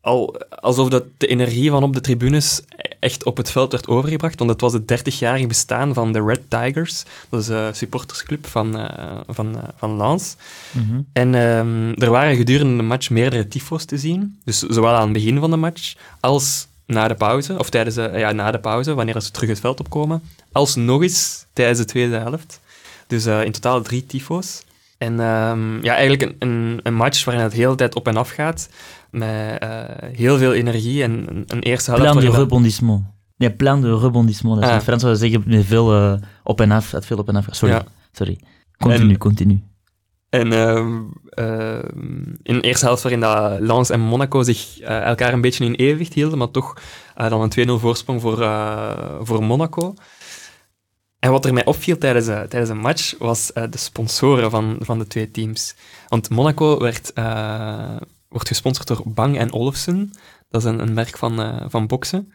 al 0.01 0.41
alsof 0.49 0.89
dat 0.89 1.03
de 1.17 1.27
energie 1.27 1.69
van 1.69 1.83
op 1.83 1.93
de 1.93 2.01
tribunes 2.01 2.61
echt 2.99 3.23
op 3.23 3.37
het 3.37 3.51
veld 3.51 3.71
werd 3.71 3.87
overgebracht, 3.87 4.39
want 4.39 4.51
het 4.51 4.61
was 4.61 4.73
het 4.73 4.99
30-jarige 4.99 5.47
bestaan 5.47 5.93
van 5.93 6.13
de 6.13 6.23
Red 6.23 6.41
Tigers. 6.49 7.03
Dat 7.29 7.41
is 7.41 7.47
een 7.47 7.75
supportersclub 7.75 8.47
van, 8.47 8.77
eh, 8.77 9.17
van, 9.27 9.55
uh, 9.55 9.63
van 9.75 9.97
Lens. 9.97 10.35
Mhm. 10.71 11.01
En 11.13 11.35
ehm, 11.35 12.01
er 12.01 12.09
waren 12.09 12.35
gedurende 12.35 12.75
de 12.75 12.83
match 12.83 13.09
meerdere 13.09 13.47
tyfo's 13.47 13.85
te 13.85 13.97
zien. 13.97 14.39
Dus 14.43 14.59
zowel 14.59 14.93
aan 14.93 15.03
het 15.03 15.13
begin 15.13 15.39
van 15.39 15.49
de 15.49 15.57
match 15.57 15.95
als 16.19 16.67
na 16.89 17.07
de 17.07 17.15
pauze, 17.15 17.59
of 17.59 17.69
tijdens 17.69 17.95
de, 17.95 18.11
ja, 18.15 18.31
na 18.31 18.51
de 18.51 18.59
pauze, 18.59 18.93
wanneer 18.93 19.21
ze 19.21 19.31
terug 19.31 19.49
het 19.49 19.59
veld 19.59 19.79
opkomen, 19.79 20.21
als 20.51 20.75
nog 20.75 21.01
eens 21.01 21.45
tijdens 21.53 21.79
de 21.79 21.85
tweede 21.85 22.17
helft. 22.17 22.61
Dus 23.07 23.27
uh, 23.27 23.43
in 23.43 23.51
totaal 23.51 23.81
drie 23.81 24.05
tyfo's. 24.05 24.63
En 24.97 25.19
um, 25.19 25.83
ja, 25.83 25.95
eigenlijk 25.95 26.21
een, 26.21 26.35
een, 26.39 26.79
een, 26.83 26.93
match 26.93 27.23
waarin 27.23 27.43
het 27.43 27.51
de 27.51 27.57
hele 27.57 27.75
tijd 27.75 27.95
op 27.95 28.07
en 28.07 28.17
af 28.17 28.29
gaat, 28.29 28.69
met 29.09 29.63
uh, 29.63 29.69
heel 30.15 30.37
veel 30.37 30.53
energie 30.53 31.03
en 31.03 31.11
een, 31.11 31.43
een 31.47 31.61
eerste 31.61 31.91
helft... 31.91 32.11
Plein 32.11 32.31
de 32.31 32.37
rebondissement. 32.37 33.03
Nee, 33.37 33.51
plein 33.51 33.81
de 33.81 33.97
rebondissement. 33.97 34.55
Dat 34.55 34.63
is 34.63 34.69
ah. 34.69 34.75
in 34.75 34.85
Frans 34.85 35.01
zou 35.01 35.15
zeggen 35.15 35.43
met 35.45 35.65
veel 35.65 35.95
uh, 35.95 36.13
op 36.43 36.61
en 36.61 36.71
af, 36.71 36.91
het 36.91 37.05
veel 37.05 37.17
op 37.17 37.27
en 37.27 37.35
af. 37.35 37.45
Sorry, 37.49 37.73
ja. 37.73 37.83
sorry. 38.11 38.39
Continu, 38.77 39.09
en, 39.09 39.17
continu. 39.17 39.63
En 40.29 40.51
uh, 40.51 40.87
uh, 41.39 41.83
in 42.43 42.53
de 42.53 42.61
eerste 42.61 42.85
helft 42.85 43.03
waarin 43.03 43.21
dat 43.21 43.59
Lens 43.59 43.89
en 43.89 43.99
Monaco 43.99 44.43
zich 44.43 44.81
uh, 44.81 45.01
elkaar 45.01 45.33
een 45.33 45.41
beetje 45.41 45.65
in 45.65 45.73
evenwicht 45.73 46.13
hielden, 46.13 46.37
maar 46.37 46.51
toch 46.51 46.73
dan 47.15 47.41
een 47.41 47.69
2-0 47.69 47.71
voorsprong 47.71 48.21
voor, 48.21 48.37
voor 49.21 49.43
Monaco. 49.43 49.93
En 51.19 51.31
wat 51.31 51.45
er 51.45 51.53
mij 51.53 51.65
opviel 51.65 51.97
tijdens, 51.97 52.25
tijdens 52.25 52.69
een 52.69 52.77
match, 52.77 53.15
was 53.17 53.51
de 53.53 53.77
sponsoren 53.77 54.51
van, 54.51 54.77
van 54.79 54.99
de 54.99 55.07
twee 55.07 55.31
teams. 55.31 55.75
Want 56.07 56.29
Monaco 56.29 56.79
werd, 56.79 57.13
wordt 58.27 58.47
gesponsord 58.47 58.87
door 58.87 59.01
Bang 59.05 59.37
en 59.37 59.53
Olufsen. 59.53 60.11
Dat 60.49 60.61
is 60.61 60.67
een, 60.67 60.79
een 60.79 60.93
merk 60.93 61.17
van, 61.17 61.65
van 61.69 61.87
boksen. 61.87 62.33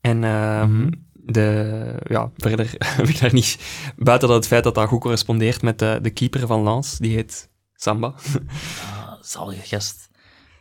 En 0.00 0.18
mm-hmm. 0.18 0.90
De, 1.24 1.94
ja, 2.04 2.30
verder 2.36 2.74
heb 2.96 3.08
ik 3.08 3.20
daar 3.20 3.32
niet... 3.32 3.58
Buiten 3.96 4.28
dat 4.28 4.36
het 4.36 4.46
feit 4.46 4.64
dat 4.64 4.74
dat 4.74 4.88
goed 4.88 5.00
correspondeert 5.00 5.62
met 5.62 5.78
de, 5.78 5.98
de 6.02 6.10
keeper 6.10 6.46
van 6.46 6.62
Lens, 6.62 6.98
die 6.98 7.14
heet 7.14 7.50
Samba. 7.74 8.06
ah, 8.94 9.12
zalige 9.20 9.66
gast. 9.66 10.08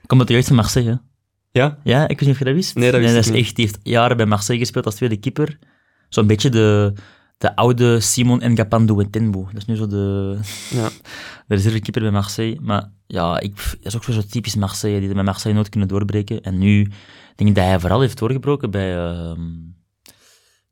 Komt 0.06 0.20
dat 0.20 0.30
juist 0.30 0.48
van 0.48 0.56
Marseille, 0.56 1.02
Ja? 1.52 1.80
Ja, 1.84 2.08
ik 2.08 2.20
weet 2.20 2.20
niet 2.20 2.30
of 2.30 2.40
je 2.40 2.46
dat 2.46 2.54
wist. 2.54 2.76
Nee, 2.76 2.92
dat 2.92 3.00
wist 3.00 3.14
nee, 3.14 3.22
dat 3.22 3.34
is 3.34 3.42
echt, 3.42 3.56
die 3.56 3.66
heeft 3.66 3.80
jaren 3.84 4.18
bij 4.18 4.26
Marseille 4.26 4.62
gespeeld 4.62 4.86
als 4.86 4.96
tweede 4.96 5.18
keeper. 5.18 5.60
Zo'n 6.10 6.28
beetje 6.28 6.50
de 6.50 6.94
de 7.42 7.56
oude 7.56 8.00
Simon 8.00 8.54
Ngapando 8.54 8.96
Wetenbo. 8.96 9.44
Dat 9.46 9.62
is 9.62 9.66
nu 9.66 9.76
zo 9.76 9.88
de, 9.88 10.38
ja. 10.80 10.90
de 11.48 11.56
reservekeeper 11.56 12.02
bij 12.02 12.12
Marseille. 12.12 12.58
Maar 12.62 12.92
ja, 13.08 13.40
ik, 13.40 13.56
dat 13.56 13.78
is 13.82 13.96
ook 13.96 14.04
weer 14.04 14.16
zo 14.16 14.28
typisch 14.30 14.56
Marseille, 14.56 15.00
die 15.00 15.14
bij 15.14 15.24
Marseille 15.24 15.56
nooit 15.56 15.70
kunnen 15.70 15.90
doorbreken. 15.90 16.42
En 16.42 16.58
nu 16.58 16.84
denk 17.36 17.50
ik 17.50 17.56
dat 17.56 17.66
hij 17.66 17.80
vooral 17.80 18.02
heeft 18.02 18.18
doorgebroken 18.18 18.72
bij 18.72 18.96
uh, 18.98 19.32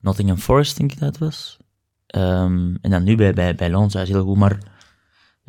Nottingham 0.01 0.37
Forest, 0.37 0.77
denk 0.77 0.91
ik 0.91 0.99
dat 0.99 1.17
was. 1.17 1.57
Um, 2.15 2.77
en 2.81 2.89
dan 2.89 3.03
nu 3.03 3.15
bij, 3.15 3.33
bij, 3.33 3.55
bij 3.55 3.69
Lens, 3.69 3.93
hij 3.93 4.03
is 4.03 4.09
heel 4.09 4.23
goed, 4.23 4.37
maar 4.37 4.57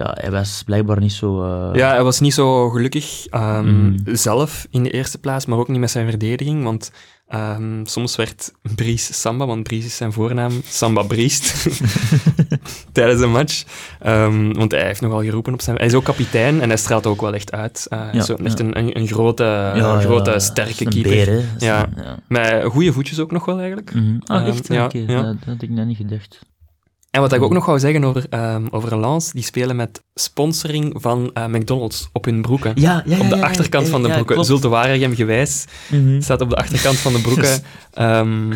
ja, 0.01 0.17
hij 0.21 0.31
was 0.31 0.63
blijkbaar 0.67 1.01
niet 1.01 1.13
zo... 1.13 1.45
Uh... 1.45 1.75
Ja, 1.75 1.91
hij 1.91 2.03
was 2.03 2.21
niet 2.21 2.35
zo 2.35 2.71
gelukkig 2.71 3.27
um, 3.35 3.67
mm. 3.67 3.97
zelf 4.05 4.67
in 4.71 4.83
de 4.83 4.91
eerste 4.91 5.19
plaats, 5.19 5.47
maar 5.47 5.59
ook 5.59 5.69
niet 5.69 5.81
met 5.81 5.91
zijn 5.91 6.09
verdediging, 6.09 6.65
want 6.65 6.91
Um, 7.35 7.87
soms 7.87 8.17
werd 8.17 8.53
Bries 8.75 9.21
Samba, 9.21 9.47
want 9.47 9.63
Bries 9.63 9.85
is 9.85 9.97
zijn 9.97 10.13
voornaam, 10.13 10.53
Samba 10.65 11.03
Briest, 11.03 11.69
tijdens 12.93 13.21
een 13.21 13.31
match. 13.31 13.65
Um, 14.07 14.53
want 14.55 14.73
hij 14.73 14.85
heeft 14.85 15.01
nogal 15.01 15.23
geroepen 15.23 15.53
op 15.53 15.61
zijn... 15.61 15.77
Hij 15.77 15.87
is 15.87 15.95
ook 15.95 16.05
kapitein 16.05 16.61
en 16.61 16.69
hij 16.69 16.79
straalt 16.79 17.07
ook 17.07 17.21
wel 17.21 17.35
echt 17.35 17.53
uit. 17.53 17.87
Uh, 17.91 18.09
ja, 18.13 18.23
zo, 18.23 18.35
echt 18.35 18.59
ja. 18.59 18.65
een, 18.65 18.79
een, 18.79 18.99
een, 18.99 19.07
grote, 19.07 19.43
ja, 19.45 19.95
een 19.95 20.01
grote 20.01 20.39
sterke 20.39 20.85
een 20.85 20.91
keeper. 20.91 21.11
Beer, 21.11 21.45
ja. 21.59 21.89
Met 22.29 22.65
goede 22.65 22.93
voetjes 22.93 23.19
ook 23.19 23.31
nog 23.31 23.45
wel, 23.45 23.59
eigenlijk. 23.59 23.95
Mm 23.95 24.01
-hmm. 24.01 24.21
Ah, 24.25 24.47
echt? 24.47 24.71
Okay. 24.71 25.07
Dat, 25.07 25.25
dat 25.25 25.35
had 25.47 25.63
ik 25.63 25.71
net 25.71 25.87
niet 25.87 25.97
gedacht. 25.97 26.39
En 27.11 27.21
wat 27.21 27.33
ik 27.33 27.43
ook 27.43 27.53
nog 27.53 27.67
wou 27.67 27.79
zeggen 27.79 28.05
over, 28.05 28.27
um, 28.55 28.69
over 28.71 29.01
Lens, 29.01 29.33
die 29.33 29.43
spelen 29.43 29.77
met 29.77 30.03
sponsoring 30.15 30.95
van 30.99 31.31
uh, 31.35 31.47
McDonald's 31.47 32.09
op 32.13 32.25
hun 32.25 32.43
broeken. 32.43 32.73
Ja, 32.75 33.03
ja, 33.07 33.19
op 33.19 33.29
de 33.29 33.35
ja, 33.35 33.37
ja, 33.37 33.43
achterkant 33.43 33.85
ja, 33.85 33.91
van 33.93 34.03
de 34.03 34.09
ja, 34.09 34.15
broeken. 34.15 34.45
Zulte 34.45 34.69
Waregem 34.69 35.15
gewijs 35.15 35.65
Mhm. 35.91 36.21
staat 36.21 36.41
op 36.41 36.49
de 36.51 36.57
achterkant 36.57 36.97
van 36.97 37.13
de 37.13 37.21
broeken 37.21 37.63
um, 38.19 38.53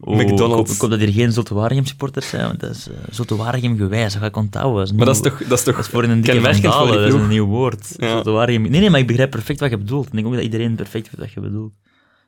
Oh, 0.00 0.16
McDonald's. 0.16 0.74
Ik 0.74 0.80
hoop 0.80 0.90
dat 0.90 0.98
hier 0.98 1.12
geen 1.12 1.32
Zulte 1.32 1.54
Waregem 1.54 1.86
supporters 1.86 2.28
zijn, 2.28 2.46
want 2.46 2.60
dat 2.60 2.70
is 2.70 2.88
uh, 2.88 2.94
Zulte 3.10 3.36
Waregem 3.36 3.76
gewijs, 3.76 4.12
dat 4.12 4.22
ga 4.22 4.28
ik 4.28 4.36
onthouden. 4.36 4.78
Dat 4.78 4.86
is 4.86 4.92
maar 4.96 5.06
dat 5.06 5.14
is 5.14 5.20
nieuw- 5.22 5.30
toch, 5.30 5.48
dat 5.48 5.58
is 5.58 5.64
toch 5.64 5.74
dat 5.76 5.84
is 5.84 5.90
voor 5.90 6.04
een 6.04 6.20
dikke 6.20 6.40
vandalen, 6.40 6.94
dat 7.00 7.06
is 7.14 7.20
een 7.20 7.28
nieuw 7.28 7.46
woord. 7.46 7.94
Ja. 7.96 8.08
Zulte 8.08 8.30
Waregem. 8.30 8.62
Nee, 8.62 8.80
nee, 8.80 8.90
maar 8.90 9.00
ik 9.00 9.06
begrijp 9.06 9.30
perfect 9.30 9.60
wat 9.60 9.70
je 9.70 9.78
bedoelt. 9.78 10.06
Ik 10.06 10.12
denk 10.12 10.26
ook 10.26 10.32
dat 10.34 10.42
iedereen 10.42 10.74
perfect 10.74 11.10
weet 11.10 11.20
wat 11.20 11.32
je 11.32 11.40
bedoelt. 11.40 11.72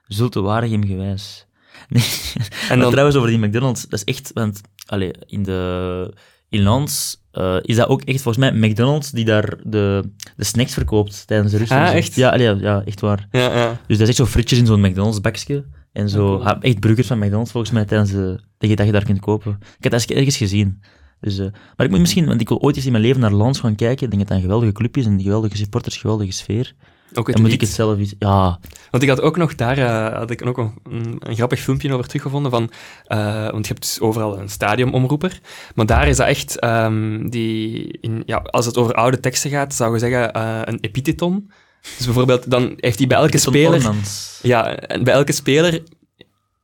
Zulte 0.06 0.40
Waregem 0.40 0.86
gewijs. 0.86 1.45
Nee. 1.88 2.02
En 2.68 2.78
dan, 2.78 2.90
trouwens, 2.90 3.16
over 3.16 3.28
die 3.30 3.38
McDonald's, 3.38 3.82
dat 3.88 3.98
is 3.98 4.14
echt, 4.14 4.30
want 4.34 4.60
allee, 4.86 5.10
in 5.26 5.42
de 5.42 6.12
in 6.48 6.62
Lens 6.62 7.22
eh, 7.32 7.56
is 7.62 7.76
dat 7.76 7.88
ook 7.88 8.02
echt 8.02 8.22
volgens 8.22 8.50
mij 8.50 8.68
McDonald's 8.68 9.10
die 9.10 9.24
daar 9.24 9.54
de, 9.64 10.10
de 10.36 10.44
snacks 10.44 10.72
verkoopt 10.74 11.26
tijdens 11.26 11.52
de 11.52 11.58
rust. 11.58 11.70
en 11.70 11.78
Ah, 11.78 11.94
echt? 11.94 12.14
Ja, 12.14 12.30
allee, 12.30 12.46
ja, 12.46 12.56
ja, 12.60 12.82
echt 12.84 13.00
waar. 13.00 13.28
ja, 13.30 13.54
ja. 13.56 13.68
Dus 13.86 13.98
dat 13.98 14.00
is 14.00 14.08
echt 14.08 14.16
zo 14.16 14.26
frietjes 14.26 14.58
in 14.58 14.66
zo'n 14.66 14.80
McDonald's 14.80 15.20
bakje. 15.20 15.64
En 15.92 16.08
zo, 16.08 16.34
Ah, 16.34 16.40
cool. 16.40 16.48
ah, 16.54 16.56
echt 16.60 16.80
burgers 16.80 17.06
van 17.06 17.18
McDonald's 17.18 17.50
volgens 17.50 17.72
mij 17.72 17.84
tijdens 17.84 18.10
de, 18.10 18.40
dat 18.58 18.70
je, 18.70 18.76
dat 18.76 18.86
je 18.86 18.92
daar 18.92 19.04
kunt 19.04 19.20
kopen. 19.20 19.52
Ik 19.60 19.82
heb 19.82 19.92
dat 19.92 20.00
eens 20.00 20.06
ergens 20.18 20.36
gezien. 20.36 20.80
Dus, 21.20 21.38
eh, 21.38 21.46
maar 21.76 21.86
ik 21.86 21.90
moet 21.92 22.00
misschien, 22.00 22.26
want 22.26 22.40
ik 22.40 22.48
wil 22.48 22.60
ooit 22.60 22.76
eens 22.76 22.84
in 22.86 22.92
mijn 22.92 23.04
leven 23.04 23.20
naar 23.20 23.34
Lens 23.34 23.60
gaan 23.60 23.74
kijken. 23.74 24.04
Ik 24.04 24.10
denk 24.10 24.18
dat 24.18 24.26
dat 24.28 24.36
een 24.36 24.42
geweldige 24.42 24.72
club 24.72 24.96
is, 24.96 25.06
een 25.06 25.20
geweldige 25.22 25.56
supporters, 25.56 25.96
geweldige 25.96 26.32
sfeer. 26.32 26.74
Ook 27.14 27.32
Dan 27.32 27.42
moet 27.42 27.52
ik 27.52 27.60
het 27.60 27.70
zelf 27.70 27.98
eens... 27.98 28.14
Ja, 28.18 28.58
Want 28.90 29.02
ik 29.02 29.08
had 29.08 29.20
ook 29.20 29.36
nog 29.36 29.54
daar 29.54 29.78
uh, 29.78 30.18
had 30.18 30.30
ik 30.30 30.46
ook 30.46 30.58
een, 30.58 31.20
grappig 31.20 31.60
filmpje 31.60 31.92
over 31.92 32.06
teruggevonden 32.06 32.50
van, 32.50 32.70
uh, 33.08 33.50
want 33.50 33.66
je 33.66 33.72
hebt 33.72 33.82
dus 33.82 34.00
overal 34.00 34.38
een 34.38 34.48
stadionomroeper, 34.48 35.40
maar 35.74 35.86
daar 35.86 36.08
is 36.08 36.16
dat 36.16 36.26
echt, 36.26 36.64
um, 36.64 37.30
die, 37.30 37.98
in, 38.00 38.22
ja, 38.26 38.36
als 38.36 38.66
het 38.66 38.76
over 38.76 38.94
oude 38.94 39.20
teksten 39.20 39.50
gaat, 39.50 39.74
zou 39.74 39.92
je 39.92 39.98
zeggen 39.98 40.36
uh, 40.36 40.60
een 40.64 40.78
epitheton. 40.80 41.50
Dus 41.96 42.04
bijvoorbeeld, 42.04 42.50
dan 42.50 42.72
heeft 42.76 42.98
hij 42.98 43.06
bij 43.06 43.18
elke 43.18 43.38
speler, 43.38 43.86
Ornans. 43.86 44.38
ja, 44.42 44.76
en 44.76 45.04
bij 45.04 45.14
elke 45.14 45.32
speler 45.32 45.82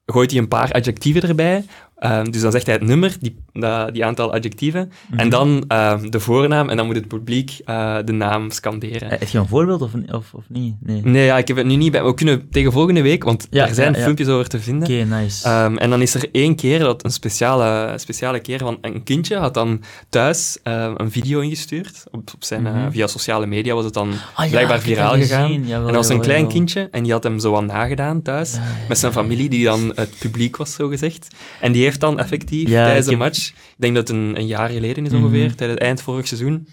gooit 0.06 0.30
hij 0.30 0.40
een 0.40 0.48
paar 0.48 0.72
adjectieven 0.72 1.22
erbij. 1.22 1.64
Um, 2.04 2.30
dus 2.30 2.40
dan 2.40 2.52
zegt 2.52 2.66
hij 2.66 2.74
het 2.74 2.84
nummer, 2.84 3.16
die, 3.20 3.36
uh, 3.52 3.84
die 3.92 4.04
aantal 4.04 4.32
adjectieven, 4.32 4.92
Mhm. 5.10 5.18
en 5.20 5.28
dan 5.28 5.48
um, 5.68 6.10
de 6.10 6.20
voornaam, 6.20 6.68
en 6.68 6.76
dan 6.76 6.86
moet 6.86 6.94
het 6.96 7.08
publiek 7.08 7.58
uh, 7.66 7.96
de 8.04 8.12
naam 8.12 8.50
scanderen. 8.50 9.08
Heb 9.08 9.28
je 9.28 9.38
een 9.38 9.46
voorbeeld 9.46 9.82
of, 9.82 9.90
of, 10.12 10.32
of 10.34 10.44
niet? 10.48 10.74
Nee. 10.80 11.00
Nee, 11.04 11.24
ja, 11.24 11.38
ik 11.38 11.48
heb 11.48 11.56
het 11.56 11.66
nu 11.66 11.76
niet 11.76 11.92
bij. 11.92 12.04
We 12.04 12.14
kunnen 12.14 12.48
tegen 12.50 12.72
volgende 12.72 13.02
week, 13.02 13.24
want 13.24 13.46
Ja, 13.50 13.68
er 13.68 13.74
zijn 13.74 13.92
ja, 13.94 14.00
filmpjes 14.02 14.28
over 14.28 14.48
te 14.48 14.60
vinden. 14.60 14.88
Oké, 14.88 15.04
nice. 15.04 15.48
Um, 15.64 15.78
en 15.78 15.90
dan 15.90 16.02
is 16.02 16.14
er 16.14 16.28
één 16.32 16.56
keer, 16.56 16.78
dat 16.78 17.04
een 17.04 17.10
speciale, 17.10 17.92
speciale 17.98 18.40
keer, 18.40 18.58
van 18.58 18.78
een 18.80 19.02
kindje 19.02 19.36
had 19.36 19.54
dan 19.54 19.80
thuis 20.08 20.58
een 20.62 21.10
video 21.10 21.40
ingestuurd. 21.40 22.04
Op, 22.10 22.30
op 22.34 22.44
zijn, 22.44 22.62
Mhm. 22.62 22.90
via 22.90 23.06
sociale 23.06 23.46
media 23.46 23.74
was 23.74 23.84
het 23.84 23.94
dan 23.94 24.12
Ah, 24.34 24.50
blijkbaar 24.50 24.80
viraal 24.80 25.14
gegaan. 25.14 25.52
Jawel, 25.52 25.78
en 25.86 25.92
dat 25.92 25.94
was 25.94 26.08
een 26.08 26.20
klein 26.20 26.38
jawel. 26.38 26.54
kindje 26.56 26.88
en 26.90 27.02
die 27.02 27.12
had 27.12 27.22
hem 27.22 27.38
zo 27.38 27.56
aan 27.56 27.66
nagedaan 27.66 28.22
thuis, 28.22 28.58
met 28.88 28.98
zijn 28.98 29.12
familie, 29.12 29.48
die 29.48 29.64
dan 29.64 29.92
het 29.94 30.10
publiek 30.18 30.56
was, 30.56 30.72
zo 30.74 30.88
gezegd. 30.88 31.26
En 31.60 31.72
die 31.72 31.82
heeft 31.82 31.91
dan 32.00 32.18
effectief 32.18 32.68
Ja, 32.68 32.84
tijdens 32.84 33.06
heb- 33.06 33.18
match, 33.18 33.48
ik 33.48 33.74
denk 33.76 33.94
dat 33.94 34.08
het 34.08 34.16
een, 34.16 34.36
een 34.38 34.46
jaar 34.46 34.68
geleden 34.68 35.04
is 35.06 35.12
Mhm. 35.12 35.22
ongeveer, 35.22 35.54
tijdens 35.54 35.70
het 35.78 35.78
eind 35.88 36.02
vorig 36.02 36.26
seizoen, 36.26 36.66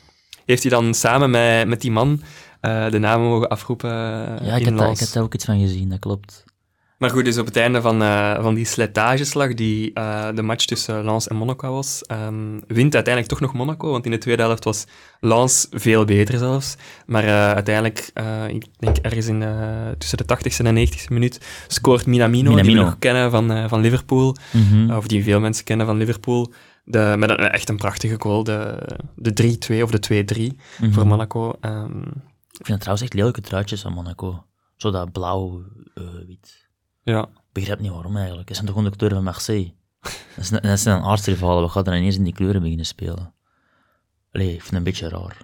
heeft 0.45 0.61
hij 0.63 0.71
dan 0.71 0.93
samen 0.93 1.29
met, 1.29 1.67
met 1.67 1.81
die 1.81 1.91
man 1.91 2.21
uh, 2.61 2.89
de 2.91 2.99
namen 2.99 3.27
mogen 3.27 3.49
afroepen 3.49 3.89
Ja, 3.89 4.55
ik 4.55 4.65
heb, 4.65 4.77
daar, 4.77 4.91
ik 4.91 5.11
daar 5.13 5.23
ook 5.23 5.33
iets 5.33 5.45
van 5.45 5.59
gezien, 5.59 5.89
dat 5.89 5.99
klopt. 5.99 6.43
Maar 6.99 7.09
goed, 7.09 7.25
dus 7.25 7.37
op 7.37 7.45
het 7.45 7.55
einde 7.55 7.81
van, 7.81 8.01
uh, 8.01 8.41
van 8.41 8.53
die 8.53 8.65
slijtageslag, 8.65 9.53
die 9.53 9.91
uh, 9.93 10.27
de 10.35 10.41
match 10.41 10.65
tussen 10.65 11.05
Lens 11.05 11.27
en 11.27 11.35
Monaco 11.35 11.71
was, 11.73 12.01
um, 12.11 12.61
wint 12.67 12.95
uiteindelijk 12.95 13.27
toch 13.27 13.39
nog 13.39 13.53
Monaco, 13.53 13.91
want 13.91 14.05
in 14.05 14.11
de 14.11 14.17
tweede 14.17 14.41
helft 14.41 14.63
was 14.63 14.85
Lens 15.19 15.67
veel 15.71 16.05
beter 16.05 16.37
zelfs. 16.37 16.75
Maar 17.05 17.23
uh, 17.23 17.51
uiteindelijk, 17.53 18.11
ik 18.47 18.65
denk 18.79 18.97
ergens 18.97 19.27
in, 19.27 19.43
tussen 19.97 20.17
de 20.17 20.23
80ste 20.37 20.65
en 20.65 20.87
90ste 20.87 21.07
minuut, 21.09 21.65
scoort 21.67 22.05
Minamino, 22.05 22.55
die 22.55 22.63
we 22.75 22.79
nog 22.81 22.99
kennen 22.99 23.31
van, 23.31 23.69
van 23.69 23.81
Liverpool, 23.81 24.35
Mhm. 24.53 24.91
of 24.91 25.07
die 25.07 25.23
veel 25.23 25.39
mensen 25.39 25.63
kennen 25.65 25.85
van 25.85 25.97
Liverpool, 25.97 26.53
de, 26.83 27.15
met 27.17 27.29
een, 27.29 27.37
echt 27.37 27.69
een 27.69 27.77
prachtige 27.77 28.15
goal, 28.19 28.43
de, 28.43 28.77
de 29.15 29.57
3-2 29.79 29.81
of 29.83 29.91
de 29.91 29.99
2-3 30.53 30.55
Mhm. 30.81 30.91
voor 30.91 31.07
Monaco. 31.07 31.53
Um, 31.61 31.99
Ik 32.51 32.65
vind 32.65 32.67
het 32.67 32.79
trouwens 32.79 33.01
echt 33.01 33.13
lelijke 33.13 33.41
truitjes 33.41 33.81
van 33.81 33.93
Monaco. 33.93 34.43
Zo 34.75 34.91
dat 34.91 35.11
blauw-wit. 35.11 36.67
Ja. 37.09 37.21
ik 37.23 37.51
begrijp 37.51 37.79
niet 37.79 37.91
waarom 37.91 38.15
eigenlijk. 38.17 38.47
Dat 38.47 38.55
zijn 38.55 38.67
toch 38.67 38.75
gewoon 38.77 38.91
de 38.91 38.97
kleuren 38.97 39.17
van 39.17 39.25
Marseille? 39.31 39.73
Dat 40.35 40.45
zijn, 40.45 40.61
dat 40.61 40.79
zijn 40.79 41.01
aardsrivalen. 41.01 41.63
We 41.63 41.69
gaan 41.69 41.83
dan 41.83 41.93
ineens 41.93 42.17
in 42.17 42.23
die 42.23 42.33
kleuren 42.33 42.61
beginnen 42.61 42.85
spelen. 42.85 43.33
Allee, 44.31 44.47
ik 44.53 44.61
vind 44.61 44.65
het 44.65 44.73
een 44.77 44.83
beetje 44.83 45.09
raar. 45.09 45.37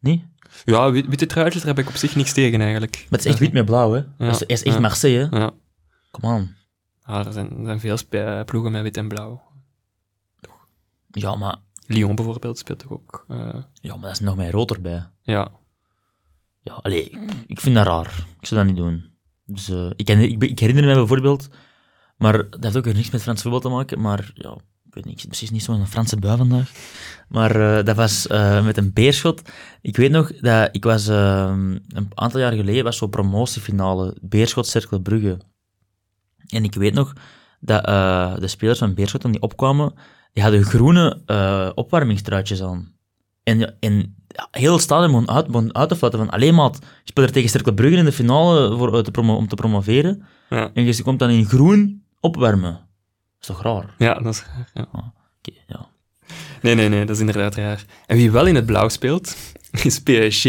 Nee? 0.00 0.28
ja, 0.64 0.90
wit- 0.90 1.06
witte 1.06 1.26
truitjes, 1.26 1.62
daar 1.62 1.74
heb 1.74 1.84
ik 1.84 1.90
op 1.90 1.96
zich 1.96 2.16
niks 2.16 2.32
tegen 2.32 2.60
eigenlijk. 2.60 2.94
Maar 2.96 3.06
het 3.10 3.20
is 3.20 3.26
echt 3.26 3.38
wit 3.38 3.52
met 3.52 3.64
blauw, 3.64 3.92
hè? 3.92 4.02
Dat 4.18 4.34
is, 4.48 4.62
echt 4.64 4.74
ja. 4.74 4.80
Marseille, 4.80 5.28
hè? 5.30 5.38
Ja. 5.38 5.50
Kom 6.10 6.30
aan. 6.30 6.56
Ja, 7.06 7.26
er 7.26 7.32
zijn, 7.32 7.50
er 7.58 7.64
zijn 7.64 7.80
veel 7.80 8.44
ploegen 8.44 8.72
met 8.72 8.82
wit 8.82 8.96
en 8.96 9.08
blauw. 9.08 9.42
Ja, 11.10 11.34
maar, 11.36 11.56
Lyon 11.86 12.14
bijvoorbeeld 12.14 12.58
speelt 12.58 12.78
toch 12.78 12.90
ook. 12.90 13.24
eh, 13.28 13.36
ja, 13.72 13.92
maar 13.92 14.00
dat 14.00 14.10
is 14.10 14.20
nog 14.20 14.36
meer 14.36 14.50
rood 14.50 14.70
erbij. 14.70 15.06
ja. 15.22 15.50
Ja, 16.60 16.72
allee, 16.72 17.10
ik 17.46 17.60
vind 17.60 17.74
dat 17.74 17.86
raar. 17.86 18.26
Ik 18.40 18.46
zou 18.46 18.60
dat 18.60 18.68
niet 18.74 18.82
doen. 18.82 19.10
Dus, 19.46 19.68
eh, 19.68 19.90
ik, 19.96 20.08
ik, 20.42 20.58
herinner 20.58 20.84
me 20.84 20.94
bijvoorbeeld 20.94 21.48
Maar 22.16 22.50
dat 22.50 22.62
heeft 22.62 22.76
ook 22.76 22.84
niks 22.84 23.10
met 23.10 23.22
Frans 23.22 23.42
voetbal 23.42 23.60
te 23.60 23.68
maken. 23.68 24.00
Maar 24.00 24.30
ja, 24.34 24.58
ik 24.86 24.94
weet 24.94 25.04
niet, 25.04 25.26
precies 25.26 25.50
niet 25.50 25.62
zo 25.62 25.72
een 25.72 25.86
Franse 25.86 26.16
bui 26.16 26.36
vandaag. 26.36 26.70
Maar 27.28 27.78
eh, 27.78 27.84
dat 27.84 27.96
was 27.96 28.26
eh, 28.26 28.64
met 28.64 28.76
een 28.76 28.92
beerschot. 28.92 29.42
Ik 29.80 29.96
weet 29.96 30.10
nog 30.10 30.32
dat 30.40 30.68
ik 30.72 30.84
was 30.84 31.08
eh, 31.08 31.54
een 31.88 32.10
aantal 32.14 32.40
jaar 32.40 32.52
geleden 32.52 32.84
was 32.84 32.96
zo'n 32.96 33.10
promotiefinale 33.10 34.16
Beerschot 34.20 34.66
Cercle 34.66 35.00
Brugge. 35.00 35.38
En 36.46 36.64
ik 36.64 36.74
weet 36.74 36.94
nog 36.94 37.12
dat 37.60 37.84
de 38.40 38.48
spelers 38.48 38.78
van 38.78 38.94
Beerschot 38.94 39.20
toen 39.20 39.32
die 39.32 39.42
opkwamen, 39.42 39.94
die 40.32 40.42
hadden 40.42 40.64
groene 40.64 41.22
opwarmingstruitjes 41.74 42.62
aan. 42.62 42.94
En, 43.42 43.76
en 43.80 44.16
ja, 44.36 44.48
heel 44.50 44.78
stadion 44.78 45.30
uit, 45.30 45.46
uit 45.72 45.88
te 45.88 45.96
fluiten 45.96 46.20
van 46.20 46.30
alleen 46.30 46.54
maar, 46.54 46.70
je 46.72 46.78
speelt 47.04 47.26
er 47.26 47.32
tegen 47.32 47.48
Cercle 47.50 47.74
Brugge 47.74 47.96
in 47.96 48.04
de 48.04 48.12
finale 48.12 48.76
voor, 48.76 48.96
eh, 48.96 49.02
te 49.02 49.10
promo- 49.10 49.36
om 49.36 49.48
te 49.48 49.54
promoveren. 49.54 50.22
Ja, 50.50 50.70
En 50.74 50.84
je 50.84 51.02
komt 51.02 51.18
dan 51.18 51.30
in 51.30 51.44
groen 51.46 52.02
opwarmen. 52.20 52.72
Dat 52.72 52.80
is 53.40 53.46
toch 53.46 53.62
raar? 53.62 53.94
ja 53.98 54.14
dat 54.14 54.34
is 54.34 54.44
raar, 54.44 54.70
ja. 54.74 54.88
Oké, 54.92 55.58
ja. 55.66 55.88
Nee, 56.62 56.74
nee, 56.74 56.88
nee, 56.88 57.04
dat 57.04 57.14
is 57.16 57.20
inderdaad 57.20 57.54
raar. 57.54 57.84
En 58.06 58.16
wie 58.16 58.30
wel 58.30 58.46
in 58.46 58.54
het 58.54 58.66
blauw 58.66 58.88
speelt, 58.88 59.36
is 59.84 60.00
PSG. 60.00 60.44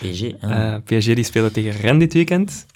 PSG, 0.00 0.20
ja. 0.40 0.74
Eh, 0.74 0.74
PSG 0.84 1.14
die 1.14 1.24
speelde 1.24 1.50
tegen 1.50 1.70
Rennes 1.80 2.02
dit 2.04 2.12
weekend. 2.12 2.66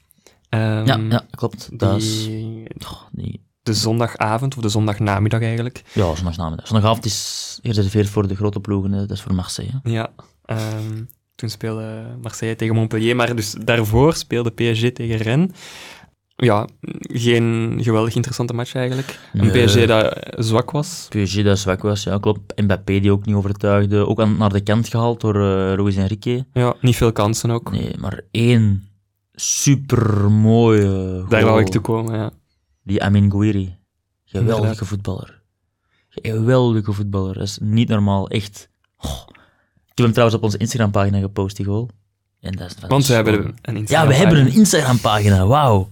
Ehm, 0.48 0.86
ja, 0.86 0.96
ja, 1.08 1.24
klopt. 1.30 1.68
Dat 1.78 1.96
is... 2.02 2.24
die, 2.24 2.64
Oh, 2.84 3.02
nee. 3.12 3.40
De 3.62 3.74
zondagavond, 3.74 4.56
of 4.56 4.62
de 4.62 4.68
zondagnamiddag 4.68 5.40
eigenlijk. 5.40 5.82
Ja, 5.92 6.14
zondagnamiddag. 6.14 6.66
Zondagavond 6.66 7.04
is 7.04 7.58
gereserveerd 7.62 8.08
voor 8.08 8.28
de 8.28 8.36
grote 8.36 8.60
ploegen, 8.60 8.90
dat 8.90 9.10
is 9.10 9.22
voor 9.22 9.34
Marseille. 9.34 9.80
hè. 9.82 9.90
Ja. 9.90 10.08
ehm, 10.44 11.02
toen 11.34 11.48
speelde 11.48 12.16
Marseille 12.22 12.56
tegen 12.56 12.74
Montpellier, 12.74 13.16
maar 13.16 13.36
dus 13.36 13.54
daarvoor 13.64 14.14
speelde 14.14 14.50
PSG 14.50 14.90
tegen 14.92 15.16
Rennes. 15.16 15.50
Ja, 16.36 16.66
geen 17.00 17.78
geweldig 17.82 18.14
interessante 18.14 18.52
match 18.54 18.74
eigenlijk. 18.74 19.18
Een 19.32 19.46
Nee. 19.52 19.64
PSG 19.64 19.84
dat 19.86 20.18
zwak 20.38 20.70
was. 20.70 21.06
PSG 21.10 21.42
dat 21.42 21.58
zwak 21.58 21.82
was, 21.82 22.02
ja, 22.02 22.18
klopt. 22.18 22.60
Mbappé 22.60 23.00
die 23.00 23.12
ook 23.12 23.26
niet 23.26 23.34
overtuigde. 23.34 24.06
Ook 24.06 24.20
aan, 24.20 24.36
naar 24.36 24.52
de 24.52 24.60
kant 24.60 24.88
gehaald 24.88 25.20
door 25.20 25.34
eh 25.34 25.78
Luis 25.82 25.96
Enrique. 25.96 26.46
Ja, 26.52 26.74
niet 26.80 26.96
veel 26.96 27.12
kansen 27.12 27.50
ook. 27.50 27.70
Nee, 27.72 27.92
maar 27.98 28.20
één 28.30 28.88
supermooie 29.34 31.24
Daar 31.28 31.44
wou 31.44 31.60
ik 31.60 31.68
toe 31.68 31.80
komen, 31.80 32.16
ja. 32.18 32.30
Die 32.90 33.02
Amin 33.02 33.30
Gouiri. 33.30 33.76
Geweldige 34.24 34.56
Inderdaad. 34.62 34.86
voetballer. 34.88 35.42
Geweldige 36.08 36.92
voetballer. 36.92 37.34
Dat 37.34 37.42
is 37.42 37.58
niet 37.60 37.88
normaal, 37.88 38.28
echt. 38.28 38.68
Oh. 38.98 39.10
Ik 39.28 39.96
heb 39.96 40.04
hem 40.04 40.10
trouwens 40.12 40.38
op 40.38 40.44
onze 40.44 40.56
Instagram-pagina 40.58 41.18
gepost, 41.18 41.56
die 41.56 41.66
goal. 41.66 41.88
En 42.40 42.52
dat 42.56 42.70
is, 42.70 42.88
Want 42.88 43.06
we 43.06 43.12
hebben 43.14 43.34
een 43.62 43.74
Ja, 43.74 43.80
Instagram 43.80 44.08
we 44.08 44.14
hebben 44.14 44.36
een 44.38 44.44
pagina. 44.44 44.60
Instagram-pagina, 44.60 45.46
wauw. 45.46 45.88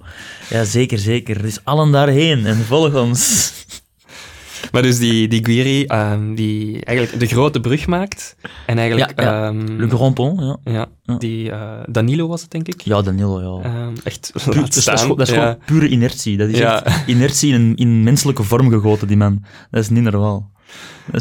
Ja, 0.50 0.64
zeker, 0.64 0.98
zeker. 0.98 1.42
Dus 1.42 1.64
allen 1.64 1.92
daarheen 1.92 2.46
en 2.46 2.56
volg 2.56 2.94
ons. 2.94 3.52
Maar 4.72 4.82
dus 4.82 4.98
die, 4.98 5.28
die 5.28 5.44
Guiri, 5.44 5.84
ehm, 5.84 6.34
die 6.34 6.84
eigenlijk 6.84 7.20
de 7.20 7.26
grote 7.26 7.60
brug 7.60 7.86
maakt. 7.86 8.36
En 8.66 8.78
eigenlijk... 8.78 9.20
Ja, 9.20 9.24
ja. 9.32 9.46
ehm, 9.46 9.76
Le 9.76 9.88
Grand 9.88 10.14
Pont, 10.14 10.40
ja. 10.40 10.56
ja, 10.72 10.86
Ja. 11.02 11.16
die 11.18 11.50
eh, 11.50 11.72
Danilo 11.88 12.26
was 12.28 12.42
het, 12.42 12.50
denk 12.50 12.68
ik. 12.68 12.80
Ja, 12.80 13.02
Danilo, 13.02 13.60
ja. 13.60 13.64
Ehm, 13.70 13.94
echt 14.04 14.30
Puur- 14.32 14.44
dat 14.44 14.54
is, 14.54 14.60
dat 14.60 14.76
is 14.76 14.82
staan. 14.82 14.98
gewoon, 14.98 15.16
dat 15.16 15.28
is 15.28 15.34
Ja. 15.34 15.40
gewoon 15.40 15.58
pure 15.64 15.88
inertie. 15.88 16.36
Dat 16.36 16.48
is 16.48 16.60
echt 16.60 17.06
inertie 17.06 17.52
in, 17.52 17.74
in 17.76 18.02
menselijke 18.02 18.42
vorm 18.42 18.70
gegoten, 18.70 19.06
die 19.08 19.16
man. 19.16 19.44
Dat 19.70 19.82
is 19.82 19.88
niet 19.88 20.02
normaal. 20.02 20.50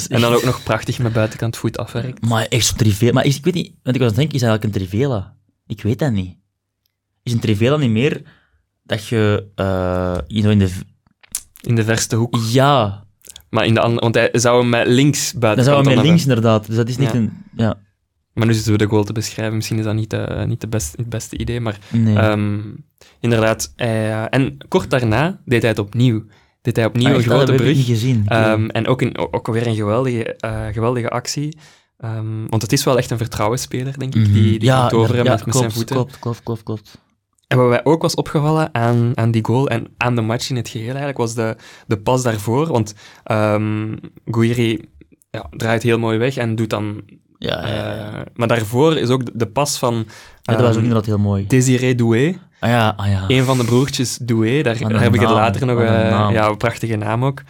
En 0.09 0.21
dan 0.21 0.33
ook 0.33 0.43
nog 0.43 0.63
prachtig 0.63 0.99
met 0.99 1.13
buitenkant 1.13 1.57
voet 1.57 1.77
afwerkt. 1.77 2.25
Maar 2.27 2.45
echt 2.45 2.65
zo'n 2.65 2.77
Trivela. 2.77 3.11
Maar 3.11 3.25
ik 3.25 3.39
weet 3.43 3.53
niet, 3.53 3.73
want 3.83 3.95
ik 3.95 4.01
was 4.01 4.11
aan 4.11 4.15
het 4.15 4.15
denken, 4.15 4.35
is 4.35 4.41
dat 4.41 4.49
eigenlijk 4.49 4.63
een 4.63 4.87
Trivela? 4.87 5.35
Ik 5.67 5.81
weet 5.81 5.99
dat 5.99 6.11
niet. 6.11 6.35
Is 7.23 7.33
een 7.33 7.39
Trivela 7.39 7.77
niet 7.77 7.89
meer 7.91 8.21
dat 8.83 9.05
je 9.07 9.47
eh, 9.55 10.17
in 10.27 10.59
de... 10.59 10.69
In 11.61 11.75
de 11.75 11.83
verste 11.83 12.15
hoek. 12.15 12.37
Ja, 12.51 13.03
Maar 13.49 13.65
in 13.65 13.73
de 13.73 13.79
andere... 13.79 14.01
Want 14.01 14.15
hij 14.15 14.29
zou 14.33 14.59
hem 14.61 14.69
met 14.69 14.87
links 14.87 15.31
dan 15.31 15.39
buitenkant 15.39 15.75
zou 15.75 15.83
we 15.83 15.87
met 15.89 15.97
dan 15.97 16.05
links 16.07 16.23
hebben. 16.25 16.37
inderdaad. 16.43 16.67
Dus 16.67 16.75
dat 16.75 16.89
is 16.89 16.97
niet 16.97 17.11
Ja. 17.11 17.15
een... 17.15 17.31
Ja, 17.55 17.77
Maar 18.33 18.47
nu 18.47 18.53
zitten 18.53 18.71
we 18.71 18.77
de 18.77 18.85
goal 18.85 19.03
te 19.03 19.13
beschrijven. 19.13 19.55
Misschien 19.55 19.77
is 19.77 19.83
dat 19.83 19.93
niet, 19.95 20.13
eh, 20.13 20.43
niet 20.43 20.61
de 20.61 20.67
best, 20.67 20.97
het 20.97 21.09
beste 21.09 21.37
idee. 21.37 21.59
Maar 21.61 21.77
nee. 21.91 22.15
ehm, 22.17 22.59
inderdaad. 23.19 23.73
eh, 23.75 24.33
en 24.33 24.57
kort 24.67 24.89
daarna 24.89 25.39
deed 25.45 25.61
hij 25.61 25.69
het 25.69 25.79
opnieuw. 25.79 26.23
Deed 26.61 26.75
hij 26.75 26.85
opnieuw 26.85 27.07
Ah, 27.09 27.15
een 27.15 27.21
grote 27.23 27.39
heb 27.39 27.49
ik 27.49 27.55
brug. 27.65 27.75
niet 27.75 27.85
gezien. 27.85 28.23
Ehm, 28.27 28.65
en 28.67 28.87
ook, 28.87 29.01
een, 29.01 29.17
ook 29.33 29.47
weer 29.47 29.67
een 29.67 29.75
geweldige, 29.75 30.23
eh, 30.35 30.65
geweldige 30.71 31.09
actie. 31.09 31.57
Ehm, 31.97 32.47
want 32.47 32.61
het 32.61 32.71
is 32.71 32.83
wel 32.83 32.97
echt 32.97 33.11
een 33.11 33.17
vertrouwensspeler, 33.17 33.99
denk 33.99 34.15
ik, 34.15 34.21
Mhm. 34.21 34.33
die, 34.33 34.43
die 34.59 34.63
ja, 34.63 34.79
kan 34.79 34.89
toveren 34.89 35.23
ja, 35.23 35.31
met, 35.31 35.45
met 35.45 35.55
zijn 35.55 35.71
voeten. 35.71 35.95
Klopt, 35.95 36.19
klopt, 36.19 36.43
klopt, 36.43 36.63
klopt. 36.63 36.97
En 37.47 37.57
wat 37.57 37.69
mij 37.69 37.85
ook 37.85 38.01
was 38.01 38.15
opgevallen 38.15 38.73
aan, 38.73 39.11
aan 39.15 39.31
die 39.31 39.45
goal 39.45 39.69
en 39.69 39.87
aan 39.97 40.15
de 40.15 40.21
match 40.21 40.49
in 40.49 40.55
het 40.55 40.69
geheel 40.69 40.87
eigenlijk, 40.87 41.17
was 41.17 41.33
de, 41.33 41.55
de 41.87 41.97
pas 41.97 42.23
daarvoor. 42.23 42.67
Want 42.67 42.93
ehm 43.23 43.95
Guiri 44.25 44.89
ja, 45.29 45.47
draait 45.49 45.83
heel 45.83 45.99
mooi 45.99 46.17
weg 46.17 46.37
en 46.37 46.55
doet 46.55 46.69
dan... 46.69 47.01
Ja, 47.39 47.67
ja, 47.67 48.11
eh, 48.11 48.21
maar 48.33 48.47
daarvoor 48.47 48.97
is 48.97 49.09
ook 49.09 49.25
de, 49.25 49.31
de 49.35 49.47
pas 49.47 49.77
van 49.77 49.95
Ja, 50.41 50.53
dat 50.53 50.59
was 50.59 50.67
ook 50.67 50.73
ehm, 50.73 50.83
inderdaad 50.83 51.05
heel 51.05 51.17
mooi. 51.17 51.47
Désiré 51.47 51.95
Doué. 51.95 52.35
Ah 52.59 52.69
ja, 52.69 52.93
ah 52.97 53.07
ja. 53.07 53.23
Een 53.27 53.43
van 53.43 53.57
de 53.57 53.63
broertjes 53.63 54.17
Doué, 54.17 54.61
daar, 54.61 54.77
heb 54.77 55.13
ik 55.13 55.19
het 55.19 55.29
later 55.29 55.65
nog... 55.65 55.79
eh, 55.79 56.29
ja, 56.31 56.47
een 56.47 56.57
prachtige 56.57 56.95
naam 56.95 57.25
ook. 57.25 57.41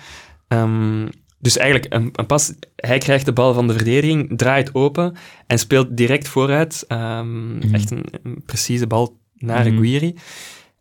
Ehm, 0.47 1.07
dus 1.39 1.57
eigenlijk 1.57 1.93
een, 1.93 2.09
een 2.11 2.25
pas... 2.25 2.53
Hij 2.75 2.97
krijgt 2.97 3.25
de 3.25 3.33
bal 3.33 3.53
van 3.53 3.67
de 3.67 3.73
verdediging, 3.73 4.37
draait 4.37 4.75
open 4.75 5.15
en 5.47 5.59
speelt 5.59 5.97
direct 5.97 6.27
vooruit. 6.27 6.85
Mhm. 6.87 7.73
Echt 7.73 7.91
een, 7.91 8.05
een 8.23 8.41
precieze 8.45 8.87
bal 8.87 9.17
naar 9.37 9.71
Mhm. 9.71 9.81
Guiri. 9.81 10.15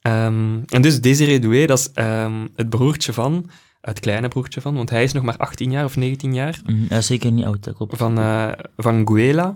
Ehm, 0.01 0.59
en 0.67 0.83
dus 0.83 1.01
Désiré 1.01 1.39
Doué, 1.39 1.67
dat 1.67 1.79
is 1.79 1.91
ehm, 1.93 2.47
het 2.55 2.69
broertje 2.69 3.13
van... 3.13 3.51
Het 3.81 4.01
kleine 4.01 4.29
broertje 4.29 4.61
van, 4.61 4.75
want 4.75 4.91
hij 4.91 5.03
is 5.03 5.13
nog 5.13 5.23
maar 5.23 5.37
18 5.37 5.71
jaar 5.71 5.85
of 5.85 5.97
19 5.97 6.35
jaar. 6.35 6.61
Mhm, 6.67 7.01
zeker 7.01 7.31
niet 7.33 7.45
oud, 7.45 7.65
dat 7.65 7.75
klopt. 7.77 7.97
Van, 7.97 8.19
eh 8.19 8.53
van 8.77 9.09
Guela 9.09 9.55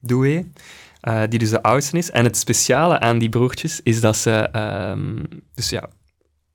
Doué, 0.00 0.44
eh, 1.00 1.22
die 1.28 1.38
dus 1.38 1.50
de 1.50 1.62
oudste 1.62 1.96
is. 1.98 2.10
En 2.10 2.24
het 2.24 2.36
speciale 2.36 3.00
aan 3.00 3.18
die 3.18 3.28
broertjes 3.28 3.80
is 3.82 4.00
dat 4.00 4.16
ze, 4.16 4.30
ehm, 4.30 5.16
dus 5.54 5.68
ja, 5.70 5.88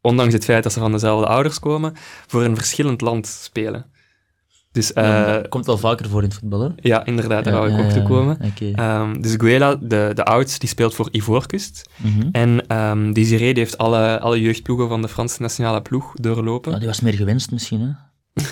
ondanks 0.01 0.33
het 0.33 0.43
feit 0.43 0.63
dat 0.63 0.73
ze 0.73 0.79
van 0.79 0.91
dezelfde 0.91 1.27
ouders 1.27 1.59
komen, 1.59 1.93
voor 2.27 2.43
een 2.43 2.55
verschillend 2.55 3.01
land 3.01 3.27
spelen. 3.27 3.85
Dus 4.71 4.93
dat 4.93 5.47
komt 5.49 5.65
wel 5.65 5.77
vaker 5.77 6.09
voor 6.09 6.23
in 6.23 6.29
het 6.29 6.37
voetbal, 6.37 6.61
hè? 6.61 6.69
ja, 6.75 7.05
inderdaad, 7.05 7.43
daar 7.43 7.53
wou 7.53 7.71
ik 7.71 7.79
ook 7.79 7.91
toe 7.91 8.03
komen. 8.03 8.37
Ehm, 8.75 9.21
dus 9.21 9.35
Guela, 9.37 9.75
de, 9.75 10.11
de 10.13 10.23
oudste, 10.23 10.59
die 10.59 10.69
speelt 10.69 10.95
voor 10.95 11.07
Ivoorkust. 11.11 11.89
Mhm. 11.95 12.27
En 12.31 12.67
ehm 12.67 13.13
Desiree 13.13 13.53
die 13.53 13.63
heeft 13.63 13.77
alle, 13.77 14.19
alle 14.19 14.41
jeugdploegen 14.41 14.87
van 14.87 15.01
de 15.01 15.07
Franse 15.07 15.41
nationale 15.41 15.81
ploeg 15.81 16.13
doorlopen. 16.13 16.71
Ja, 16.71 16.77
die 16.77 16.87
was 16.87 16.99
meer 16.99 17.13
gewenst 17.13 17.51
misschien, 17.51 17.81
hè? 17.81 17.91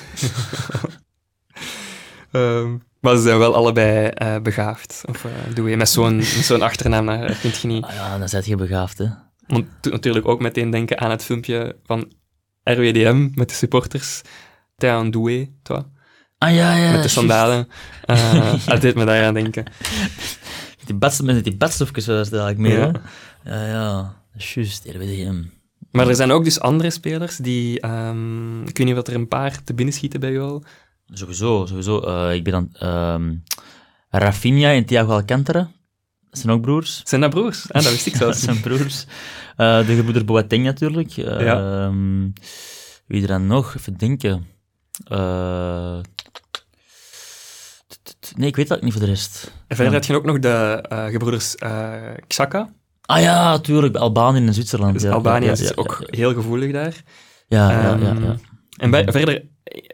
Ehm, 2.32 2.78
maar 2.99 3.15
ze 3.15 3.22
zijn 3.22 3.38
wel 3.38 3.55
allebei 3.55 4.07
eh, 4.07 4.39
begaafd. 4.39 5.03
Of 5.09 5.26
eh, 5.26 5.32
doe 5.53 5.70
je 5.70 5.78
met 5.78 5.89
zo'n 5.89 6.22
zo'n 6.22 6.61
achternaam, 6.61 7.05
daar 7.05 7.34
vind 7.34 7.57
je 7.57 7.68
niet. 7.68 7.84
Ah 7.84 7.93
ja, 7.93 8.18
dan 8.18 8.30
zet 8.30 8.45
je 8.45 8.55
begaafd, 8.55 8.97
hè? 8.97 9.05
Want 9.47 9.65
doet 9.82 9.93
natuurlijk 9.93 10.28
ook 10.28 10.41
meteen 10.41 10.70
denken 10.70 10.99
aan 10.99 11.09
het 11.11 11.24
filmpje 11.24 11.76
van 11.84 12.11
RWDM 12.63 13.30
met 13.34 13.49
de 13.49 13.55
supporters. 13.55 14.22
Un 14.78 15.11
doué, 15.11 15.49
toi. 15.63 15.84
Ah 16.38 16.54
ja, 16.54 16.76
ja. 16.78 16.92
met 16.92 17.02
de 17.04 17.08
sandalen. 17.08 17.68
Eh 18.06 18.54
dat 18.66 18.82
deed 18.82 18.96
me 18.96 19.06
daar 19.06 19.26
aan 19.26 19.34
denken. 19.34 19.64
Die 20.86 20.96
badst- 20.96 21.22
Met 21.22 21.44
die 21.44 21.58
badstofjes 21.58 22.06
was 22.06 22.30
het 22.30 22.40
eigenlijk 22.40 22.58
meer, 22.60 22.80
Ja. 22.80 22.92
hè? 23.44 23.66
Ja, 23.66 23.68
ja. 23.68 23.96
Dat 24.34 24.42
is 24.42 24.54
juist, 24.54 24.86
RWDM. 24.86 25.44
Maar 25.92 26.08
er 26.08 26.16
zijn 26.16 26.32
ook 26.32 26.44
dus 26.44 26.60
andere 26.60 26.90
spelers 26.90 27.38
die... 27.38 27.80
ehm, 27.80 28.62
ik 28.62 28.78
weet 28.78 28.88
niet 28.88 28.98
of 28.98 29.08
er 29.08 29.16
een 29.16 29.28
paar 29.28 29.64
te 29.64 29.74
binnen 29.74 29.94
schieten 29.94 30.20
bij 30.20 30.32
jou. 30.32 30.64
Sowieso, 31.14 31.66
sowieso. 31.66 32.00
Eh, 32.00 32.34
ik 32.36 32.44
ben 32.44 32.54
dan... 32.54 32.70
ehm 32.74 33.36
Rafinha 34.10 34.72
en 34.72 34.86
Thiago 34.86 35.12
Alcantara. 35.12 35.72
Dat 36.30 36.40
zijn 36.40 36.54
ook 36.54 36.62
broers. 36.62 37.02
Zijn 37.04 37.22
dat 37.22 37.30
broers? 37.30 37.72
Ah, 37.72 37.82
dat 37.84 37.92
wist 37.92 38.06
ik 38.06 38.12
dat 38.20 38.22
zelfs 38.22 38.40
zijn 38.42 38.56
niet. 38.56 38.64
broers. 38.66 39.06
Eh, 39.56 39.86
de 39.88 39.96
gebroeder 39.96 40.26
Boateng 40.26 40.64
natuurlijk. 40.64 41.10
Ja. 41.10 41.38
ehm, 41.38 42.30
wie 43.08 43.22
er 43.22 43.28
dan 43.28 43.48
nog? 43.48 43.76
Even 43.76 43.98
denken. 43.98 44.48
Eh, 45.08 45.98
nee, 48.36 48.47
ik 48.47 48.55
weet 48.55 48.68
dat 48.68 48.82
niet 48.82 48.91
voor 48.91 49.01
de 49.01 49.08
rest. 49.08 49.51
En 49.68 49.76
verder 49.76 49.93
had 49.93 50.05
je 50.05 50.16
ook 50.16 50.26
nog 50.26 50.39
de 50.39 50.84
eh, 50.89 51.05
gebroeders 51.05 51.55
eh 51.55 51.91
Xhaka. 52.28 52.74
Ah 53.01 53.22
ja, 53.22 53.60
tuurlijk. 53.60 53.95
Albanië 53.95 54.45
en 54.45 54.53
Zwitserland. 54.53 54.93
Dus 54.93 55.01
ja, 55.03 55.12
Albanië 55.12 55.45
ja, 55.45 55.51
is 55.51 55.60
ja, 55.60 55.72
ook 55.76 56.03
heel 56.05 56.34
gevoelig 56.34 56.72
daar. 56.72 57.03
Ja, 57.47 57.72
ja, 57.72 57.82
ja. 57.82 57.91
Ehm, 57.91 58.24
ja. 58.24 58.36
En 58.78 58.91
bij, 58.91 59.03
verder, 59.12 59.43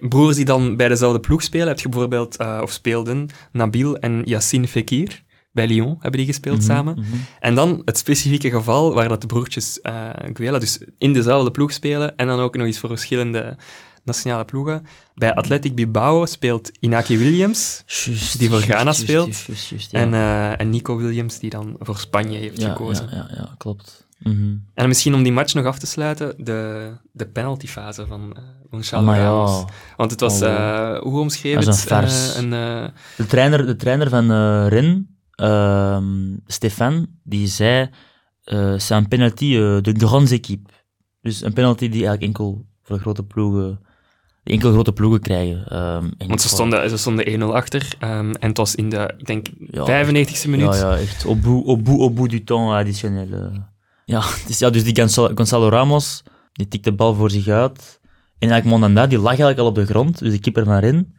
broers 0.09 0.35
die 0.35 0.45
dan 0.45 0.75
bij 0.75 0.87
dezelfde 0.87 1.19
ploeg 1.19 1.43
spelen, 1.43 1.67
heb 1.67 1.79
je 1.79 1.89
bijvoorbeeld, 1.89 2.37
eh, 2.37 2.59
of 2.61 2.71
speelden, 2.71 3.29
Nabil 3.51 3.97
en 3.97 4.21
Yassine 4.25 4.67
Fekir. 4.67 5.21
Bij 5.51 5.67
Lyon 5.67 5.95
hebben 5.99 6.19
die 6.19 6.25
gespeeld 6.25 6.57
Mhm, 6.57 6.65
samen. 6.65 6.95
mhm. 6.95 7.05
En 7.39 7.55
dan 7.55 7.81
het 7.85 7.97
specifieke 7.97 8.49
geval 8.49 8.93
waar 8.93 9.07
dat 9.09 9.21
de 9.21 9.27
broertjes 9.27 9.81
eh 9.81 10.09
Guela 10.33 10.59
dus 10.59 10.79
in 10.97 11.13
dezelfde 11.13 11.51
ploeg 11.51 11.71
spelen 11.71 12.15
en 12.17 12.27
dan 12.27 12.39
ook 12.39 12.55
nog 12.55 12.65
eens 12.65 12.79
voor 12.79 12.89
verschillende 12.89 13.57
nationale 14.03 14.45
ploegen. 14.45 14.85
Bij 15.15 15.33
Athletic 15.35 15.75
Bilbao 15.75 16.25
speelt 16.25 16.71
Inaki 16.79 17.17
Williams 17.17 17.83
Die 18.37 18.49
voor 18.49 18.59
Ghana 18.61 18.91
speelt. 18.93 19.35
ja. 19.89 19.99
en, 19.99 20.13
eh, 20.13 20.59
en 20.59 20.69
Nico 20.69 20.97
Williams, 20.97 21.39
die 21.39 21.49
dan 21.49 21.75
voor 21.79 21.97
Spanje 21.97 22.37
heeft 22.37 22.61
ja, 22.61 22.69
gekozen. 22.69 23.07
Ja, 23.11 23.15
ja, 23.15 23.27
ja, 23.35 23.55
klopt. 23.57 24.07
Mhm. 24.19 24.55
En 24.73 24.87
misschien 24.87 25.13
om 25.13 25.23
die 25.23 25.31
match 25.31 25.53
nog 25.53 25.65
af 25.65 25.79
te 25.79 25.85
sluiten, 25.85 26.33
de, 26.37 26.91
de 27.11 27.27
penaltyfase 27.27 28.05
van 28.07 28.37
uh, 28.37 28.43
Gonçalo 28.71 29.05
Ramos. 29.05 29.63
Want 29.97 30.11
het 30.11 30.19
was, 30.19 30.41
Oh. 30.41 30.47
eh, 30.47 30.99
hoe 31.01 31.19
omschreven 31.19 31.67
het? 31.67 32.35
een, 32.37 32.49
de, 33.17 33.25
trainer, 33.27 33.65
de 33.65 33.75
trainer 33.75 34.09
van 34.09 34.31
Ren, 34.67 35.17
ehm 35.35 36.35
Stefan, 36.45 37.07
die 37.23 37.47
zei, 37.47 37.89
c'est 38.77 38.91
un 38.91 39.07
penalty 39.07 39.55
eh, 39.55 39.81
de 39.81 39.93
grandes 40.07 40.31
équipes. 40.31 40.73
Dus 41.21 41.41
een 41.41 41.53
penalty 41.53 41.89
die 41.89 42.05
eigenlijk 42.05 42.23
enkel 42.23 42.65
voor 42.83 42.99
grote 42.99 43.23
ploegen, 43.23 43.79
enkel 44.43 44.71
grote 44.71 44.93
ploegen 44.93 45.19
krijgen. 45.21 45.65
Ehm, 45.67 46.09
en 46.17 46.27
want 46.27 46.41
ze 46.41 46.47
stonden, 46.47 46.89
ze 46.89 46.97
stonden 46.97 47.25
1-0 47.27 47.55
achter. 47.55 47.87
ehm, 47.99 48.31
en 48.39 48.47
het 48.49 48.57
was 48.57 48.75
in 48.75 48.89
de, 48.89 49.13
ik 49.17 49.25
denk, 49.25 49.47
Ja, 49.71 49.85
95e 49.85 50.49
minuut. 50.49 50.73
Ja, 50.73 50.91
ja, 50.91 50.97
echt. 50.97 51.25
Au 51.25 51.35
bout, 51.35 51.67
au 51.67 51.77
bout, 51.81 51.99
au 51.99 52.09
bout 52.09 52.29
du 52.29 52.43
temps 52.43 52.73
additionnel. 52.73 53.27
eh. 53.31 53.59
Ja, 54.05 54.23
dus, 54.47 54.59
ja, 54.59 54.69
dus 54.69 54.83
die 54.83 54.95
Gonzalo, 54.95 55.31
Gonzalo 55.35 55.69
Ramos, 55.69 56.23
die 56.53 56.67
tikt 56.67 56.83
de 56.83 56.93
bal 56.93 57.13
voor 57.15 57.29
zich 57.31 57.47
uit. 57.47 57.99
En 58.39 58.49
eigenlijk 58.49 58.65
Mondanda, 58.65 59.07
die 59.07 59.17
lag 59.17 59.27
eigenlijk 59.27 59.59
al 59.59 59.65
op 59.65 59.75
de 59.75 59.85
grond, 59.85 60.19
dus 60.19 60.31
de 60.31 60.39
keeper 60.39 60.63
van 60.65 60.77
Ren. 60.77 61.13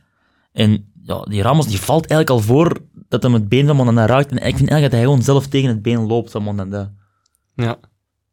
En 0.53 0.93
ja, 1.03 1.23
die 1.23 1.43
Ramos, 1.43 1.67
die 1.67 1.81
valt 1.81 2.07
eigenlijk 2.07 2.31
al 2.31 2.41
voor 2.55 2.79
dat 3.09 3.23
hem 3.23 3.33
het 3.35 3.49
been 3.49 3.67
van 3.67 3.77
Mondanda 3.77 4.07
raakt. 4.07 4.31
En 4.31 4.37
ik 4.37 4.57
vind 4.57 4.71
eigenlijk 4.71 4.83
dat 4.83 4.93
hij 4.93 5.03
gewoon 5.03 5.23
zelf 5.23 5.47
tegen 5.47 5.69
het 5.69 5.83
been 5.83 6.07
loopt 6.07 6.31
van 6.31 6.43
Mondanda. 6.43 6.93
Ja, 7.55 7.77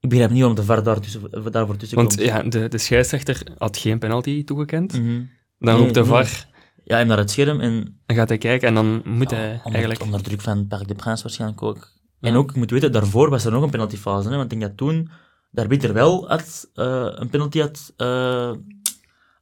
Ik 0.01 0.09
begrijp 0.09 0.29
niet 0.29 0.39
waarom 0.39 0.57
de 0.57 0.63
VAR 0.63 0.83
daar 0.83 0.99
tussen, 0.99 1.51
daarvoor 1.51 1.77
tussen 1.77 1.97
want 1.97 2.15
komt. 2.15 2.27
ja, 2.27 2.43
de, 2.43 2.67
de 2.67 2.77
scheidsrechter 2.77 3.43
had 3.57 3.77
geen 3.77 3.99
penalty 3.99 4.43
toegekend. 4.43 4.93
Mhm. 4.93 5.05
Dan 5.07 5.25
Nee, 5.57 5.75
roept 5.75 5.93
de 5.93 5.99
nee. 5.99 6.09
VAR, 6.09 6.47
Ja, 6.83 6.97
hem 6.97 7.07
naar 7.07 7.17
het 7.17 7.31
scherm 7.31 7.59
en 7.59 7.99
dan 8.05 8.15
gaat 8.17 8.29
hij 8.29 8.37
kijken 8.37 8.67
en 8.67 8.73
dan 8.73 9.01
moet 9.05 9.29
Ja, 9.29 9.35
hij 9.37 9.51
onder, 9.53 9.71
eigenlijk... 9.71 10.01
onder 10.01 10.21
druk 10.23 10.41
van 10.41 10.67
Parc 10.67 10.87
de 10.87 10.95
Prince 10.95 11.23
waarschijnlijk 11.23 11.61
ook. 11.63 11.91
Ja. 12.19 12.29
En 12.29 12.35
ook, 12.35 12.49
ik 12.49 12.55
moet 12.55 12.71
weten, 12.71 12.91
daarvoor 12.91 13.29
was 13.29 13.45
er 13.45 13.51
nog 13.51 13.63
een 13.63 13.69
penaltyfase. 13.69 14.29
Hè, 14.29 14.35
want 14.37 14.51
ik 14.51 14.59
denk 14.59 14.61
dat 14.61 14.77
toen 14.77 15.09
de 15.49 15.61
arbiter 15.61 15.93
wel 15.93 16.27
had, 16.29 16.69
eh, 16.73 17.07
een 17.09 17.29
penalty 17.29 17.59
had 17.59 17.93
eh, 17.97 18.51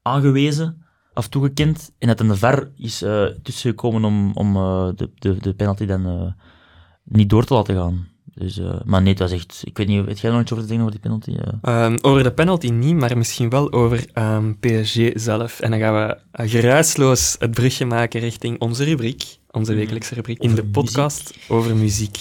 aangewezen 0.01 0.85
of 1.13 1.27
toegekend. 1.27 1.91
En 1.97 2.07
dat 2.07 2.17
dan 2.17 2.27
de 2.27 2.35
VAR 2.37 2.69
is 2.75 3.01
eh 3.01 3.25
tussengekomen 3.43 4.03
om, 4.03 4.31
om 4.33 4.53
de, 4.95 5.11
de, 5.15 5.37
de 5.39 5.53
penalty 5.53 5.85
dan 5.85 6.35
niet 7.03 7.29
door 7.29 7.45
te 7.45 7.53
laten 7.53 7.75
gaan. 7.75 8.07
Dus, 8.39 8.57
eh, 8.59 8.79
maar 8.85 9.01
nee, 9.01 9.09
het 9.11 9.19
was 9.19 9.31
echt... 9.31 9.61
Ik 9.65 9.77
weet 9.77 9.87
niet, 9.87 10.05
weet 10.05 10.19
jij 10.19 10.31
nog 10.31 10.41
iets 10.41 10.51
over 10.51 10.63
te 10.65 10.69
zeggen 10.73 10.87
over 10.87 10.99
die 11.01 11.09
penalty? 11.09 11.31
eh? 11.61 11.83
Ehm, 11.85 11.97
over 12.01 12.23
de 12.23 12.31
penalty 12.31 12.67
niet, 12.67 12.95
maar 12.95 13.17
misschien 13.17 13.49
wel 13.49 13.71
over 13.71 14.05
ehm, 14.13 14.53
PSG 14.59 14.99
zelf. 15.13 15.59
En 15.59 15.71
dan 15.71 15.79
gaan 15.79 15.93
we 16.07 16.17
uh, 16.43 16.49
geruisloos 16.51 17.35
het 17.39 17.51
brugje 17.51 17.85
maken 17.85 18.19
richting 18.19 18.59
onze 18.59 18.83
rubriek, 18.83 19.23
onze 19.51 19.71
Mhm. 19.71 19.79
wekelijkse 19.79 20.13
rubriek 20.15 20.39
in 20.39 20.51
Over 20.51 20.63
de 20.63 20.69
podcast 20.69 21.33
over 21.47 21.75
muziek. 21.75 22.17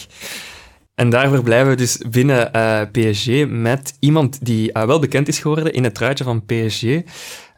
En 0.95 1.11
daarvoor 1.11 1.43
blijven 1.43 1.69
we 1.71 1.77
dus 1.77 1.99
binnen 2.11 2.53
eh, 2.53 2.81
PSG 2.93 3.47
met 3.49 3.97
iemand 4.01 4.45
die 4.45 4.73
eh, 4.73 4.85
wel 4.87 4.99
bekend 4.99 5.29
is 5.29 5.39
geworden 5.39 5.73
in 5.73 5.85
het 5.85 5.95
truitje 5.95 6.25
van 6.25 6.45
PSG. 6.47 6.83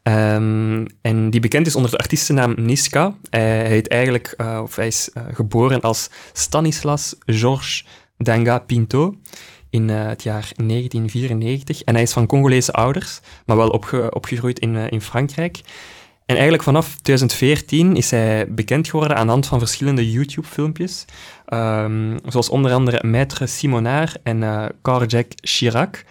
Ehm, 0.03 0.87
en 1.03 1.31
die 1.31 1.41
bekend 1.41 1.67
is 1.67 1.75
onder 1.77 1.91
de 1.91 1.99
artiestennaam 1.99 2.55
Niska. 2.57 3.15
Hij 3.31 3.67
heet 3.69 3.89
eigenlijk, 3.89 4.35
eh, 4.37 4.61
of 4.63 4.77
hij 4.77 4.87
is 4.87 5.11
eh, 5.13 5.23
geboren 5.33 5.81
als 5.81 6.11
Stanislas 6.33 7.15
Georges 7.27 7.87
Danga 8.23 8.59
Pinto 8.59 9.15
in 9.71 9.91
eh, 9.91 10.07
het 10.07 10.23
jaar 10.23 10.53
1994. 10.57 11.83
En 11.83 11.95
hij 11.95 12.03
is 12.03 12.13
van 12.13 12.27
Congolese 12.27 12.73
ouders, 12.73 13.21
maar 13.47 13.57
wel 13.57 13.69
opge- 13.69 14.11
opgegroeid 14.11 14.59
in, 14.59 14.77
eh, 14.77 14.91
in 14.91 15.01
Frankrijk. 15.01 15.61
En 16.27 16.35
eigenlijk 16.35 16.63
vanaf 16.63 16.97
2014 17.03 17.97
is 17.97 18.11
hij 18.11 18.47
bekend 18.49 18.89
geworden 18.89 19.17
aan 19.17 19.27
de 19.27 19.33
hand 19.33 19.47
van 19.47 19.59
verschillende 19.59 20.11
YouTube-filmpjes. 20.11 21.05
Ehm, 21.47 22.19
zoals 22.27 22.49
onder 22.49 22.73
andere 22.73 23.03
Maître 23.07 23.45
Simonard 23.45 24.17
en 24.23 24.43
eh 24.43 24.65
Carjack 24.83 25.27
Chirac. 25.35 26.05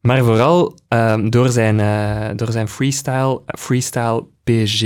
Maar 0.00 0.24
vooral 0.24 0.74
ehm, 0.88 1.28
door, 1.30 1.48
zijn, 1.48 2.36
door 2.36 2.52
zijn 2.52 2.68
freestyle, 2.68 3.42
freestyle 3.46 4.24
PSG. 4.44 4.82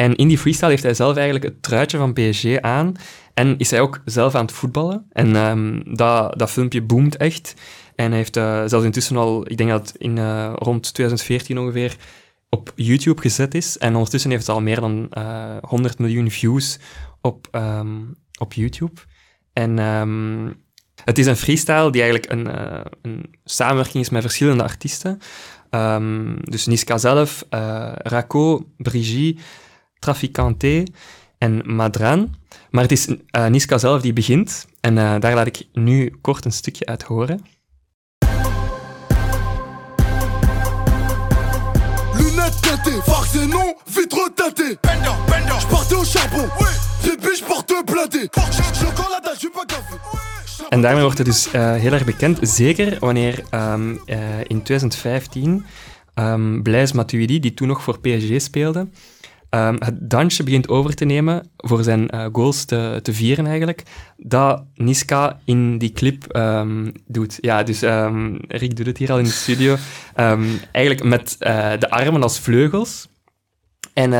En 0.00 0.16
in 0.16 0.28
die 0.28 0.38
freestyle 0.38 0.70
heeft 0.70 0.82
hij 0.82 0.94
zelf 0.94 1.16
eigenlijk 1.16 1.44
het 1.44 1.62
truitje 1.62 1.98
van 1.98 2.12
PSG 2.12 2.60
aan. 2.60 2.94
En 3.34 3.58
is 3.58 3.70
hij 3.70 3.80
ook 3.80 4.00
zelf 4.04 4.34
aan 4.34 4.44
het 4.44 4.52
voetballen. 4.54 5.06
En 5.12 5.36
ehm, 5.36 5.80
dat, 5.96 6.38
dat 6.38 6.50
filmpje 6.50 6.82
boomt 6.82 7.16
echt. 7.16 7.54
En 7.94 8.06
hij 8.08 8.16
heeft 8.16 8.36
eh, 8.36 8.62
zelfs 8.66 8.84
intussen 8.84 9.16
al, 9.16 9.50
ik 9.50 9.56
denk 9.56 9.70
dat 9.70 9.94
in 9.98 10.18
eh, 10.18 10.52
rond 10.54 10.94
2014 10.94 11.58
ongeveer, 11.58 11.96
op 12.48 12.72
YouTube 12.74 13.20
gezet 13.20 13.54
is. 13.54 13.78
En 13.78 13.94
ondertussen 13.94 14.30
heeft 14.30 14.46
het 14.46 14.56
al 14.56 14.62
meer 14.62 14.80
dan 14.80 15.06
eh 15.10 15.56
100 15.60 15.98
miljoen 15.98 16.30
views 16.30 16.78
op, 17.20 17.48
ehm, 17.50 17.98
op 18.38 18.52
YouTube. 18.52 19.00
En 19.52 19.78
ehm, 19.78 20.52
het 21.04 21.18
is 21.18 21.26
een 21.26 21.36
freestyle 21.36 21.90
die 21.90 22.02
eigenlijk 22.02 22.32
een, 22.32 22.46
eh, 22.46 22.80
een 23.02 23.34
samenwerking 23.44 24.04
is 24.04 24.10
met 24.10 24.22
verschillende 24.22 24.62
artiesten. 24.62 25.18
Dus 26.42 26.66
Niska 26.66 26.98
zelf, 26.98 27.44
eh 27.50 27.92
Raco, 27.94 28.66
Brigitte, 28.76 29.42
Traficante 30.00 30.86
en 31.38 31.62
Madran. 31.74 32.34
Maar 32.70 32.82
het 32.82 32.92
is 32.92 33.08
eh, 33.30 33.46
Niska 33.46 33.78
zelf 33.78 34.00
die 34.00 34.12
begint. 34.12 34.66
En 34.80 34.98
eh, 34.98 35.14
daar 35.20 35.34
laat 35.34 35.46
ik 35.46 35.66
nu 35.72 36.12
kort 36.20 36.44
een 36.44 36.52
stukje 36.52 36.86
uit 36.86 37.02
horen. 37.02 37.40
Lunettes 42.12 42.60
teintées, 42.60 43.46
non, 43.46 43.74
vitre 43.84 44.30
teintée. 44.34 44.78
Bender, 44.80 45.14
bender. 45.26 45.60
J'partais 45.60 45.96
au 45.96 46.04
charbon, 46.04 46.48
j'porte 47.34 47.70
j'suis 49.40 49.50
pas 49.50 49.64
café. 49.66 49.96
En 50.68 50.80
daarmee 50.80 51.02
wordt 51.02 51.18
het 51.18 51.26
dus 51.26 51.50
eh, 51.50 51.74
heel 51.74 51.92
erg 51.92 52.04
bekend, 52.04 52.38
zeker 52.42 52.96
wanneer 52.98 53.42
ehm, 53.50 53.96
eh, 54.06 54.18
in 54.46 54.62
2015 54.62 55.64
ehm 56.14 56.62
Blaise 56.62 56.96
Matuidi, 56.96 57.40
die 57.40 57.54
toen 57.54 57.68
nog 57.68 57.82
voor 57.82 58.00
PSG 58.00 58.40
speelde, 58.40 58.88
ehm, 59.50 59.76
het 59.78 60.10
dansje 60.10 60.42
begint 60.42 60.68
over 60.68 60.94
te 60.94 61.04
nemen 61.04 61.50
voor 61.56 61.82
zijn 61.82 62.08
eh, 62.08 62.26
goals 62.32 62.64
te, 62.64 63.00
te 63.02 63.12
vieren 63.12 63.46
eigenlijk, 63.46 63.82
dat 64.16 64.64
Niska 64.74 65.40
in 65.44 65.78
die 65.78 65.92
clip 65.92 66.26
ehm, 66.26 66.90
doet. 67.06 67.38
Ja, 67.40 67.62
dus 67.62 67.82
ehm, 67.82 68.36
Rick 68.48 68.76
doet 68.76 68.86
het 68.86 68.98
hier 68.98 69.12
al 69.12 69.18
in 69.18 69.24
de 69.24 69.30
studio. 69.30 69.76
Eigenlijk 70.72 71.04
met 71.04 71.36
eh, 71.38 71.70
de 71.78 71.90
armen 71.90 72.22
als 72.22 72.38
vleugels. 72.38 73.08
En 73.92 74.12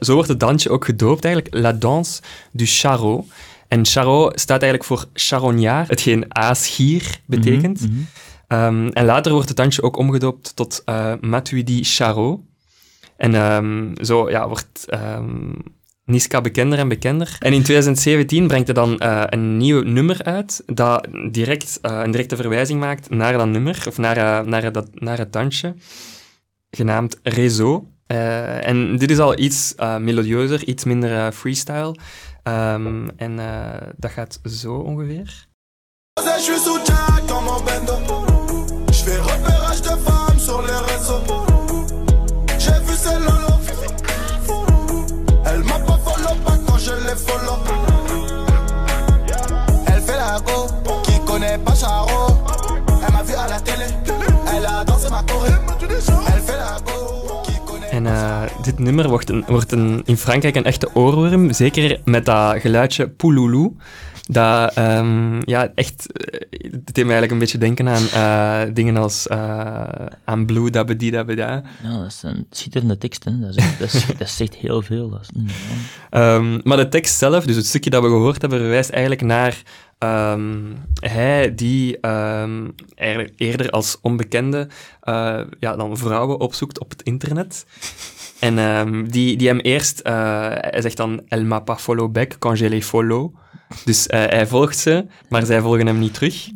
zo 0.00 0.14
wordt 0.14 0.28
het 0.28 0.40
dansje 0.40 0.70
ook 0.70 0.84
gedoopt 0.84 1.24
eigenlijk, 1.24 1.54
La 1.54 1.72
Danse 1.72 2.22
du 2.52 2.66
Charot. 2.66 3.26
En 3.68 3.86
Charot 3.86 4.40
staat 4.40 4.62
eigenlijk 4.62 4.84
voor 4.84 5.04
charognard, 5.12 5.88
hetgeen 5.88 6.24
aasgier 6.28 7.20
betekent. 7.26 7.80
Mhm, 7.80 7.92
mhm. 8.48 8.88
En 8.88 9.04
later 9.04 9.32
wordt 9.32 9.48
het 9.48 9.56
dansje 9.56 9.82
ook 9.82 9.96
omgedoopt 9.96 10.56
tot 10.56 10.82
eh 10.84 11.12
Matuidi 11.20 11.84
Charot. 11.84 12.40
En 13.18 13.34
ehm, 13.34 14.04
zo 14.04 14.30
ja, 14.30 14.48
wordt 14.48 14.84
ehm, 14.86 15.52
Niska 16.08 16.40
bekender 16.40 16.78
en 16.78 16.88
bekender. 16.88 17.36
En 17.38 17.52
in 17.52 17.62
2017 17.62 18.46
brengt 18.46 18.66
hij 18.66 18.74
dan 18.74 18.98
eh, 18.98 19.22
een 19.26 19.56
nieuw 19.56 19.82
nummer 19.82 20.22
uit, 20.22 20.62
dat 20.66 21.08
direct, 21.30 21.78
eh, 21.82 22.00
een 22.04 22.10
directe 22.10 22.36
verwijzing 22.36 22.80
maakt 22.80 23.10
naar 23.10 23.32
dat 23.32 23.46
nummer, 23.46 23.84
of 23.88 23.98
naar, 23.98 24.16
eh, 24.16 24.46
naar, 24.46 24.72
dat, 24.72 24.88
naar 24.94 25.18
het 25.18 25.32
dansje, 25.32 25.74
genaamd 26.70 27.18
Réseau. 27.22 27.84
En 28.06 28.96
dit 28.96 29.10
is 29.10 29.18
al 29.18 29.38
iets 29.38 29.74
melodieuzer, 29.98 30.64
iets 30.64 30.84
minder 30.84 31.32
freestyle. 31.32 31.96
Ehm, 32.42 33.08
en 33.16 33.36
dat 33.96 34.10
gaat 34.10 34.40
zo 34.44 34.74
ongeveer. 34.74 35.46
Dit 58.62 58.78
nummer 58.78 59.08
wordt, 59.08 59.30
een, 59.30 59.44
wordt 59.46 59.72
een, 59.72 60.02
in 60.04 60.16
Frankrijk 60.16 60.54
een 60.56 60.64
echte 60.64 60.88
oorworm, 60.94 61.52
zeker 61.52 62.00
met 62.04 62.24
dat 62.24 62.60
geluidje 62.60 63.08
pouloulou. 63.08 63.76
Dat, 64.30 64.74
ehm, 64.74 65.40
ja, 65.44 65.72
echt, 65.74 66.12
eh, 66.12 66.40
het 66.72 66.94
deed 66.94 67.04
me 67.04 67.10
eigenlijk 67.12 67.30
een 67.32 67.38
beetje 67.38 67.58
denken 67.58 67.88
aan 67.88 68.02
eh, 68.08 68.74
dingen 68.74 68.96
als 68.96 69.26
eh, 69.26 69.82
aan 70.24 70.46
Blue 70.46 70.70
Dabedi 70.70 71.10
Dabeda. 71.10 71.62
Ja, 71.82 71.98
dat 71.98 72.06
is 72.06 72.22
een 72.22 72.46
schitterende 72.50 72.98
tekst. 72.98 73.24
Hè. 73.24 73.38
Dat, 73.40 73.56
is, 73.56 73.64
dat, 73.78 73.94
is- 73.94 74.06
dat 74.18 74.28
zegt 74.28 74.54
heel 74.54 74.82
veel. 74.82 75.08
Dat 75.10 75.20
is, 75.20 75.28
ja. 75.34 75.42
Ehm, 76.10 76.60
maar 76.62 76.76
de 76.76 76.88
tekst 76.88 77.18
zelf, 77.18 77.44
dus 77.44 77.56
het 77.56 77.66
stukje 77.66 77.90
dat 77.90 78.02
we 78.02 78.08
gehoord 78.08 78.40
hebben, 78.40 78.58
verwijst 78.58 78.90
eigenlijk 78.90 79.22
naar 79.22 79.62
ehm, 79.98 80.54
hij 81.00 81.54
die 81.54 82.00
eigenlijk 82.00 83.32
eerder 83.36 83.70
als 83.70 83.98
onbekende 84.02 84.68
ja, 85.60 85.76
dan 85.76 85.96
vrouwen 85.96 86.40
opzoekt 86.40 86.80
op 86.80 86.90
het 86.90 87.02
internet. 87.02 87.66
En 88.40 88.58
ehm, 88.58 89.04
die, 89.04 89.36
die 89.36 89.48
hem 89.48 89.58
eerst, 89.58 90.00
eh, 90.00 90.14
hij 90.50 90.80
zegt 90.80 90.96
dan, 90.96 91.22
elle 91.28 91.44
m'a 91.44 91.60
pas 91.60 91.82
follow 91.82 92.12
back 92.12 92.36
quand 92.38 92.58
je 92.58 92.68
les 92.68 92.86
follow. 92.86 93.34
Dus 93.84 94.06
eh, 94.06 94.24
hij 94.26 94.46
volgt 94.46 94.78
ze, 94.78 95.06
maar 95.28 95.46
zij 95.46 95.60
volgen 95.60 95.86
hem 95.86 95.98
niet 95.98 96.14
terug. 96.14 96.48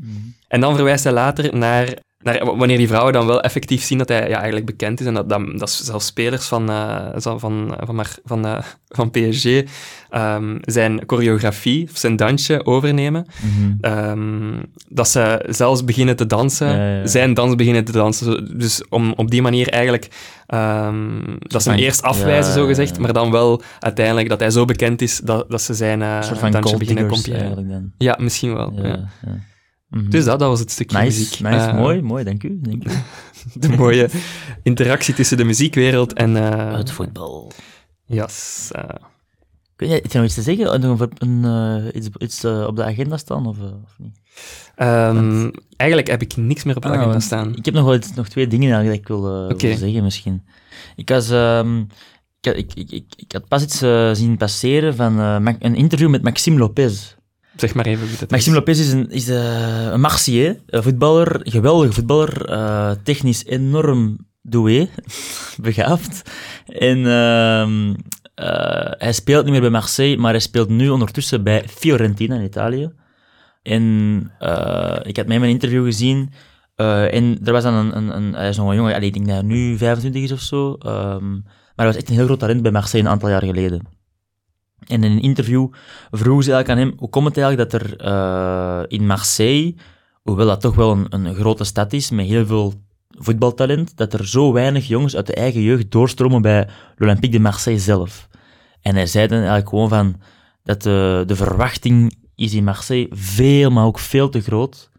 En 0.48 0.60
dan 0.60 0.74
verwijst 0.74 1.04
hij 1.04 1.12
later 1.12 1.56
naar, 1.56 1.96
naar 2.22 2.56
wanneer 2.56 2.76
die 2.76 2.88
vrouwen 2.88 3.12
dan 3.12 3.26
wel 3.26 3.40
effectief 3.40 3.82
zien 3.82 3.98
dat 3.98 4.08
hij 4.08 4.28
ja, 4.28 4.36
eigenlijk 4.36 4.66
bekend 4.66 5.00
is 5.00 5.06
en 5.06 5.14
dat, 5.14 5.28
dat, 5.28 5.58
dat 5.58 5.70
zelfs 5.70 6.06
spelers 6.06 6.46
van, 6.46 6.70
eh, 6.70 7.06
van, 7.14 7.40
van, 7.40 7.74
van, 8.24 8.46
eh, 8.46 8.58
van 8.98 9.10
PSG 9.10 9.46
ehm, 10.10 10.56
zijn 10.60 11.00
choreografie, 11.06 11.88
of 11.90 11.96
zijn 11.96 12.16
dansje 12.16 12.66
overnemen. 12.66 13.26
Mhm. 13.40 13.72
Ehm, 13.80 14.62
dat 14.88 15.08
ze 15.08 15.44
zelfs 15.48 15.84
beginnen 15.84 16.16
te 16.16 16.26
dansen, 16.26 16.68
Ja, 16.68 16.74
ja, 16.74 16.98
ja. 16.98 17.06
zijn 17.06 17.34
dans 17.34 17.54
beginnen 17.54 17.84
te 17.84 17.92
dansen. 17.92 18.58
Dus 18.58 18.88
om 18.88 19.12
op 19.16 19.30
die 19.30 19.42
manier 19.42 19.68
eigenlijk 19.68 20.08
ehm, 20.46 21.36
dat 21.38 21.62
ze 21.62 21.70
hem 21.70 21.78
eerst 21.78 22.02
afwijzen, 22.02 22.52
zo 22.52 22.66
gezegd, 22.66 22.98
maar 22.98 23.12
dan 23.12 23.30
wel 23.30 23.62
uiteindelijk 23.80 24.28
dat 24.28 24.40
hij 24.40 24.50
zo 24.50 24.64
bekend 24.64 25.02
is 25.02 25.18
dat, 25.18 25.50
dat 25.50 25.62
ze 25.62 25.74
zijn 25.74 26.02
eh 26.02 26.16
Een 26.16 26.24
soort 26.24 26.38
van 26.38 26.50
dansje 26.50 26.76
beginnen 26.76 27.06
kopiëren. 27.06 27.92
Ja, 27.98 28.16
misschien 28.20 28.54
wel. 28.54 28.72
Ja, 28.82 29.08
Mhm. 29.92 30.10
Dus 30.10 30.24
dat, 30.24 30.38
dat 30.38 30.48
was 30.48 30.60
het 30.60 30.70
stukje 30.70 30.98
Nice, 30.98 31.18
muziek. 31.18 31.40
nice, 31.40 31.66
Eh, 31.66 31.74
mooi, 31.74 32.02
mooi, 32.02 32.24
dank 32.24 32.42
u. 32.42 32.58
Dank 32.62 32.84
u. 32.84 32.90
De 33.60 33.68
mooie 33.68 34.08
interactie 34.62 35.14
tussen 35.14 35.36
de 35.36 35.44
muziekwereld 35.44 36.12
en... 36.12 36.36
eh 36.36 36.76
Het 36.76 36.90
voetbal. 36.90 37.52
Yes. 38.06 38.68
eh, 38.72 38.84
Kun 39.76 39.88
je, 39.88 40.02
nog 40.12 40.24
iets 40.24 40.34
te 40.34 40.42
zeggen? 40.42 40.80
Nog 40.80 41.00
een, 41.00 41.10
een, 41.18 41.44
eh, 41.84 41.94
iets 42.00 42.08
iets 42.18 42.44
op 42.44 42.76
de 42.76 42.84
agenda 42.84 43.16
staan 43.16 43.46
of, 43.46 43.56
of 43.58 43.96
niet? 43.98 44.20
ehm, 44.76 45.50
eigenlijk 45.76 46.10
heb 46.10 46.22
ik 46.22 46.36
niks 46.36 46.64
meer 46.64 46.76
op 46.76 46.82
de 46.82 46.88
Ah, 46.88 46.98
agenda 46.98 47.20
staan. 47.20 47.56
Ik 47.56 47.64
heb 47.64 47.74
nog 47.74 47.84
wel 47.84 47.94
iets, 47.94 48.14
nog 48.14 48.28
twee 48.28 48.46
dingen 48.46 48.72
eigenlijk 48.74 49.06
dat 49.06 49.50
ik 49.50 49.60
wil, 49.60 49.70
eh, 49.70 49.76
zeggen 49.78 50.02
misschien. 50.02 50.42
Ik, 50.96 51.08
was, 51.08 51.30
ehm, 51.30 51.78
ik, 52.40 52.44
had- 52.44 52.56
ik, 52.56 52.74
ik, 52.74 52.90
ik, 52.90 53.04
ik 53.16 53.32
had 53.32 53.48
pas 53.48 53.62
iets 53.62 53.78
zien 54.18 54.36
passeren 54.36 54.94
van 54.96 55.18
een 55.18 55.74
interview 55.74 56.08
met 56.10 56.22
Maxime 56.22 56.58
Lopez. 56.58 57.14
Zeg 57.56 57.74
maar 57.74 57.86
even 57.86 58.06
wie 58.06 58.18
dat 58.18 58.30
Maxime 58.30 58.56
is. 58.56 58.58
Lopez 58.58 58.80
is 58.80 58.92
een, 58.92 59.10
is 59.10 59.28
eh, 59.28 59.90
een 59.92 60.00
Marseillais, 60.00 60.56
een 60.66 60.82
voetballer, 60.82 61.40
geweldige 61.42 61.92
voetballer, 61.92 62.44
eh, 62.44 62.90
technisch 63.02 63.46
enorm 63.46 64.16
doué, 64.42 64.88
begaafd. 65.60 66.30
En 66.66 67.06
ehm, 67.06 67.94
eh, 68.34 68.90
hij 68.98 69.12
speelt 69.12 69.42
niet 69.42 69.52
meer 69.52 69.60
bij 69.60 69.70
Marseille, 69.70 70.16
maar 70.16 70.30
hij 70.30 70.40
speelt 70.40 70.68
nu 70.68 70.88
ondertussen 70.88 71.42
bij 71.42 71.64
Fiorentina 71.68 72.34
in 72.34 72.44
Italië. 72.44 72.92
En 73.62 73.82
ik 75.02 75.16
had 75.16 75.26
met 75.26 75.34
hem 75.34 75.42
een 75.42 75.48
interview 75.48 75.84
gezien. 75.84 76.32
en 76.76 77.38
er 77.44 77.52
was 77.52 77.62
dan 77.62 77.74
een, 77.74 77.96
een, 77.96 78.16
een 78.16 78.34
hij 78.34 78.48
is 78.48 78.56
nog 78.56 78.68
een 78.68 78.76
jongen, 78.76 78.94
allee, 78.94 79.06
ik 79.06 79.14
denk 79.14 79.26
dat 79.26 79.36
hij 79.36 79.44
nu 79.44 79.76
25 79.76 80.22
is 80.22 80.32
of 80.32 80.40
zo. 80.40 80.74
ehm, 80.74 81.30
maar 81.32 81.86
hij 81.86 81.86
was 81.86 81.96
echt 81.96 82.08
een 82.08 82.14
heel 82.14 82.24
groot 82.24 82.38
talent 82.38 82.62
bij 82.62 82.70
Marseille 82.70 83.06
een 83.06 83.12
aantal 83.12 83.28
jaar 83.28 83.44
geleden. 83.44 83.86
En 84.86 85.04
in 85.04 85.12
een 85.12 85.22
interview 85.22 85.68
vroegen 86.10 86.44
ze 86.44 86.52
eigenlijk 86.52 86.68
aan 86.68 86.86
hem, 86.86 86.98
hoe 86.98 87.08
komt 87.08 87.26
het 87.26 87.36
eigenlijk 87.36 87.70
dat 87.70 87.82
er 87.82 87.96
eh, 87.96 88.82
in 88.86 89.06
Marseille, 89.06 89.74
hoewel 90.22 90.46
dat 90.46 90.60
toch 90.60 90.74
wel 90.74 90.90
een, 90.90 91.06
een 91.10 91.34
grote 91.34 91.64
stad 91.64 91.92
is, 91.92 92.10
met 92.10 92.26
heel 92.26 92.46
veel 92.46 92.74
voetbaltalent, 93.08 93.96
dat 93.96 94.12
er 94.12 94.26
zo 94.26 94.52
weinig 94.52 94.86
jongens 94.86 95.16
uit 95.16 95.26
de 95.26 95.34
eigen 95.34 95.60
jeugd 95.60 95.90
doorstromen 95.90 96.42
bij 96.42 96.68
l'Olympique 96.96 97.36
de 97.36 97.42
Marseille 97.42 97.80
zelf. 97.80 98.28
En 98.80 98.94
hij 98.94 99.06
zei 99.06 99.26
dan 99.26 99.36
eigenlijk 99.36 99.68
gewoon 99.68 99.88
van, 99.88 100.20
dat 100.62 100.82
de, 100.82 101.24
de 101.26 101.36
verwachting 101.36 102.16
is 102.34 102.54
in 102.54 102.64
Marseille 102.64 103.08
veel, 103.10 103.70
maar 103.70 103.84
ook 103.84 103.98
veel 103.98 104.28
te 104.28 104.40
groot. 104.40 104.90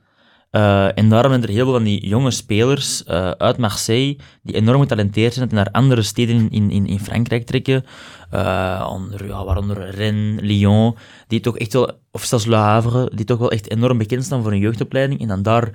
Eh, 0.54 0.98
en 0.98 1.10
daarom 1.10 1.32
zijn 1.32 1.44
er 1.44 1.50
heel 1.50 1.64
veel 1.64 1.74
van 1.74 1.84
die 1.84 2.08
jonge 2.08 2.32
spelers 2.32 3.04
eh, 3.04 3.32
uit 3.32 3.58
Marseille 3.58 4.18
die 4.44 4.56
enorm 4.56 4.82
getalenteerd 4.82 5.34
zijn 5.34 5.50
en 5.50 5.56
naar 5.56 5.72
andere 5.72 6.02
steden 6.02 6.50
in, 6.52 6.70
in- 6.72 6.88
in, 6.88 7.00
Frankrijk 7.00 7.46
trekken. 7.46 7.84
Eh, 8.30 8.90
onder, 8.92 9.26
ja, 9.28 9.46
waaronder 9.46 9.90
Rennes, 9.90 10.42
Lyon, 10.42 10.96
die 11.28 11.40
toch 11.40 11.58
echt 11.58 11.74
wel, 11.74 11.92
of 12.12 12.24
zelfs 12.24 12.46
Le 12.46 12.56
Havre, 12.56 13.12
die 13.16 13.26
toch 13.26 13.38
wel 13.38 13.52
echt 13.52 13.72
enorm 13.72 13.98
bekend 13.98 14.24
staan 14.24 14.44
voor 14.44 14.52
een 14.52 14.60
jeugdopleiding. 14.60 15.22
En 15.22 15.28
dan 15.28 15.42
daar, 15.42 15.72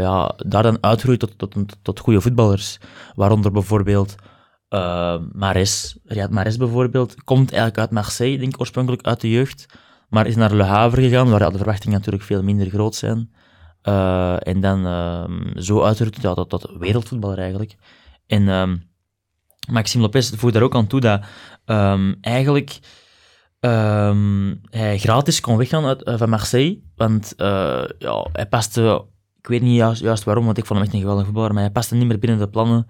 ja, 0.00 0.34
daar 0.36 0.62
dan 0.62 0.78
uitgroeien 0.80 1.18
tot, 1.18 1.38
tot, 1.38 1.54
tot, 1.82 2.00
goede 2.00 2.20
voetballers. 2.20 2.78
Waaronder 3.14 3.52
bijvoorbeeld 3.52 4.14
Mares. 5.32 5.96
Riyad 6.04 6.30
Mares 6.30 6.56
bijvoorbeeld, 6.56 7.24
komt 7.24 7.48
eigenlijk 7.50 7.78
uit 7.80 7.90
Marseille, 7.90 8.38
denk 8.38 8.52
ik 8.54 8.60
oorspronkelijk 8.60 9.02
uit 9.06 9.20
de 9.20 9.30
jeugd. 9.30 9.66
Maar 10.08 10.26
is 10.26 10.36
naar 10.36 10.54
Le 10.54 10.62
Havre 10.62 11.02
gegaan, 11.02 11.30
waar 11.30 11.50
de 11.50 11.56
verwachtingen 11.56 11.96
natuurlijk 11.96 12.24
veel 12.24 12.42
minder 12.42 12.68
groot 12.68 12.94
zijn. 12.94 13.30
Eh, 13.82 14.46
en 14.46 14.60
dan 14.60 14.86
ehm, 14.86 15.60
zo 15.60 15.86
ja, 16.20 16.34
tot, 16.34 16.48
tot 16.48 16.70
wereldvoetballer 16.78 17.38
eigenlijk. 17.38 17.76
En 18.26 18.48
ehm, 18.48 18.76
Maxime 19.70 20.02
Lopez 20.02 20.32
voegt 20.34 20.52
daar 20.52 20.62
ook 20.62 20.74
aan 20.74 20.86
toe 20.86 21.00
dat 21.00 21.20
ehm, 21.64 22.14
eigenlijk 22.20 22.78
hij 24.70 24.98
gratis 24.98 25.40
kon 25.40 25.56
weggaan 25.56 25.84
uit, 25.84 26.02
eh, 26.02 26.18
van 26.18 26.28
Marseille. 26.28 26.80
Want 26.96 27.34
eh, 27.36 27.84
ja, 27.98 28.26
hij 28.32 28.46
paste, 28.46 29.04
ik 29.38 29.46
weet 29.46 29.62
niet 29.62 29.76
juist, 29.76 30.00
juist 30.00 30.24
waarom, 30.24 30.44
want 30.44 30.58
ik 30.58 30.66
vond 30.66 30.78
hem 30.78 30.88
echt 30.88 30.94
een 30.94 31.00
geweldige 31.00 31.26
voetballer, 31.26 31.52
maar 31.52 31.62
hij 31.62 31.72
paste 31.72 31.94
niet 31.94 32.06
meer 32.06 32.18
binnen 32.18 32.38
de 32.38 32.48
plannen 32.48 32.86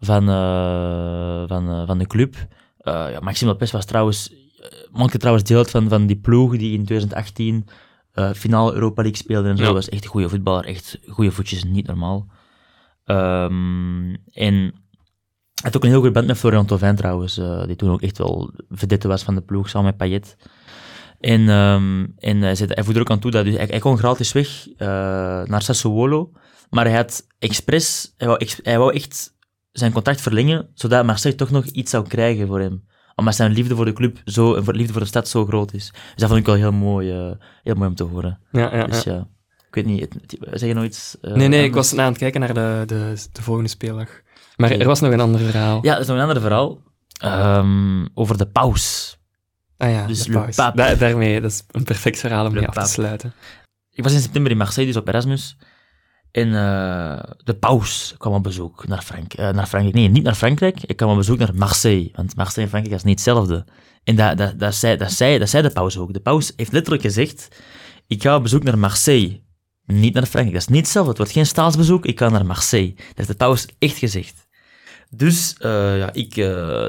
van, 0.00 0.26
van, 1.48 1.86
van 1.86 1.98
de 1.98 2.06
club. 2.06 2.34
Ja, 2.84 3.20
Maxime 3.20 3.50
Lopez 3.50 3.70
was 3.70 3.84
trouwens, 3.84 4.32
maakte 4.92 5.18
trouwens 5.18 5.48
deel 5.48 5.64
van, 5.64 5.88
van 5.88 6.06
die 6.06 6.16
ploeg 6.16 6.56
die 6.56 6.72
in 6.78 6.84
2018 6.84 7.66
eh 8.12 8.30
finale 8.32 8.72
Europa 8.72 9.02
League 9.02 9.20
speelde 9.20 9.48
en 9.48 9.56
zo. 9.56 9.64
Ja. 9.64 9.72
was 9.72 9.88
echt 9.88 10.04
een 10.04 10.10
goede 10.10 10.28
voetballer, 10.28 10.64
echt 10.64 10.98
goede 11.08 11.30
voetjes, 11.30 11.64
niet 11.64 11.86
normaal. 11.86 12.26
Ehm, 13.04 14.14
en 14.32 14.54
hij 14.54 15.70
had 15.70 15.76
ook 15.76 15.82
een 15.82 15.88
heel 15.88 15.98
goede 15.98 16.14
band 16.14 16.26
met 16.26 16.38
Florian 16.38 16.66
Thauvin 16.66 16.96
trouwens, 16.96 17.38
eh, 17.38 17.66
die 17.66 17.76
toen 17.76 17.90
ook 17.90 18.02
echt 18.02 18.18
wel 18.18 18.52
vedette 18.68 19.08
was 19.08 19.22
van 19.22 19.34
de 19.34 19.40
ploeg, 19.40 19.68
samen 19.68 19.86
met 19.86 19.96
Payet. 19.96 20.36
En, 21.20 21.48
ehm, 21.48 22.06
en 22.16 22.42
hij, 22.42 22.54
zei, 22.54 22.70
hij 22.72 22.94
er 22.94 23.00
ook 23.00 23.10
aan 23.10 23.18
toe 23.18 23.30
dat 23.30 23.44
dus 23.44 23.56
hij, 23.56 23.66
hij 23.70 23.78
kon 23.78 23.98
gratis 23.98 24.32
weg 24.32 24.68
eh, 24.76 24.88
naar 25.44 25.62
Sassuolo, 25.62 26.30
maar 26.70 26.84
hij 26.84 26.96
had 26.96 27.26
expres, 27.38 28.14
hij 28.16 28.28
wou, 28.28 28.46
hij 28.62 28.78
wou 28.78 28.94
echt 28.94 29.34
zijn 29.72 29.92
contract 29.92 30.20
verlengen, 30.20 30.68
zodat 30.74 31.04
Marseille 31.04 31.36
toch 31.36 31.50
nog 31.50 31.64
iets 31.64 31.90
zou 31.90 32.08
krijgen 32.08 32.46
voor 32.46 32.60
hem. 32.60 32.84
Omdat 33.14 33.34
zijn 33.34 33.52
liefde 33.52 33.74
voor 33.76 33.84
de 33.84 33.92
club 33.92 34.18
zo, 34.24 34.54
en 34.54 34.64
voor 34.64 34.74
liefde 34.74 34.92
voor 34.92 35.02
de 35.02 35.08
stad 35.08 35.28
zo 35.28 35.46
groot 35.46 35.72
is. 35.74 35.90
Dus 35.92 36.00
dat 36.16 36.28
vond 36.28 36.40
ik 36.40 36.46
wel 36.46 36.54
heel 36.54 36.72
mooi, 36.72 37.10
eh, 37.12 37.30
heel 37.62 37.74
mooi 37.74 37.88
om 37.88 37.94
te 37.94 38.04
horen. 38.04 38.38
Ja, 38.52 38.76
ja, 38.76 38.86
Dus 38.86 39.02
ja. 39.02 39.26
ik 39.68 39.74
weet 39.74 39.86
niet, 39.86 40.00
het- 40.00 40.12
het- 40.22 40.38
zeg 40.60 40.68
je 40.68 40.74
nog 40.74 40.84
iets? 40.84 41.16
eh, 41.20 41.32
Nee, 41.32 41.48
nee, 41.48 41.64
ik 41.64 41.74
was 41.74 41.96
aan 41.96 42.06
het 42.08 42.18
kijken 42.18 42.40
naar 42.40 42.54
de, 42.54 42.82
de, 42.86 43.26
de 43.32 43.42
volgende 43.42 43.70
speeldag. 43.70 44.08
Maar 44.56 44.70
er 44.70 44.86
was 44.86 45.00
nog 45.00 45.12
een 45.12 45.20
ander 45.20 45.40
verhaal. 45.40 45.78
Ja, 45.82 45.92
dat 45.92 46.00
is 46.00 46.06
nog 46.06 46.16
een 46.16 46.22
ander 46.22 46.40
verhaal. 46.40 46.78
Ehm, 47.20 48.06
over 48.14 48.38
de 48.38 48.46
paus. 48.46 49.16
Ah 49.76 49.90
ja, 49.90 50.06
Dus 50.06 50.22
de 50.24 50.32
paus. 50.32 50.56
Da- 50.56 50.70
daarmee, 50.94 51.40
dat 51.40 51.50
is 51.50 51.64
een 51.70 51.84
perfect 51.84 52.18
verhaal 52.18 52.46
om 52.46 52.52
mee 52.52 52.66
af 52.68 52.74
te 52.74 52.90
sluiten. 52.90 53.32
Ik 53.90 54.02
was 54.02 54.12
in 54.12 54.20
september 54.20 54.50
in 54.52 54.56
Marseille, 54.58 54.92
dus 54.92 55.00
op 55.00 55.08
Erasmus. 55.08 55.56
En 56.32 56.46
eh, 56.46 57.22
de 57.44 57.54
paus 57.54 58.14
kwam 58.18 58.32
op 58.34 58.42
bezoek 58.42 58.86
naar, 58.86 59.02
Frank 59.02 59.34
eh, 59.34 59.50
naar 59.50 59.66
Frankrijk. 59.66 59.94
Nee, 59.94 60.08
niet 60.08 60.22
naar 60.22 60.34
Frankrijk. 60.34 60.82
Ik 60.82 60.96
kwam 60.96 61.10
op 61.10 61.16
bezoek 61.16 61.38
naar 61.38 61.54
Marseille. 61.54 62.10
Want 62.14 62.36
Marseille 62.36 62.62
en 62.62 62.68
Frankrijk 62.68 62.96
is 62.96 63.04
niet 63.04 63.14
hetzelfde. 63.14 63.64
En 64.04 64.16
dat, 64.16 64.38
dat, 64.38 64.58
dat, 64.58 64.74
zei, 64.74 64.96
dat, 64.96 65.12
zei, 65.12 65.38
dat 65.38 65.48
zei 65.48 65.62
de 65.62 65.70
paus 65.70 65.98
ook. 65.98 66.12
De 66.12 66.20
paus 66.20 66.52
heeft 66.56 66.72
letterlijk 66.72 67.02
gezegd: 67.02 67.48
Ik 68.06 68.22
ga 68.22 68.36
op 68.36 68.42
bezoek 68.42 68.62
naar 68.62 68.78
Marseille. 68.78 69.40
Niet 69.86 70.14
naar 70.14 70.26
Frankrijk. 70.26 70.52
Dat 70.52 70.68
is 70.68 70.74
niet 70.74 70.82
hetzelfde. 70.82 71.08
Het 71.08 71.18
wordt 71.18 71.32
geen 71.32 71.46
staatsbezoek. 71.46 72.06
Ik 72.06 72.18
ga 72.18 72.28
naar 72.28 72.46
Marseille. 72.46 72.94
Dat 72.94 73.04
heeft 73.14 73.28
de 73.28 73.34
paus 73.34 73.66
echt 73.78 73.96
gezegd. 73.96 74.46
Dus 75.10 75.56
eh, 75.58 75.98
ja, 75.98 76.12
ik 76.12 76.34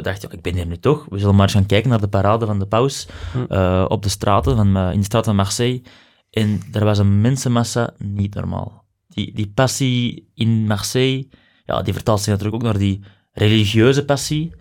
dacht, 0.03 0.21
ja, 0.21 0.29
ik 0.31 0.41
ben 0.41 0.53
hier 0.53 0.65
nu 0.65 0.77
toch. 0.77 1.05
We 1.09 1.17
zullen 1.19 1.35
maar 1.35 1.43
eens 1.43 1.53
gaan 1.53 1.65
kijken 1.65 1.89
naar 1.89 2.01
de 2.01 2.07
parade 2.07 2.45
van 2.45 2.59
de 2.59 2.67
paus 2.67 3.07
Hm. 3.31 3.83
op 3.87 4.03
de 4.03 4.09
straten 4.09 4.55
van, 4.55 4.77
in 4.77 4.99
de 4.99 5.05
straat 5.05 5.25
van 5.25 5.35
Marseille. 5.35 5.81
En 6.29 6.61
er 6.71 6.83
was 6.83 6.97
een 6.97 7.21
mensenmassa 7.21 7.93
niet 7.97 8.33
normaal. 8.33 8.82
Die, 9.13 9.33
die 9.33 9.51
passie 9.55 10.29
in 10.33 10.65
Marseille, 10.67 11.27
ja, 11.65 11.81
die 11.81 11.93
vertaalt 11.93 12.21
zich 12.21 12.33
natuurlijk 12.33 12.55
ook 12.55 12.71
naar 12.71 12.77
die 12.77 13.03
religieuze 13.31 14.05
passie. 14.05 14.51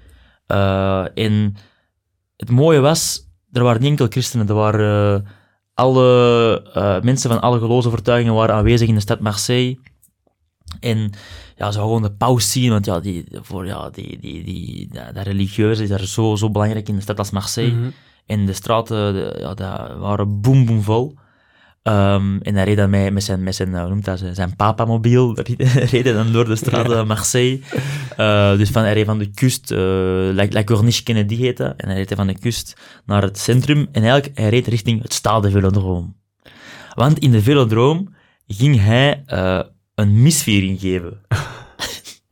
Eh, 0.47 1.05
en 1.15 1.57
het 2.37 2.51
mooie 2.51 2.81
was, 2.81 3.29
er 3.53 3.63
waren 3.63 3.81
niet 3.81 3.91
enkel 3.91 4.07
christenen, 4.09 4.49
er 4.49 4.55
waren 4.55 5.25
eh, 5.25 5.31
alle 5.75 6.71
eh, 6.75 7.01
mensen 7.01 7.31
van 7.31 7.41
alle 7.41 7.59
geloofsovertuigingen 7.59 8.35
waren 8.35 8.55
aanwezig 8.55 8.89
in 8.89 8.95
de 8.95 9.01
stad 9.01 9.21
Marseille. 9.21 9.79
En 10.81 11.13
ja, 11.57 11.71
ze 11.71 11.79
gewoon 11.79 12.03
de 12.03 12.13
paus 12.13 12.53
zien, 12.53 12.71
want 12.71 12.85
ja, 12.85 13.01
die, 13.01 13.25
voor, 13.31 13.67
ja, 13.67 13.91
die, 13.91 14.19
die, 14.19 14.45
die, 14.45 14.89
dat, 14.93 15.15
dat 15.15 15.27
religieuze 15.27 15.83
is 15.83 15.89
daar 15.89 16.07
zo, 16.07 16.37
zo 16.37 16.51
belangrijk 16.51 16.89
in 16.89 16.95
een 16.95 17.03
stad 17.03 17.19
als 17.19 17.31
Marseille. 17.31 17.73
Mhm. 17.73 17.91
En 18.27 18.47
de 18.47 18.53
straten 18.53 19.15
de, 19.15 19.37
ja, 19.39 19.55
dat 19.55 19.97
waren 19.99 20.41
boem 20.41 20.67
boem 20.67 20.83
vol. 20.83 21.19
Ehm, 21.83 22.39
en 22.43 22.55
hij 22.55 22.65
reed 22.65 22.77
dan 22.77 22.91
met, 22.91 23.13
met 23.13 23.25
zijn, 23.25 23.43
met 23.43 23.55
zijn, 23.55 23.75
eh, 23.75 23.81
hoe 23.81 23.89
noemt 23.89 24.05
dat, 24.05 24.23
zijn, 24.33 24.57
papamobiel, 24.57 25.37
reed 25.93 26.05
dan 26.05 26.33
door 26.33 26.45
de 26.45 26.57
straten 26.57 26.97
van 26.97 27.07
Marseille. 27.07 27.61
Eh, 28.17 28.57
dus 28.57 28.71
van, 28.71 28.83
hij 28.83 28.93
reed 28.93 29.07
van 29.07 29.19
de 29.19 29.31
kust, 29.31 29.71
eh 29.71 29.79
La, 30.33 30.47
La 30.51 30.65
Corniche 30.65 31.03
Kennedy 31.03 31.37
heet 31.37 31.57
dat, 31.57 31.75
en 31.77 31.89
hij 31.89 31.97
reed 31.97 32.13
van 32.15 32.27
de 32.27 32.39
kust 32.39 32.77
naar 33.07 33.23
het 33.23 33.39
centrum, 33.39 33.89
en 33.93 34.03
eigenlijk, 34.03 34.39
hij 34.39 34.49
reed 34.49 34.67
richting 34.67 35.03
het 35.03 35.13
Stade 35.13 35.51
Velodrome. 35.51 36.13
Want 36.95 37.19
in 37.19 37.31
de 37.31 37.43
velodroom 37.43 38.15
ging 38.47 38.81
hij 38.81 39.23
eh, 39.27 39.61
een 39.95 40.23
misviering 40.23 40.81
geven. 40.81 41.21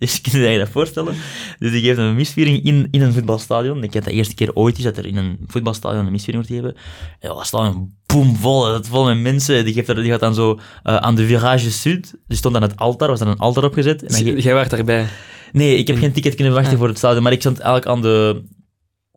Dus 0.01 0.21
kun 0.21 0.41
je 0.41 0.49
je 0.49 0.59
dat 0.59 0.69
voorstellen? 0.69 1.15
Dus 1.59 1.71
die 1.71 1.83
geeft 1.83 1.99
een 1.99 2.15
misviering 2.15 2.65
in, 2.65 2.89
in 2.91 3.03
een 3.03 3.13
voetbalstadion. 3.13 3.83
Ik 3.83 3.93
heb 3.93 4.05
de 4.05 4.11
eerste 4.13 4.35
keer 4.35 4.55
ooit 4.55 4.79
is 4.79 4.85
dat 4.85 4.97
er 4.97 5.07
in 5.07 5.17
een 5.17 5.39
voetbalstadion 5.47 6.07
een 6.07 6.13
misviering 6.13 6.47
wordt 6.47 6.63
gegeven. 6.65 6.83
En 7.21 7.29
dat 7.29 7.47
stadion 7.47 7.95
boomvol, 8.07 8.73
het 8.75 8.89
vol 8.89 9.05
met 9.05 9.19
mensen. 9.19 9.65
Die, 9.65 9.75
geeft 9.75 9.89
er, 9.89 9.95
die 9.95 10.11
gaat 10.11 10.21
dan 10.21 10.35
zo 10.35 10.59
eh, 10.83 10.97
aan 10.97 11.15
de 11.15 11.27
Virage 11.27 11.71
Sud. 11.71 12.15
Die 12.27 12.37
stond 12.39 12.57
aan 12.57 12.63
het 12.63 12.77
altaar, 12.77 13.09
was 13.09 13.21
er 13.21 13.27
een 13.27 13.39
altaar 13.39 13.65
opgezet. 13.65 14.03
En 14.03 14.25
dan 14.25 14.37
Jij 14.41 14.55
waart 14.55 14.71
daarbij. 14.71 15.07
Nee, 15.53 15.77
ik 15.77 15.87
heb 15.87 15.97
geen 15.99 16.13
ticket 16.13 16.35
kunnen 16.35 16.55
wachten 16.55 16.73
Ah. 16.73 16.79
voor 16.79 16.89
het 16.89 16.99
stadion, 16.99 17.23
maar 17.23 17.33
ik 17.33 17.41
stond 17.41 17.59
eigenlijk 17.59 17.87
aan 17.97 18.03
de... 18.03 18.43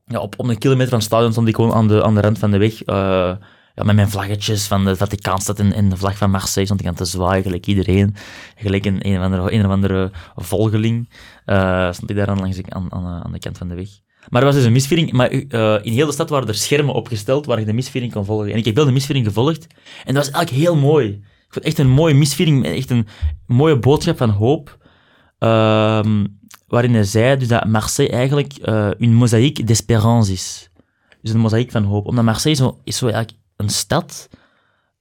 Ja, 0.06 0.20
op, 0.20 0.40
op 0.40 0.48
een 0.48 0.58
kilometer 0.58 0.90
van 0.90 0.98
het 0.98 1.08
stadion 1.08 1.32
stond 1.32 1.48
ik 1.48 1.56
gewoon 1.56 1.74
aan 1.74 1.88
de, 1.88 2.04
aan 2.04 2.16
de 2.16 2.22
rand 2.22 2.40
van 2.40 2.52
de 2.52 2.58
weg. 2.58 2.84
eh, 2.84 3.32
ja, 3.76 3.84
met 3.84 3.96
mijn 3.96 4.10
vlaggetjes 4.10 4.68
van 4.68 4.86
de 4.86 4.96
Vaticaanstad 4.96 5.60
en, 5.60 5.74
en 5.74 5.90
de 5.90 5.98
vlag 5.98 6.18
van 6.18 6.32
Marseille 6.32 6.66
stond 6.66 6.82
ik 6.82 6.88
aan 6.88 6.96
te 6.96 7.06
zwaaien, 7.06 7.44
gelijk 7.44 7.68
iedereen. 7.68 8.16
Gelijk 8.56 8.86
een, 8.86 9.08
een, 9.08 9.66
of 9.66 9.72
andere, 9.72 10.12
een 10.36 10.44
volgeling 10.44 11.10
eh, 11.46 11.92
stond 11.92 12.10
ik 12.10 12.16
daar 12.16 12.28
aan, 12.28 12.44
aan, 12.70 12.94
aan, 12.94 13.24
aan 13.24 13.32
de 13.32 13.40
kant 13.40 13.58
van 13.58 13.68
de 13.68 13.76
weg. 13.76 13.90
Maar 14.30 14.42
er 14.42 14.48
was 14.48 14.56
dus 14.56 14.66
een 14.66 14.72
misviering, 14.72 15.12
maar 15.12 15.30
eh, 15.30 15.80
in 15.82 15.94
heel 15.94 16.06
de 16.06 16.12
stad 16.12 16.30
waren 16.30 16.48
er 16.48 16.56
schermen 16.56 16.94
opgesteld 16.94 17.46
waar 17.46 17.60
je 17.60 17.66
de 17.66 17.74
misviering 17.74 18.12
kon 18.14 18.26
volgen. 18.26 18.52
En 18.52 18.58
ik 18.58 18.66
heb 18.66 18.76
wel 18.76 18.86
de 18.86 18.92
misviering 18.92 19.28
gevolgd 19.28 19.68
en 20.06 20.14
dat 20.14 20.26
was 20.26 20.34
eigenlijk 20.34 20.66
heel 20.66 20.76
mooi. 20.76 21.08
Ik 21.08 21.54
vond 21.54 21.66
echt 21.66 21.78
een 21.78 21.90
mooie 21.90 22.14
misviering, 22.14 22.66
echt 22.66 22.90
een 22.90 23.08
mooie 23.46 23.80
boodschap 23.80 24.18
van 24.18 24.30
hoop. 24.30 24.78
Ehm, 25.40 26.26
waarin 26.68 26.94
hij 26.94 27.04
zei 27.04 27.38
dus 27.38 27.48
dat 27.48 27.66
Marseille 27.66 28.12
eigenlijk 28.12 28.54
eh 28.54 28.90
een 28.98 29.14
mozaïek 29.14 29.68
d'espérance 29.68 30.32
is. 30.32 30.70
Dus 31.22 31.34
een 31.34 31.40
mozaïek 31.40 31.72
van 31.72 31.84
hoop. 31.84 32.06
Omdat 32.06 32.24
Marseille 32.24 32.58
zo, 32.58 32.80
is 32.84 32.98
zo 32.98 33.08
eigenlijk 33.08 33.38
een 33.56 33.70
stad, 33.70 34.30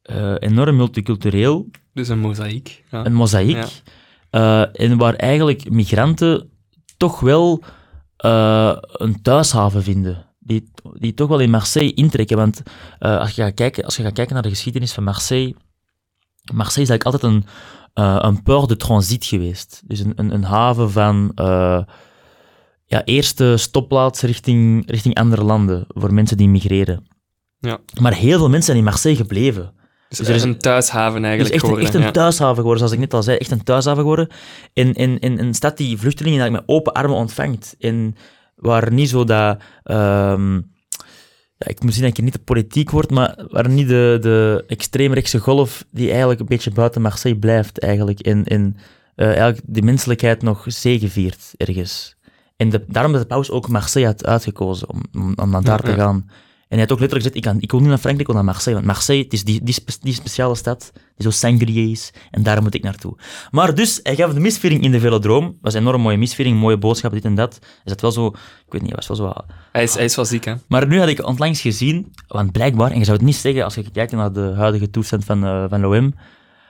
eh, 0.02 0.34
enorm 0.38 0.76
multicultureel, 0.76 1.70
Dus 1.92 2.08
een 2.08 2.18
mozaïek. 2.18 2.84
Ja. 2.90 3.06
een 3.06 3.14
mozaïek. 3.14 3.82
Ja. 4.30 4.68
eh, 4.70 4.88
en 4.90 4.98
waar 4.98 5.14
eigenlijk 5.14 5.70
migranten 5.70 6.50
toch 6.96 7.20
wel 7.20 7.62
eh, 8.16 8.76
een 8.80 9.22
thuishaven 9.22 9.82
vinden. 9.82 10.26
Die, 10.38 10.70
die 10.94 11.14
toch 11.14 11.28
wel 11.28 11.38
in 11.38 11.50
Marseille 11.50 11.94
intrekken. 11.94 12.36
Want 12.36 12.62
als, 12.98 13.30
je 13.30 13.42
gaat 13.42 13.54
kijken, 13.54 13.84
als 13.84 13.96
je 13.96 14.02
gaat 14.02 14.12
kijken 14.12 14.34
naar 14.34 14.42
de 14.42 14.48
geschiedenis 14.48 14.92
van 14.92 15.04
Marseille. 15.04 15.54
Marseille 16.52 16.90
is 16.90 16.90
eigenlijk 16.90 17.04
altijd 17.04 17.22
een, 17.94 18.26
een 18.26 18.42
port 18.42 18.68
de 18.68 18.76
transit 18.76 19.24
geweest. 19.24 19.82
Dus 19.86 19.98
een, 20.00 20.12
een, 20.16 20.34
een 20.34 20.44
haven 20.44 20.90
van 20.90 21.32
ja, 22.86 23.04
eerste 23.04 23.56
stopplaats 23.56 24.20
richting, 24.20 24.90
richting 24.90 25.14
andere 25.14 25.44
landen 25.44 25.84
voor 25.88 26.14
mensen 26.14 26.36
die 26.36 26.48
migreren. 26.48 27.06
Ja. 27.62 27.78
Maar 28.00 28.14
heel 28.14 28.38
veel 28.38 28.48
mensen 28.48 28.64
zijn 28.64 28.78
in 28.78 28.84
Marseille 28.84 29.16
gebleven. 29.18 29.72
Dus 30.08 30.18
er 30.18 30.28
er 30.28 30.34
is- 30.34 30.42
een 30.42 30.58
thuishaven 30.58 31.24
eigenlijk 31.24 31.42
echt, 31.42 31.52
een- 31.52 31.58
geworden. 31.68 31.84
echt 31.84 31.94
een 31.94 32.00
ja. 32.02 32.10
thuishaven 32.10 32.54
geworden, 32.56 32.78
zoals 32.78 32.92
ik 32.92 32.98
net 32.98 33.14
al 33.14 33.22
zei. 33.22 33.36
Echt 33.36 33.50
een 33.50 33.62
thuishaven 33.64 34.00
geworden. 34.00 34.28
In, 34.72 34.92
in, 34.94 35.18
in 35.18 35.38
een 35.38 35.54
stad 35.54 35.76
die 35.76 35.98
vluchtelingen 35.98 36.40
eigenlijk 36.40 36.66
met 36.66 36.76
open 36.76 36.92
armen 36.92 37.16
ontvangt. 37.16 37.74
En 37.78 38.16
waar 38.56 38.92
niet 38.92 39.08
zo 39.08 39.24
dat... 39.24 39.58
ehm, 39.82 40.54
ja, 41.56 41.68
ik 41.68 41.82
moet 41.82 41.92
zien 41.92 42.00
dat 42.02 42.10
ik 42.10 42.16
hier 42.16 42.24
niet 42.24 42.34
de 42.34 42.38
politiek 42.44 42.90
word, 42.90 43.10
maar 43.10 43.44
waar 43.48 43.68
niet 43.68 43.88
de, 43.88 44.18
de 44.20 44.64
extreemrechtse 44.66 45.38
golf 45.38 45.84
die 45.90 46.10
eigenlijk 46.10 46.40
een 46.40 46.46
beetje 46.46 46.70
buiten 46.70 47.02
Marseille 47.02 47.38
blijft 47.38 47.78
eigenlijk. 47.78 48.20
En, 48.20 48.44
en 48.44 48.76
eh, 49.14 49.26
eigenlijk 49.26 49.60
de 49.66 49.82
menselijkheid 49.82 50.42
nog 50.42 50.64
zegeviert 50.66 51.50
ergens. 51.56 52.16
En 52.56 52.68
de, 52.70 52.84
daarom 52.88 53.12
dat 53.12 53.20
de 53.20 53.26
paus 53.26 53.50
ook 53.50 53.68
Marseille 53.68 54.06
had 54.08 54.26
uitgekozen 54.26 54.88
om, 54.90 55.00
om, 55.14 55.32
om 55.36 55.50
naar 55.50 55.62
daar 55.62 55.86
Ja, 55.86 55.92
te 55.94 56.00
gaan. 56.00 56.26
En 56.72 56.78
hij 56.78 56.86
had 56.86 56.92
ook 56.92 57.00
letterlijk 57.00 57.28
gezegd, 57.28 57.36
ik, 57.36 57.52
kan, 57.52 57.62
ik 57.62 57.70
wil 57.70 57.80
niet 57.80 57.88
naar 57.88 57.98
Frankrijk, 57.98 58.28
ik 58.28 58.34
wil 58.34 58.42
naar 58.42 58.52
Marseille. 58.52 58.78
Want 58.78 58.92
Marseille, 58.92 59.22
het 59.22 59.32
is 59.32 59.44
die, 59.44 59.62
die, 59.62 59.74
spe- 59.74 59.92
die 60.00 60.14
speciale 60.14 60.54
stad, 60.54 60.90
die 60.94 61.02
zo 61.16 61.30
sangria 61.30 61.90
is. 61.90 62.12
En 62.30 62.42
daar 62.42 62.62
moet 62.62 62.74
ik 62.74 62.82
naartoe. 62.82 63.16
Maar 63.50 63.74
dus, 63.74 64.00
hij 64.02 64.16
gaf 64.16 64.32
de 64.32 64.40
misviering 64.40 64.82
in 64.82 64.90
de 64.90 65.00
velodroom. 65.00 65.58
was 65.60 65.74
een 65.74 65.80
enorm 65.80 66.00
mooie 66.00 66.16
misviering, 66.16 66.58
mooie 66.58 66.78
boodschap, 66.78 67.12
dit 67.12 67.24
en 67.24 67.34
dat. 67.34 67.58
Is 67.62 67.68
dat 67.84 68.00
wel 68.00 68.12
zo, 68.12 68.26
ik 68.66 68.72
weet 68.72 68.82
niet, 68.82 68.94
was 68.94 69.08
wel 69.08 69.16
zo... 69.16 69.32
Hij, 69.72 69.82
is, 69.82 69.94
hij 69.94 70.04
is 70.04 70.16
wel 70.16 70.24
ziek, 70.24 70.44
hè? 70.44 70.54
Maar 70.68 70.86
nu 70.86 70.98
had 70.98 71.08
ik 71.08 71.26
onlangs 71.26 71.60
gezien, 71.60 72.12
want 72.26 72.52
blijkbaar, 72.52 72.90
en 72.90 72.98
je 72.98 73.04
zou 73.04 73.16
het 73.16 73.26
niet 73.26 73.36
zeggen 73.36 73.64
als 73.64 73.74
je 73.74 73.90
kijkt 73.90 74.12
naar 74.12 74.32
de 74.32 74.52
huidige 74.56 74.90
toestand 74.90 75.24
van, 75.24 75.44
eh 75.44 75.64
van 75.68 75.80
l'OM, 75.80 76.14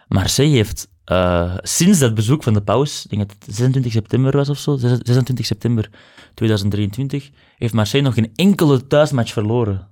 Marseille 0.09 0.57
heeft 0.57 0.89
eh, 1.05 1.55
sinds 1.63 1.99
dat 1.99 2.15
bezoek 2.15 2.43
van 2.43 2.53
de 2.53 2.63
paus, 2.63 3.05
ik 3.05 3.11
denk 3.11 3.29
dat 3.29 3.37
het 3.47 3.55
26 3.55 3.93
september 3.93 4.37
was 4.37 4.49
of 4.49 4.59
zo, 4.59 4.77
26 4.77 5.47
september 5.47 5.91
2023, 6.35 7.31
heeft 7.59 7.75
Marseille 7.75 8.07
nog 8.07 8.15
geen 8.15 8.33
enkele 8.35 8.87
thuismatch 8.87 9.33
verloren. 9.33 9.91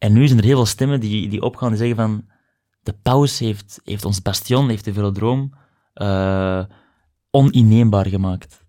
En 0.00 0.12
nu 0.12 0.26
zijn 0.26 0.38
er 0.38 0.44
heel 0.44 0.56
veel 0.56 0.66
stemmen 0.66 1.00
die, 1.00 1.28
die 1.28 1.42
opgaan 1.42 1.70
en 1.70 1.76
zeggen 1.76 1.96
van, 1.96 2.28
de 2.82 2.92
paus 2.92 3.38
heeft, 3.38 3.80
heeft 3.84 4.04
ons 4.04 4.22
bastion, 4.22 4.68
heeft 4.68 4.84
de 4.84 4.92
velodroom 4.92 5.52
eh 5.94 6.64
oninneembaar 7.30 8.06
gemaakt. 8.06 8.64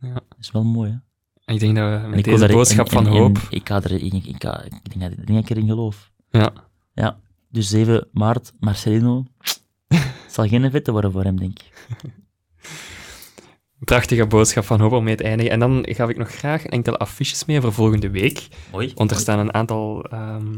Ja. 0.00 0.12
Dat 0.14 0.38
is 0.40 0.50
wel 0.50 0.64
mooi, 0.64 0.90
hè? 0.90 0.96
En 1.44 1.54
ik 1.54 1.60
denk 1.60 1.76
dat 1.76 2.00
we 2.02 2.08
met 2.08 2.24
deze 2.24 2.46
boodschap 2.46 2.90
van 2.90 3.06
hoop... 3.06 3.38
ik, 3.50 3.68
ga 3.68 3.82
er, 3.82 3.92
ik, 3.92 4.12
ik, 4.12 4.42
ga- 4.42 4.62
ik 4.62 4.70
denk 4.98 5.00
dat 5.00 5.10
ik 5.10 5.26
denk 5.26 5.40
dat 5.40 5.50
ik 5.50 5.56
erin 5.56 5.66
geloof. 5.68 6.10
Ja. 6.30 6.52
Ja, 6.92 7.18
dus 7.48 7.68
7 7.68 8.08
maart, 8.12 8.52
Marcelino. 8.58 9.24
Het 9.88 10.32
zal 10.32 10.48
geen 10.48 10.70
vette 10.70 10.92
worden 10.92 11.12
voor 11.12 11.22
hem, 11.24 11.38
denk 11.38 11.58
ik. 11.58 11.72
Prachtige 13.78 14.26
boodschap 14.26 14.64
van 14.64 14.80
hoop 14.80 14.92
om 14.92 15.04
mee 15.04 15.14
te 15.16 15.22
eindigen. 15.24 15.52
En 15.52 15.58
dan 15.60 15.86
gaf 15.88 16.08
ik 16.08 16.16
nog 16.16 16.30
graag 16.30 16.64
enkele 16.64 16.96
affiches 16.96 17.44
mee 17.44 17.60
voor 17.60 17.72
volgende 17.72 18.10
week. 18.10 18.48
Mooi. 18.72 18.92
Want 18.94 19.10
er 19.10 19.16
staan 19.16 19.38
een 19.38 19.54
aantal 19.54 20.04
ehm, 20.04 20.52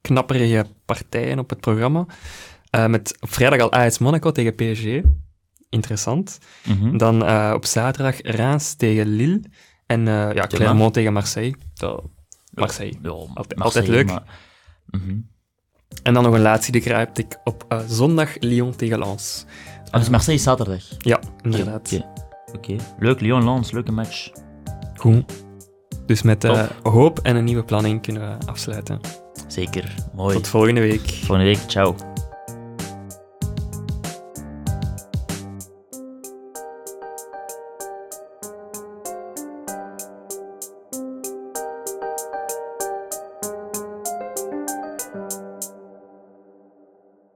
knapperige 0.00 0.66
partijen 0.84 1.38
op 1.38 1.50
het 1.50 1.60
programma. 1.60 2.06
Eh, 2.70 2.86
met 2.86 3.16
op 3.20 3.32
vrijdag 3.32 3.60
al 3.60 3.72
AS 3.72 3.98
Monaco 3.98 4.32
tegen 4.32 4.54
PSG. 4.54 5.00
Interessant. 5.68 6.38
Mhm. 6.66 6.96
Dan 6.96 7.24
eh, 7.26 7.52
op 7.54 7.64
zaterdag 7.64 8.20
Reims 8.22 8.74
tegen 8.74 9.06
Lille. 9.06 9.40
En 9.86 10.08
eh, 10.08 10.32
ja, 10.34 10.46
Clermont 10.46 10.94
tegen 10.94 11.12
Marseille. 11.12 11.54
Zo, 11.74 12.10
Marseille. 12.54 12.98
Ja, 13.02 13.08
Altijd- 13.10 13.58
Marseille, 13.58 13.58
altijd 13.58 13.86
leuk. 13.86 14.06
maar- 14.06 14.24
Mhm. 14.86 15.16
En 16.02 16.14
dan 16.14 16.22
nog 16.22 16.34
een 16.34 16.40
laatste, 16.40 16.72
die 16.72 16.80
kruipt 16.80 17.18
ik 17.18 17.38
op 17.44 17.82
zondag 17.88 18.36
Lyon 18.40 18.76
tegen 18.76 18.98
Lens. 18.98 19.44
Ah, 19.90 20.00
dus 20.00 20.08
Marseille 20.08 20.38
is 20.38 20.44
zaterdag. 20.44 20.82
Ja, 20.98 21.20
inderdaad. 21.42 21.92
Oké. 21.92 22.04
Oké. 22.56 22.76
Leuk, 22.98 23.20
Lyon-Lens, 23.20 23.70
leuke 23.70 23.92
match. 23.92 24.30
Goed. 24.96 25.24
Dus 26.06 26.22
met 26.22 26.44
eh, 26.44 26.66
hoop 26.82 27.18
en 27.18 27.36
een 27.36 27.44
nieuwe 27.44 27.64
planning 27.64 28.02
kunnen 28.02 28.38
we 28.38 28.46
afsluiten. 28.46 29.00
Zeker. 29.46 29.94
Mooi. 30.14 30.34
Tot 30.34 30.48
volgende 30.48 30.80
week. 30.80 31.08
Volgende 31.08 31.44
week, 31.44 31.60
ciao. 31.66 31.94